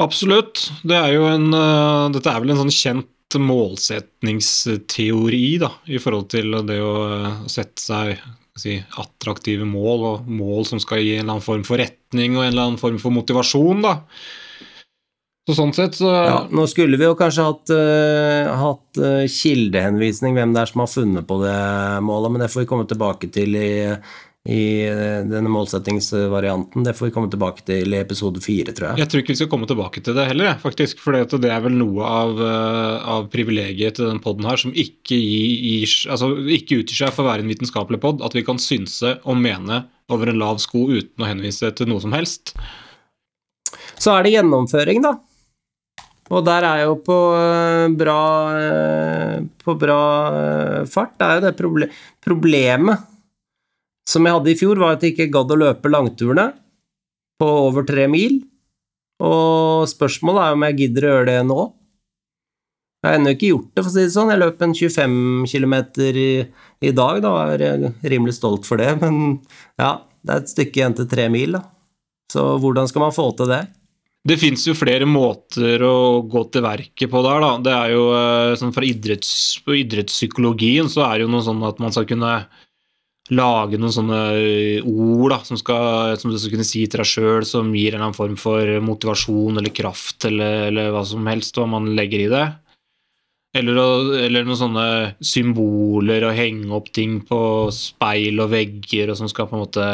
Absolutt. 0.00 0.72
Det 0.86 0.96
er 0.96 1.12
jo 1.14 1.24
en, 1.28 1.54
eh, 1.54 2.10
dette 2.14 2.30
er 2.30 2.40
vel 2.40 2.50
en 2.54 2.62
sånn 2.62 2.72
kjent 2.72 3.06
målsetningsteori 3.38 5.58
da, 5.62 5.70
i 5.86 5.98
forhold 6.02 6.28
til 6.32 6.50
det 6.66 6.80
å 6.82 6.94
eh, 7.14 7.46
sette 7.52 7.80
seg 7.82 8.18
si, 8.58 8.84
attraktive 9.00 9.64
mål, 9.68 10.04
og 10.08 10.28
mål 10.28 10.64
som 10.68 10.80
skal 10.82 10.98
gi 11.04 11.14
en 11.16 11.22
eller 11.24 11.34
annen 11.36 11.46
form 11.46 11.64
for 11.66 11.76
retning 11.80 12.36
og 12.36 12.44
en 12.44 12.52
eller 12.52 12.66
annen 12.68 12.80
form 12.80 12.98
for 13.02 13.10
motivasjon. 13.14 13.78
da. 13.86 13.94
Så 15.50 15.56
sånn 15.58 15.72
sett 15.74 15.98
så 15.98 16.10
Ja, 16.14 16.38
nå 16.54 16.62
skulle 16.70 16.98
vi 17.00 17.08
jo 17.08 17.18
kanskje 17.18 17.48
hatt, 17.48 17.70
uh, 17.74 18.50
hatt 18.60 19.02
uh, 19.02 19.26
kildehenvisning, 19.26 20.36
hvem 20.38 20.54
det 20.54 20.62
er 20.62 20.70
som 20.70 20.84
har 20.84 20.90
funnet 20.92 21.26
på 21.26 21.40
det 21.42 21.60
målet, 22.06 22.30
men 22.30 22.44
det 22.44 22.50
får 22.52 22.62
vi 22.62 22.68
komme 22.70 22.86
tilbake 22.86 23.30
til 23.34 23.56
i, 23.58 23.70
i 24.46 24.60
eh, 24.86 25.24
denne 25.26 25.50
målsettingsvarianten. 25.50 26.84
Det 26.86 26.94
får 26.96 27.08
vi 27.08 27.14
komme 27.16 27.30
tilbake 27.32 27.64
til 27.66 27.96
i 27.96 27.98
episode 27.98 28.40
fire, 28.44 28.70
tror 28.76 28.92
jeg. 28.92 29.02
Jeg 29.02 29.10
tror 29.10 29.24
ikke 29.24 29.34
vi 29.34 29.38
skal 29.40 29.50
komme 29.52 29.68
tilbake 29.70 30.02
til 30.06 30.14
det 30.16 30.28
heller, 30.30 30.52
faktisk. 30.62 31.02
For 31.02 31.18
det 31.18 31.50
er 31.50 31.64
vel 31.64 31.74
noe 31.80 32.06
av, 32.06 32.40
av 33.16 33.26
privilegiet 33.32 33.98
til 33.98 34.06
den 34.08 34.22
poden 34.22 34.46
her 34.48 34.60
som 34.62 34.72
ikke, 34.72 35.18
gir, 35.18 35.96
altså, 36.14 36.30
ikke 36.46 36.78
utgir 36.84 37.02
seg 37.02 37.16
for 37.16 37.26
å 37.26 37.32
være 37.32 37.44
en 37.44 37.50
vitenskapelig 37.50 38.00
pod. 38.00 38.22
At 38.24 38.38
vi 38.38 38.46
kan 38.46 38.62
synse 38.62 39.18
og 39.24 39.42
mene 39.42 39.82
over 40.14 40.30
en 40.30 40.40
lav 40.40 40.62
sko 40.62 40.86
uten 40.88 41.26
å 41.26 41.28
henvise 41.28 41.74
til 41.76 41.90
noe 41.90 42.02
som 42.02 42.14
helst. 42.16 42.54
Så 44.00 44.14
er 44.14 44.24
det 44.24 44.38
gjennomføring, 44.38 45.04
da. 45.04 45.18
Og 46.30 46.44
der 46.46 46.66
er 46.66 46.84
jo 46.84 46.94
på 47.02 47.16
eh, 47.34 47.86
bra, 47.98 48.20
eh, 48.60 49.38
på 49.64 49.74
bra 49.78 50.02
eh, 50.30 50.82
fart. 50.90 51.16
Det 51.18 51.26
er 51.26 51.38
jo 51.38 51.46
det 51.48 51.56
proble 51.58 51.88
problemet 52.22 53.08
som 54.10 54.26
jeg 54.26 54.36
hadde 54.36 54.52
i 54.52 54.58
fjor, 54.58 54.78
var 54.80 54.96
at 54.96 55.04
jeg 55.04 55.14
ikke 55.14 55.30
gadd 55.34 55.52
å 55.54 55.58
løpe 55.58 55.90
langturene 55.90 56.48
på 57.40 57.50
over 57.66 57.86
tre 57.86 58.06
mil. 58.10 58.40
Og 59.22 59.86
spørsmålet 59.90 60.46
er 60.46 60.56
om 60.56 60.64
jeg 60.66 60.78
gidder 60.80 61.06
å 61.06 61.12
gjøre 61.14 61.28
det 61.28 61.40
nå. 61.46 61.60
Jeg 63.00 63.08
har 63.08 63.16
ennå 63.16 63.32
ikke 63.32 63.50
gjort 63.50 63.68
det, 63.72 63.82
for 63.82 63.90
å 63.90 63.94
si 63.94 64.02
det 64.04 64.14
sånn. 64.14 64.30
Jeg 64.32 64.42
løp 64.42 64.64
en 64.64 64.74
25 64.76 65.18
km 65.48 65.76
i, 66.20 66.30
i 66.84 66.94
dag, 66.96 67.20
da 67.24 67.34
er 67.54 67.64
jeg 67.64 67.92
rimelig 68.12 68.36
stolt 68.36 68.68
for 68.68 68.80
det, 68.80 68.90
men 69.00 69.38
ja, 69.80 69.92
det 70.20 70.34
er 70.34 70.42
et 70.42 70.52
stykke 70.52 70.82
igjen 70.82 70.96
til 70.98 71.08
tre 71.08 71.28
mil, 71.32 71.56
da. 71.56 71.64
Så 72.30 72.44
hvordan 72.62 72.90
skal 72.90 73.06
man 73.06 73.14
få 73.14 73.30
til 73.38 73.48
det? 73.50 73.64
Det 74.20 74.36
fins 74.36 74.66
jo 74.68 74.76
flere 74.76 75.06
måter 75.08 75.80
å 75.80 76.20
gå 76.28 76.42
til 76.52 76.64
verket 76.64 77.08
på 77.08 77.22
der, 77.24 77.40
da. 77.40 77.52
Det 77.64 77.72
er 77.72 77.92
jo 77.94 78.02
eh, 78.12 78.56
sånn 78.60 78.74
Fra 78.76 78.84
idretts, 78.84 79.30
idrettspsykologien 79.64 80.90
så 80.92 81.06
er 81.06 81.14
det 81.18 81.24
jo 81.24 81.32
noe 81.32 81.46
sånn 81.46 81.62
at 81.64 81.80
man 81.80 81.94
skal 81.94 82.08
kunne 82.10 82.34
lage 83.30 83.78
noen 83.78 83.94
sånne 83.94 84.20
eh, 84.36 84.84
ord 84.84 85.32
da, 85.32 85.38
som, 85.46 85.56
skal, 85.60 86.18
som 86.20 86.32
du 86.32 86.36
skal 86.36 86.56
kunne 86.56 86.68
si 86.68 86.84
til 86.84 87.00
deg 87.00 87.08
sjøl, 87.08 87.46
som 87.48 87.72
gir 87.72 87.94
en 87.94 88.00
eller 88.00 88.10
annen 88.10 88.18
form 88.18 88.36
for 88.40 88.74
motivasjon 88.84 89.60
eller 89.60 89.72
kraft 89.72 90.28
eller, 90.28 90.66
eller 90.68 90.92
hva 90.92 91.04
som 91.08 91.30
helst, 91.30 91.56
hva 91.56 91.70
man 91.70 91.88
legger 91.96 92.26
i 92.26 92.32
det. 92.32 92.46
Eller, 93.56 93.78
eller 94.28 94.44
noen 94.46 94.58
sånne 94.58 94.88
symboler 95.26 96.28
og 96.28 96.36
henge 96.36 96.68
opp 96.76 96.92
ting 96.94 97.18
på 97.26 97.40
speil 97.74 98.38
og 98.44 98.52
vegger, 98.52 99.10
og 99.10 99.18
som 99.18 99.30
skal 99.30 99.48
på 99.50 99.56
en 99.56 99.64
måte 99.64 99.86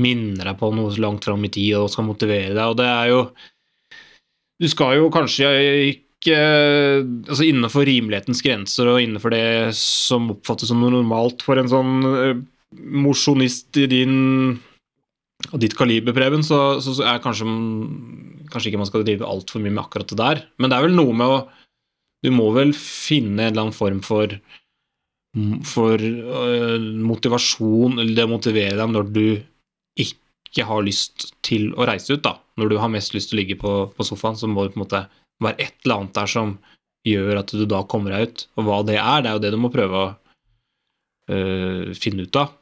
minne 0.00 0.44
deg 0.44 0.56
på 0.60 0.70
noe 0.74 0.92
så 0.94 1.02
langt 1.04 1.26
fram 1.26 1.44
i 1.46 1.52
tid 1.52 1.74
og 1.78 1.90
skal 1.92 2.08
motivere 2.08 2.54
deg. 2.54 2.64
Og 2.66 2.78
det 2.80 2.88
er 2.90 3.10
jo 3.12 3.24
Du 4.60 4.68
skal 4.68 4.98
jo 4.98 5.10
kanskje 5.12 5.50
ikke 5.90 6.36
Altså 6.36 7.46
innenfor 7.46 7.86
rimelighetens 7.88 8.42
grenser 8.44 8.90
og 8.92 9.00
innenfor 9.00 9.32
det 9.32 9.72
som 9.78 10.28
oppfattes 10.34 10.68
som 10.68 10.82
noe 10.82 10.92
normalt 10.92 11.40
for 11.46 11.56
en 11.56 11.70
sånn 11.70 11.94
eh, 12.10 12.34
mosjonist 12.76 13.78
i 13.80 13.86
din 13.90 14.18
og 15.48 15.62
ditt 15.62 15.72
kaliber, 15.72 16.12
Preben, 16.12 16.42
så, 16.44 16.76
så 16.84 16.92
er 17.08 17.22
kanskje 17.24 17.48
Kanskje 18.52 18.68
ikke 18.68 18.82
man 18.82 18.90
skal 18.90 19.06
drive 19.06 19.24
altfor 19.24 19.62
mye 19.64 19.72
med 19.72 19.80
akkurat 19.84 20.12
det 20.12 20.18
der, 20.20 20.42
men 20.60 20.70
det 20.70 20.76
er 20.76 20.84
vel 20.84 20.96
noe 20.98 21.16
med 21.16 21.32
å 21.32 21.38
Du 22.20 22.28
må 22.36 22.50
vel 22.52 22.74
finne 22.76 23.46
en 23.46 23.54
eller 23.54 23.64
annen 23.64 23.76
form 23.76 24.02
for 24.04 24.36
for 25.62 26.02
øh, 26.02 26.86
motivasjon, 27.06 28.00
eller 28.00 28.16
det 28.16 28.24
å 28.26 28.32
motivere 28.32 28.74
deg 28.74 28.90
når 28.90 29.10
du 29.14 29.26
ikke 30.50 30.66
har 30.66 30.84
lyst 30.84 31.30
til 31.46 31.70
å 31.78 31.86
reise 31.88 32.16
ut, 32.16 32.24
da. 32.26 32.36
Når 32.58 32.72
du 32.72 32.78
har 32.82 32.92
mest 32.92 33.14
lyst 33.14 33.30
til 33.30 33.38
å 33.38 33.40
ligge 33.40 33.56
på, 33.60 33.74
på 33.94 34.06
sofaen, 34.06 34.38
så 34.38 34.50
må 34.50 34.66
det 34.66 34.74
på 34.74 34.80
en 34.80 34.84
måte 34.84 35.04
være 35.40 35.62
et 35.62 35.76
eller 35.84 36.00
annet 36.02 36.16
der 36.18 36.30
som 36.30 36.56
gjør 37.06 37.40
at 37.40 37.54
du 37.56 37.64
da 37.70 37.84
kommer 37.88 38.14
deg 38.14 38.28
ut. 38.28 38.46
Og 38.58 38.66
hva 38.66 38.80
det 38.86 38.98
er, 39.00 39.22
det 39.22 39.30
er 39.30 39.38
jo 39.38 39.44
det 39.46 39.52
du 39.54 39.60
må 39.62 39.72
prøve 39.72 40.00
å 40.00 40.08
øh, 41.32 41.92
finne 41.96 42.26
ut 42.26 42.40
av. 42.40 42.56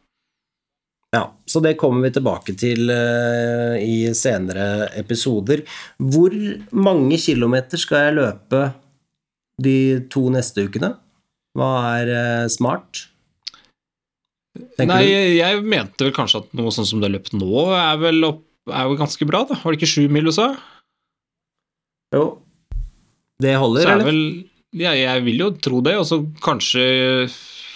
Ja, 1.16 1.24
så 1.48 1.62
det 1.64 1.78
kommer 1.80 2.04
vi 2.04 2.12
tilbake 2.18 2.52
til 2.60 2.90
eh, 2.92 3.78
i 3.80 4.12
senere 4.12 4.90
episoder. 4.98 5.62
Hvor 5.96 6.34
mange 6.76 7.16
kilometer 7.16 7.80
skal 7.80 8.04
jeg 8.04 8.18
løpe 8.18 8.64
de 9.64 9.78
to 10.12 10.26
neste 10.34 10.66
ukene? 10.68 10.92
Hva 11.56 11.70
er 11.96 12.12
eh, 12.12 12.50
smart? 12.52 13.06
Nei, 14.82 15.04
du? 15.04 15.12
jeg 15.38 15.62
mente 15.64 16.06
vel 16.06 16.14
kanskje 16.16 16.42
at 16.42 16.52
noe 16.58 16.72
sånn 16.74 16.88
som 16.88 17.00
det 17.02 17.08
har 17.10 17.16
løpt 17.16 17.34
nå, 17.36 17.64
er 17.76 18.00
vel, 18.02 18.22
opp, 18.28 18.44
er 18.70 18.90
vel 18.90 19.00
ganske 19.00 19.28
bra, 19.28 19.44
da. 19.48 19.58
Var 19.62 19.74
det 19.74 19.80
ikke 19.80 19.90
sju 19.94 20.04
mil 20.12 20.28
du 20.28 20.34
sa? 20.34 20.52
Jo, 22.14 22.24
det 23.42 23.54
holder, 23.60 23.84
Så 23.84 23.90
er 23.90 23.98
eller? 23.98 24.08
vel 24.08 24.80
ja, 24.82 24.92
Jeg 24.96 25.24
vil 25.24 25.38
jo 25.40 25.52
tro 25.64 25.80
det, 25.84 25.94
og 25.96 26.06
så 26.08 26.20
kanskje 26.44 26.84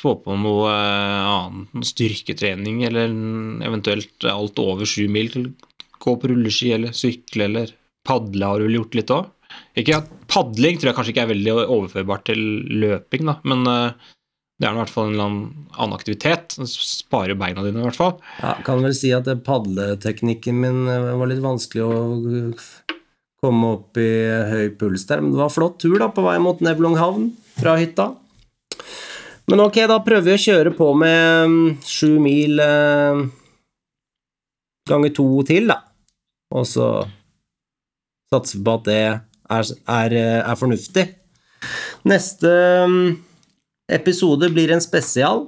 få 0.02 0.16
på 0.24 0.34
noe 0.34 0.70
annet. 0.72 1.68
annen 1.72 1.86
styrketrening, 1.86 2.82
eller 2.88 3.12
eventuelt 3.64 4.26
alt 4.28 4.58
over 4.58 4.88
sju 4.88 5.06
mil. 5.08 5.30
Gå 6.02 6.16
på 6.18 6.32
rulleski 6.32 6.72
eller 6.74 6.96
sykle 6.96 7.46
eller 7.46 7.70
padle 8.06 8.48
har 8.48 8.58
du 8.58 8.66
vel 8.66 8.80
gjort 8.80 8.98
litt 8.98 9.12
òg. 9.14 9.30
Padling 10.32 10.78
tror 10.80 10.90
jeg 10.90 10.96
kanskje 10.96 11.12
ikke 11.14 11.24
er 11.26 11.32
veldig 11.34 11.54
overførbart 11.68 12.24
til 12.30 12.40
løping, 12.82 13.28
da, 13.28 13.36
men 13.46 13.66
eh, 13.68 14.10
det 14.62 14.68
er 14.68 14.76
i 14.76 14.78
hvert 14.78 14.92
fall 14.94 15.16
en 15.16 15.22
annen 15.74 15.94
aktivitet. 15.96 16.54
Sparer 16.70 17.34
beina 17.34 17.64
dine, 17.66 17.80
i 17.82 17.86
hvert 17.88 17.98
fall. 17.98 18.12
Ja, 18.38 18.54
kan 18.62 18.84
vel 18.84 18.94
si 18.94 19.10
at 19.10 19.26
padleteknikken 19.42 20.60
min 20.62 20.84
eh, 20.86 21.08
var 21.18 21.30
litt 21.32 21.42
vanskelig 21.42 21.82
å 21.82 21.96
eh, 22.30 22.68
komme 23.42 23.72
opp 23.74 23.98
i 23.98 24.06
høy 24.52 24.68
puls 24.78 25.08
der, 25.08 25.18
men 25.18 25.34
det 25.34 25.40
var 25.40 25.50
flott 25.50 25.80
tur 25.82 25.96
da, 25.98 26.12
på 26.14 26.22
vei 26.22 26.36
mot 26.38 26.62
Nevlunghavn 26.62 27.32
fra 27.58 27.74
hytta. 27.80 28.12
Men 29.50 29.64
ok, 29.64 29.80
da 29.90 29.98
prøver 30.06 30.28
vi 30.28 30.36
å 30.36 30.44
kjøre 30.44 30.74
på 30.78 30.92
med 30.94 31.50
mm, 31.50 31.72
sju 31.82 32.12
mil 32.22 32.62
eh, 32.62 33.24
ganger 34.92 35.16
to 35.18 35.26
til, 35.50 35.66
da. 35.72 35.80
Og 36.54 36.70
så 36.70 36.92
satser 38.30 38.60
vi 38.60 38.64
på 38.70 38.78
at 38.78 38.86
det 38.86 39.02
er, 39.02 39.74
er, 39.98 40.16
eh, 40.22 40.38
er 40.38 40.62
fornuftig. 40.62 41.08
Neste 42.06 42.54
mm, 42.86 43.10
episode 43.90 44.50
blir 44.52 44.72
en 44.72 44.82
spesial. 44.84 45.46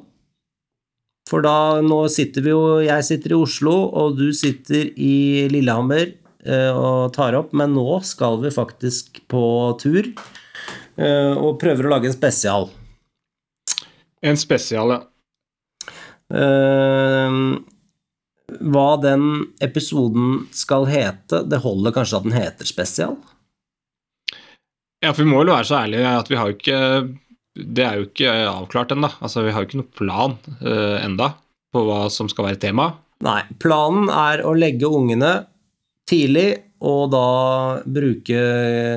For 1.28 1.44
da, 1.44 1.80
nå 1.80 2.02
sitter 2.12 2.44
vi 2.44 2.52
jo 2.52 2.64
Jeg 2.84 3.04
sitter 3.06 3.32
i 3.32 3.38
Oslo, 3.38 3.74
og 3.96 4.18
du 4.18 4.28
sitter 4.36 4.90
i 5.00 5.48
Lillehammer 5.52 6.10
eh, 6.44 6.70
og 6.70 7.14
tar 7.16 7.36
opp, 7.38 7.54
men 7.56 7.72
nå 7.76 8.00
skal 8.04 8.40
vi 8.42 8.52
faktisk 8.52 9.22
på 9.32 9.44
tur 9.80 10.04
eh, 10.04 11.32
og 11.32 11.56
prøver 11.62 11.86
å 11.86 11.94
lage 11.96 12.10
en 12.10 12.16
spesial. 12.16 12.68
En 14.24 14.40
spesial, 14.40 14.92
ja. 14.92 15.00
Eh, 16.34 17.40
hva 18.60 18.88
den 19.00 19.28
episoden 19.64 20.44
skal 20.52 20.84
hete, 20.90 21.40
det 21.48 21.62
holder 21.64 21.94
kanskje 21.96 22.20
at 22.20 22.28
den 22.28 22.36
heter 22.36 22.68
spesial? 22.68 23.16
Ja, 25.04 25.12
for 25.12 25.24
vi 25.24 25.28
må 25.28 25.42
vel 25.42 25.52
være 25.52 25.68
så 25.68 25.80
ærlige 25.82 26.12
at 26.20 26.30
vi 26.30 26.38
har 26.40 26.52
ikke 26.52 26.78
Det 27.54 27.84
er 27.86 27.98
jo 28.00 28.08
ikke 28.08 28.32
avklart 28.50 28.94
ennå. 28.94 29.10
Altså, 29.22 29.44
vi 29.46 29.54
har 29.54 29.62
jo 29.62 29.68
ikke 29.68 29.80
noen 29.80 29.94
plan 29.94 30.36
uh, 30.60 30.98
enda 30.98 31.34
på 31.74 31.84
hva 31.86 32.04
som 32.10 32.30
skal 32.30 32.48
være 32.48 32.62
tema. 32.66 32.90
Nei, 33.24 33.40
planen 33.62 34.10
er 34.10 34.42
å 34.46 34.54
legge 34.58 34.90
ungene 34.90 35.36
tidlig, 36.10 36.48
og 36.84 37.12
da 37.14 37.28
bruke 37.86 38.42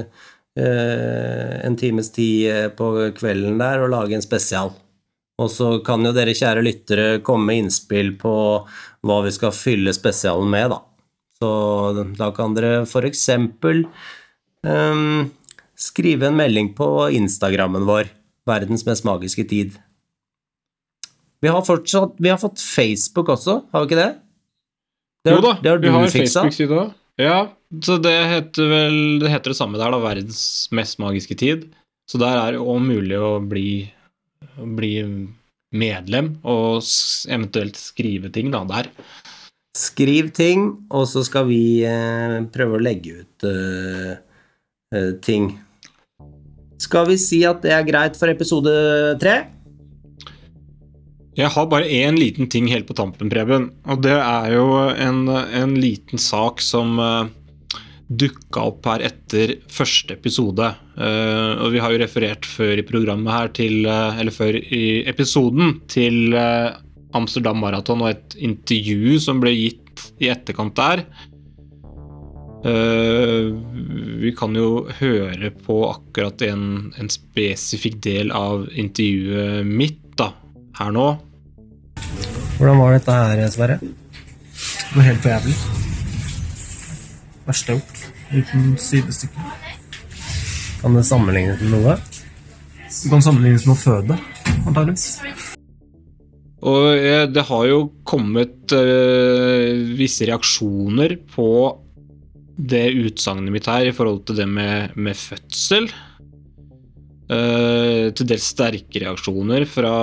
uh, 0.08 1.54
en 1.68 1.78
times 1.80 2.12
tid 2.16 2.74
på 2.78 2.92
kvelden 3.18 3.62
der 3.62 3.86
og 3.86 3.94
lage 3.94 4.18
en 4.18 4.26
spesial. 4.26 4.74
Og 5.38 5.52
så 5.54 5.70
kan 5.86 6.02
jo 6.02 6.16
dere 6.16 6.34
kjære 6.38 6.66
lyttere 6.66 7.08
komme 7.26 7.52
med 7.52 7.68
innspill 7.68 8.16
på 8.18 8.36
hva 9.06 9.18
vi 9.26 9.34
skal 9.36 9.54
fylle 9.54 9.94
spesialen 9.94 10.50
med, 10.50 10.74
da. 10.74 10.82
Så 11.38 11.50
da 12.18 12.32
kan 12.34 12.56
dere 12.58 12.88
for 12.90 13.06
eksempel 13.06 13.84
ehm, 14.66 15.30
skrive 15.78 16.32
en 16.32 16.40
melding 16.40 16.72
på 16.78 16.88
Instagrammen 17.14 17.86
vår, 17.86 18.10
Verdens 18.48 18.86
mest 18.88 19.06
magiske 19.08 19.46
tid. 19.50 19.76
Vi 21.44 21.52
har 21.52 21.66
fortsatt 21.66 22.16
Vi 22.22 22.32
har 22.32 22.40
fått 22.42 22.62
Facebook 22.64 23.30
også, 23.30 23.62
har 23.74 23.84
vi 23.84 23.92
ikke 23.92 24.00
det? 24.00 24.14
Det 25.26 25.34
har, 25.34 25.42
jo 25.42 25.44
da, 25.44 25.54
det 25.62 25.72
har 25.72 25.82
du 25.82 25.88
vi 25.88 25.94
har. 25.94 26.14
Facebook-side 26.14 26.78
òg. 26.78 26.96
Ja, 27.18 27.38
så 27.84 27.98
det 28.00 28.14
heter 28.30 28.70
vel 28.70 28.98
Det 29.24 29.32
heter 29.34 29.52
det 29.52 29.60
samme 29.60 29.80
der, 29.82 29.92
da. 29.92 30.00
Verdens 30.02 30.42
mest 30.72 31.02
magiske 31.04 31.36
tid. 31.40 31.68
Så 32.08 32.20
der 32.22 32.40
er 32.40 32.56
det 32.56 32.64
òg 32.64 32.80
mulig 32.86 33.18
å 33.20 33.38
bli, 33.44 33.90
bli 34.78 34.94
medlem 35.76 36.38
og 36.48 36.80
eventuelt 37.28 37.76
skrive 37.80 38.32
ting 38.32 38.54
da, 38.54 38.62
der. 38.70 38.88
Skriv 39.78 40.32
ting, 40.34 40.70
og 40.90 41.04
så 41.12 41.22
skal 41.28 41.50
vi 41.50 41.84
eh, 41.86 42.40
prøve 42.54 42.78
å 42.78 42.82
legge 42.82 43.20
ut 43.20 43.48
eh, 43.50 44.14
eh, 44.96 45.12
ting. 45.22 45.52
Skal 46.82 47.08
vi 47.10 47.18
si 47.22 47.42
at 47.48 47.64
det 47.66 47.74
er 47.74 47.88
greit 47.88 48.18
for 48.20 48.30
episode 48.32 48.74
tre? 49.22 49.38
Jeg 51.38 51.54
har 51.54 51.68
bare 51.70 51.86
én 51.86 52.18
liten 52.18 52.50
ting 52.50 52.66
helt 52.72 52.88
på 52.90 52.96
tampen, 52.98 53.30
Preben. 53.30 53.70
Og 53.86 54.02
det 54.02 54.16
er 54.16 54.54
jo 54.56 54.72
en, 54.90 55.28
en 55.30 55.76
liten 55.78 56.22
sak 56.22 56.64
som 56.66 56.98
uh, 56.98 57.30
dukka 58.08 58.64
opp 58.72 58.88
her 58.90 59.04
etter 59.10 59.54
første 59.70 60.16
episode. 60.18 60.72
Uh, 60.98 61.62
og 61.62 61.76
vi 61.76 61.84
har 61.84 61.94
jo 61.94 62.02
referert 62.02 62.48
før 62.50 62.82
i 62.82 62.86
programmet 62.88 63.34
her 63.34 63.54
til 63.54 63.86
uh, 63.86 64.18
Eller 64.18 64.34
før 64.34 64.58
i 64.58 65.04
episoden 65.10 65.78
til 65.94 66.34
uh, 66.34 66.74
Amsterdam 67.18 67.62
Marathon 67.62 68.02
og 68.02 68.16
et 68.16 68.38
intervju 68.42 69.20
som 69.22 69.42
ble 69.44 69.54
gitt 69.54 70.08
i 70.22 70.32
etterkant 70.34 70.74
der. 70.78 71.06
Vi 72.66 74.32
kan 74.38 74.56
jo 74.58 74.88
høre 74.98 75.52
på 75.54 75.76
akkurat 75.92 76.42
en, 76.48 76.92
en 76.98 77.10
spesifikk 77.12 78.00
del 78.04 78.34
av 78.36 78.66
intervjuet 78.74 79.68
mitt 79.68 80.02
da, 80.18 80.32
her 80.80 80.92
nå. 80.96 81.08
Hvordan 82.58 82.82
var 82.82 82.98
dette 82.98 83.14
her, 83.14 83.44
Sverre? 83.54 83.78
Det 83.82 84.96
var 84.96 85.06
helt 85.06 85.22
for 85.22 85.30
jævlig. 85.36 85.56
Verste 87.48 87.72
jeg 87.72 87.78
har 87.78 87.84
gjort. 87.84 88.06
Uten 88.34 88.72
sidestykke. 88.82 89.52
Kan 90.82 90.98
det 90.98 91.06
sammenlignes 91.08 91.62
med 91.62 91.76
noe? 91.78 91.96
Det 92.88 93.12
kan 93.12 93.24
sammenlignes 93.24 93.68
med 93.68 93.76
å 93.76 93.80
føde, 93.80 94.18
antakeligvis. 94.66 95.06
Og 96.68 96.86
eh, 96.98 97.26
det 97.30 97.44
har 97.48 97.68
jo 97.70 97.82
kommet 98.08 98.74
eh, 98.74 99.78
visse 100.00 100.26
reaksjoner 100.28 101.14
på 101.30 101.50
det 102.58 102.90
utsagnet 102.98 103.54
mitt 103.54 103.70
her 103.70 103.88
i 103.88 103.96
forhold 103.96 104.26
til 104.28 104.42
det 104.42 104.50
med, 104.50 104.98
med 104.98 105.18
fødsel. 105.18 105.90
Uh, 107.28 108.08
til 108.16 108.24
dels 108.30 108.46
sterke 108.54 109.02
reaksjoner 109.04 109.66
fra, 109.68 109.96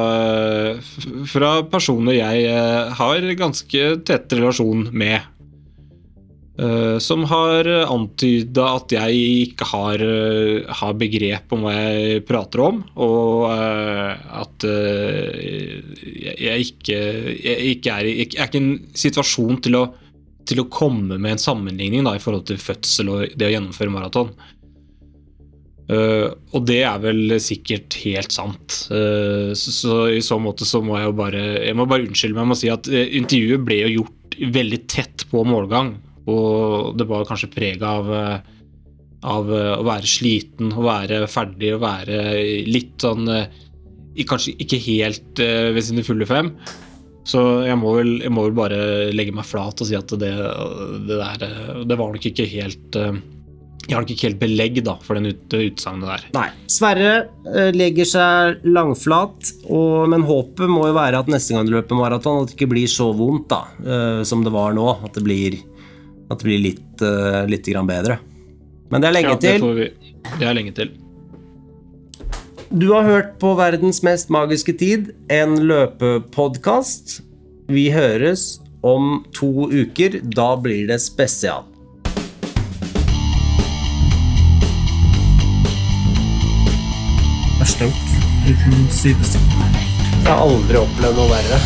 fra 1.25 1.53
personer 1.73 2.19
jeg 2.19 2.43
eh, 2.51 2.91
har 2.99 3.29
ganske 3.41 3.87
tett 4.05 4.35
relasjon 4.37 4.91
med. 4.93 5.31
Uh, 6.61 7.01
som 7.03 7.25
har 7.27 7.67
antyda 7.89 8.67
at 8.77 8.93
jeg 8.95 9.25
ikke 9.49 9.71
har, 9.73 10.05
har 10.69 11.01
begrep 11.01 11.57
om 11.57 11.65
hva 11.65 11.73
jeg 11.73 12.27
prater 12.29 12.63
om, 12.69 12.85
og 13.01 13.49
at 13.49 14.69
jeg, 14.69 16.37
jeg 16.45 16.69
ikke, 16.69 17.03
jeg 17.41 17.73
ikke 17.73 17.97
er, 17.97 18.13
jeg 18.13 18.29
er 18.37 18.53
ikke 18.53 18.61
i 18.61 18.63
en 18.63 18.73
situasjon 19.07 19.65
til 19.65 19.81
å, 19.81 19.87
til 20.49 20.63
å 20.63 20.69
komme 20.73 21.19
med 21.19 21.37
en 21.37 21.43
sammenligning 21.43 22.05
da, 22.07 22.15
i 22.17 22.23
forhold 22.23 22.47
til 22.49 22.61
fødsel 22.61 23.11
og 23.13 23.39
det 23.39 23.49
å 23.49 23.55
gjennomføre 23.55 23.93
maraton. 23.93 24.35
Uh, 25.85 26.33
og 26.57 26.63
det 26.65 26.79
er 26.89 27.01
vel 27.03 27.35
sikkert 27.45 27.93
helt 28.07 28.33
sant. 28.33 28.79
Uh, 28.89 29.53
så, 29.53 29.75
så 29.75 29.97
i 30.17 30.23
så 30.25 30.39
måte 30.41 30.65
så 30.65 30.81
må 30.81 30.97
jeg 30.97 31.11
jo 31.11 31.17
bare 31.19 31.43
Jeg 31.61 31.77
må 31.77 31.85
bare 31.91 32.07
unnskylde 32.07 32.39
meg 32.39 32.49
med 32.49 32.57
å 32.57 32.61
si 32.63 32.71
at 32.73 32.89
eh, 32.89 33.11
intervjuet 33.21 33.67
ble 33.67 33.83
jo 33.83 33.91
gjort 33.99 34.39
veldig 34.57 34.81
tett 34.89 35.27
på 35.29 35.45
målgang. 35.45 35.93
Og 36.25 36.97
det 36.97 37.05
var 37.11 37.27
kanskje 37.29 37.53
preg 37.53 37.85
av, 37.85 38.09
av 39.29 39.51
å 39.53 39.85
være 39.85 40.09
sliten, 40.09 40.73
å 40.73 40.87
være 40.87 41.27
ferdig, 41.29 41.75
å 41.77 41.83
være 41.83 42.23
litt 42.65 42.97
sånn 43.05 43.29
Kanskje 44.15 44.53
ikke 44.63 44.79
helt 44.79 45.41
ved 45.43 45.83
sine 45.83 46.05
fulle 46.07 46.27
fem. 46.31 46.53
Så 47.25 47.41
jeg 47.65 47.77
må, 47.81 47.95
vel, 47.97 48.11
jeg 48.21 48.33
må 48.37 48.43
vel 48.45 48.57
bare 48.57 48.79
legge 49.17 49.33
meg 49.33 49.47
flat 49.49 49.81
og 49.81 49.89
si 49.89 49.97
at 49.97 50.11
det, 50.21 50.33
det 51.09 51.17
der 51.17 51.85
Det 51.89 51.97
var 51.97 52.13
nok 52.13 52.27
ikke 52.29 52.45
helt 52.51 52.99
eh, 53.01 53.17
Jeg 53.87 53.95
har 53.95 54.05
nok 54.05 54.13
ikke 54.13 54.27
helt 54.29 54.43
belegg 54.43 54.81
da, 54.85 54.99
for 55.01 55.17
den 55.17 55.31
ut, 55.33 55.41
det 55.53 55.63
utsagnet 55.71 56.11
der. 56.11 56.27
Nei. 56.37 56.47
Sverre 56.73 57.15
eh, 57.49 57.71
legger 57.77 58.09
seg 58.09 58.67
langflat, 58.69 59.55
og, 59.69 60.05
men 60.13 60.25
håpet 60.29 60.69
må 60.73 60.87
jo 60.89 60.97
være 60.97 61.21
at 61.25 61.29
neste 61.33 61.57
gang 61.57 61.69
du 61.69 61.75
løper 61.77 61.97
maraton, 61.99 62.43
at 62.43 62.53
det 62.53 62.59
ikke 62.59 62.71
blir 62.75 62.89
så 62.93 63.11
vondt 63.17 63.49
da, 63.53 63.63
eh, 63.85 64.21
som 64.29 64.45
det 64.45 64.53
var 64.53 64.77
nå. 64.77 64.87
At 65.05 65.17
det 65.17 65.25
blir, 65.25 65.59
at 66.29 66.41
det 66.41 66.49
blir 66.49 66.63
litt, 66.65 67.05
uh, 67.05 67.45
litt 67.49 67.69
grann 67.69 67.89
bedre. 67.89 68.17
Men 68.93 69.05
det 69.05 69.11
er 69.11 69.17
lenge 69.19 69.33
Ja, 69.35 69.41
det, 69.41 69.53
til. 69.59 69.65
får 69.65 69.81
vi, 69.81 69.89
det 70.41 70.49
er 70.49 70.57
lenge 70.57 70.77
til. 70.77 70.93
Du 72.71 72.93
har 72.93 73.03
hørt 73.03 73.39
på 73.39 73.55
Verdens 73.59 74.03
mest 74.03 74.31
magiske 74.33 74.73
tid, 74.79 75.11
en 75.29 75.57
løpepodkast. 75.69 77.21
Vi 77.69 77.91
høres 77.93 78.59
om 78.85 79.25
to 79.37 79.69
uker. 79.69 80.21
Da 80.37 80.55
blir 80.61 80.89
det 80.89 81.01
spesial. 81.05 81.69
Jeg 87.61 87.69
har 87.69 87.87
gjort. 87.87 88.11
Uten 88.45 88.89
sidestykke. 88.93 89.71
Jeg 90.25 90.29
har 90.29 90.43
aldri 90.45 90.81
opplevd 90.81 91.17
noe 91.21 91.31
verre. 91.33 91.63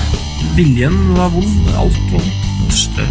Viljen 0.58 0.94
var 1.18 1.32
vond. 1.34 1.72
Alt 1.78 1.98
var 2.12 2.18
vondt. 2.18 2.46
Verste 2.68 3.08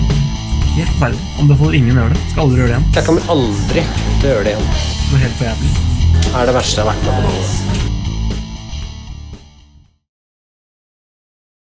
Helt 0.77 0.91
forferdelig. 0.93 1.27
Anbefaler 1.41 1.77
ingen 1.81 1.97
å 1.97 2.03
gjøre 2.05 2.15
det. 2.15 2.23
Skal 2.31 2.43
aldri 2.45 2.63
gjøre 2.63 2.71
det 2.71 2.77
igjen. 2.77 2.89
Jeg 2.99 3.09
kommer 3.09 3.35
aldri 3.35 3.85
til 3.91 4.27
å 4.27 4.33
gjøre 4.33 4.49
det 4.49 4.57
igjen. 4.57 4.73
Det 4.73 5.13
var 5.13 5.23
helt 5.25 5.39
for 5.39 5.49
jævlig. 5.51 5.96
Er 6.35 6.45
det 6.45 6.53
verste 6.53 6.81
jeg 6.81 6.87
har 6.87 6.93
vært 6.93 7.05
med 7.07 7.13
på 7.15 7.27
noen. 7.29 7.86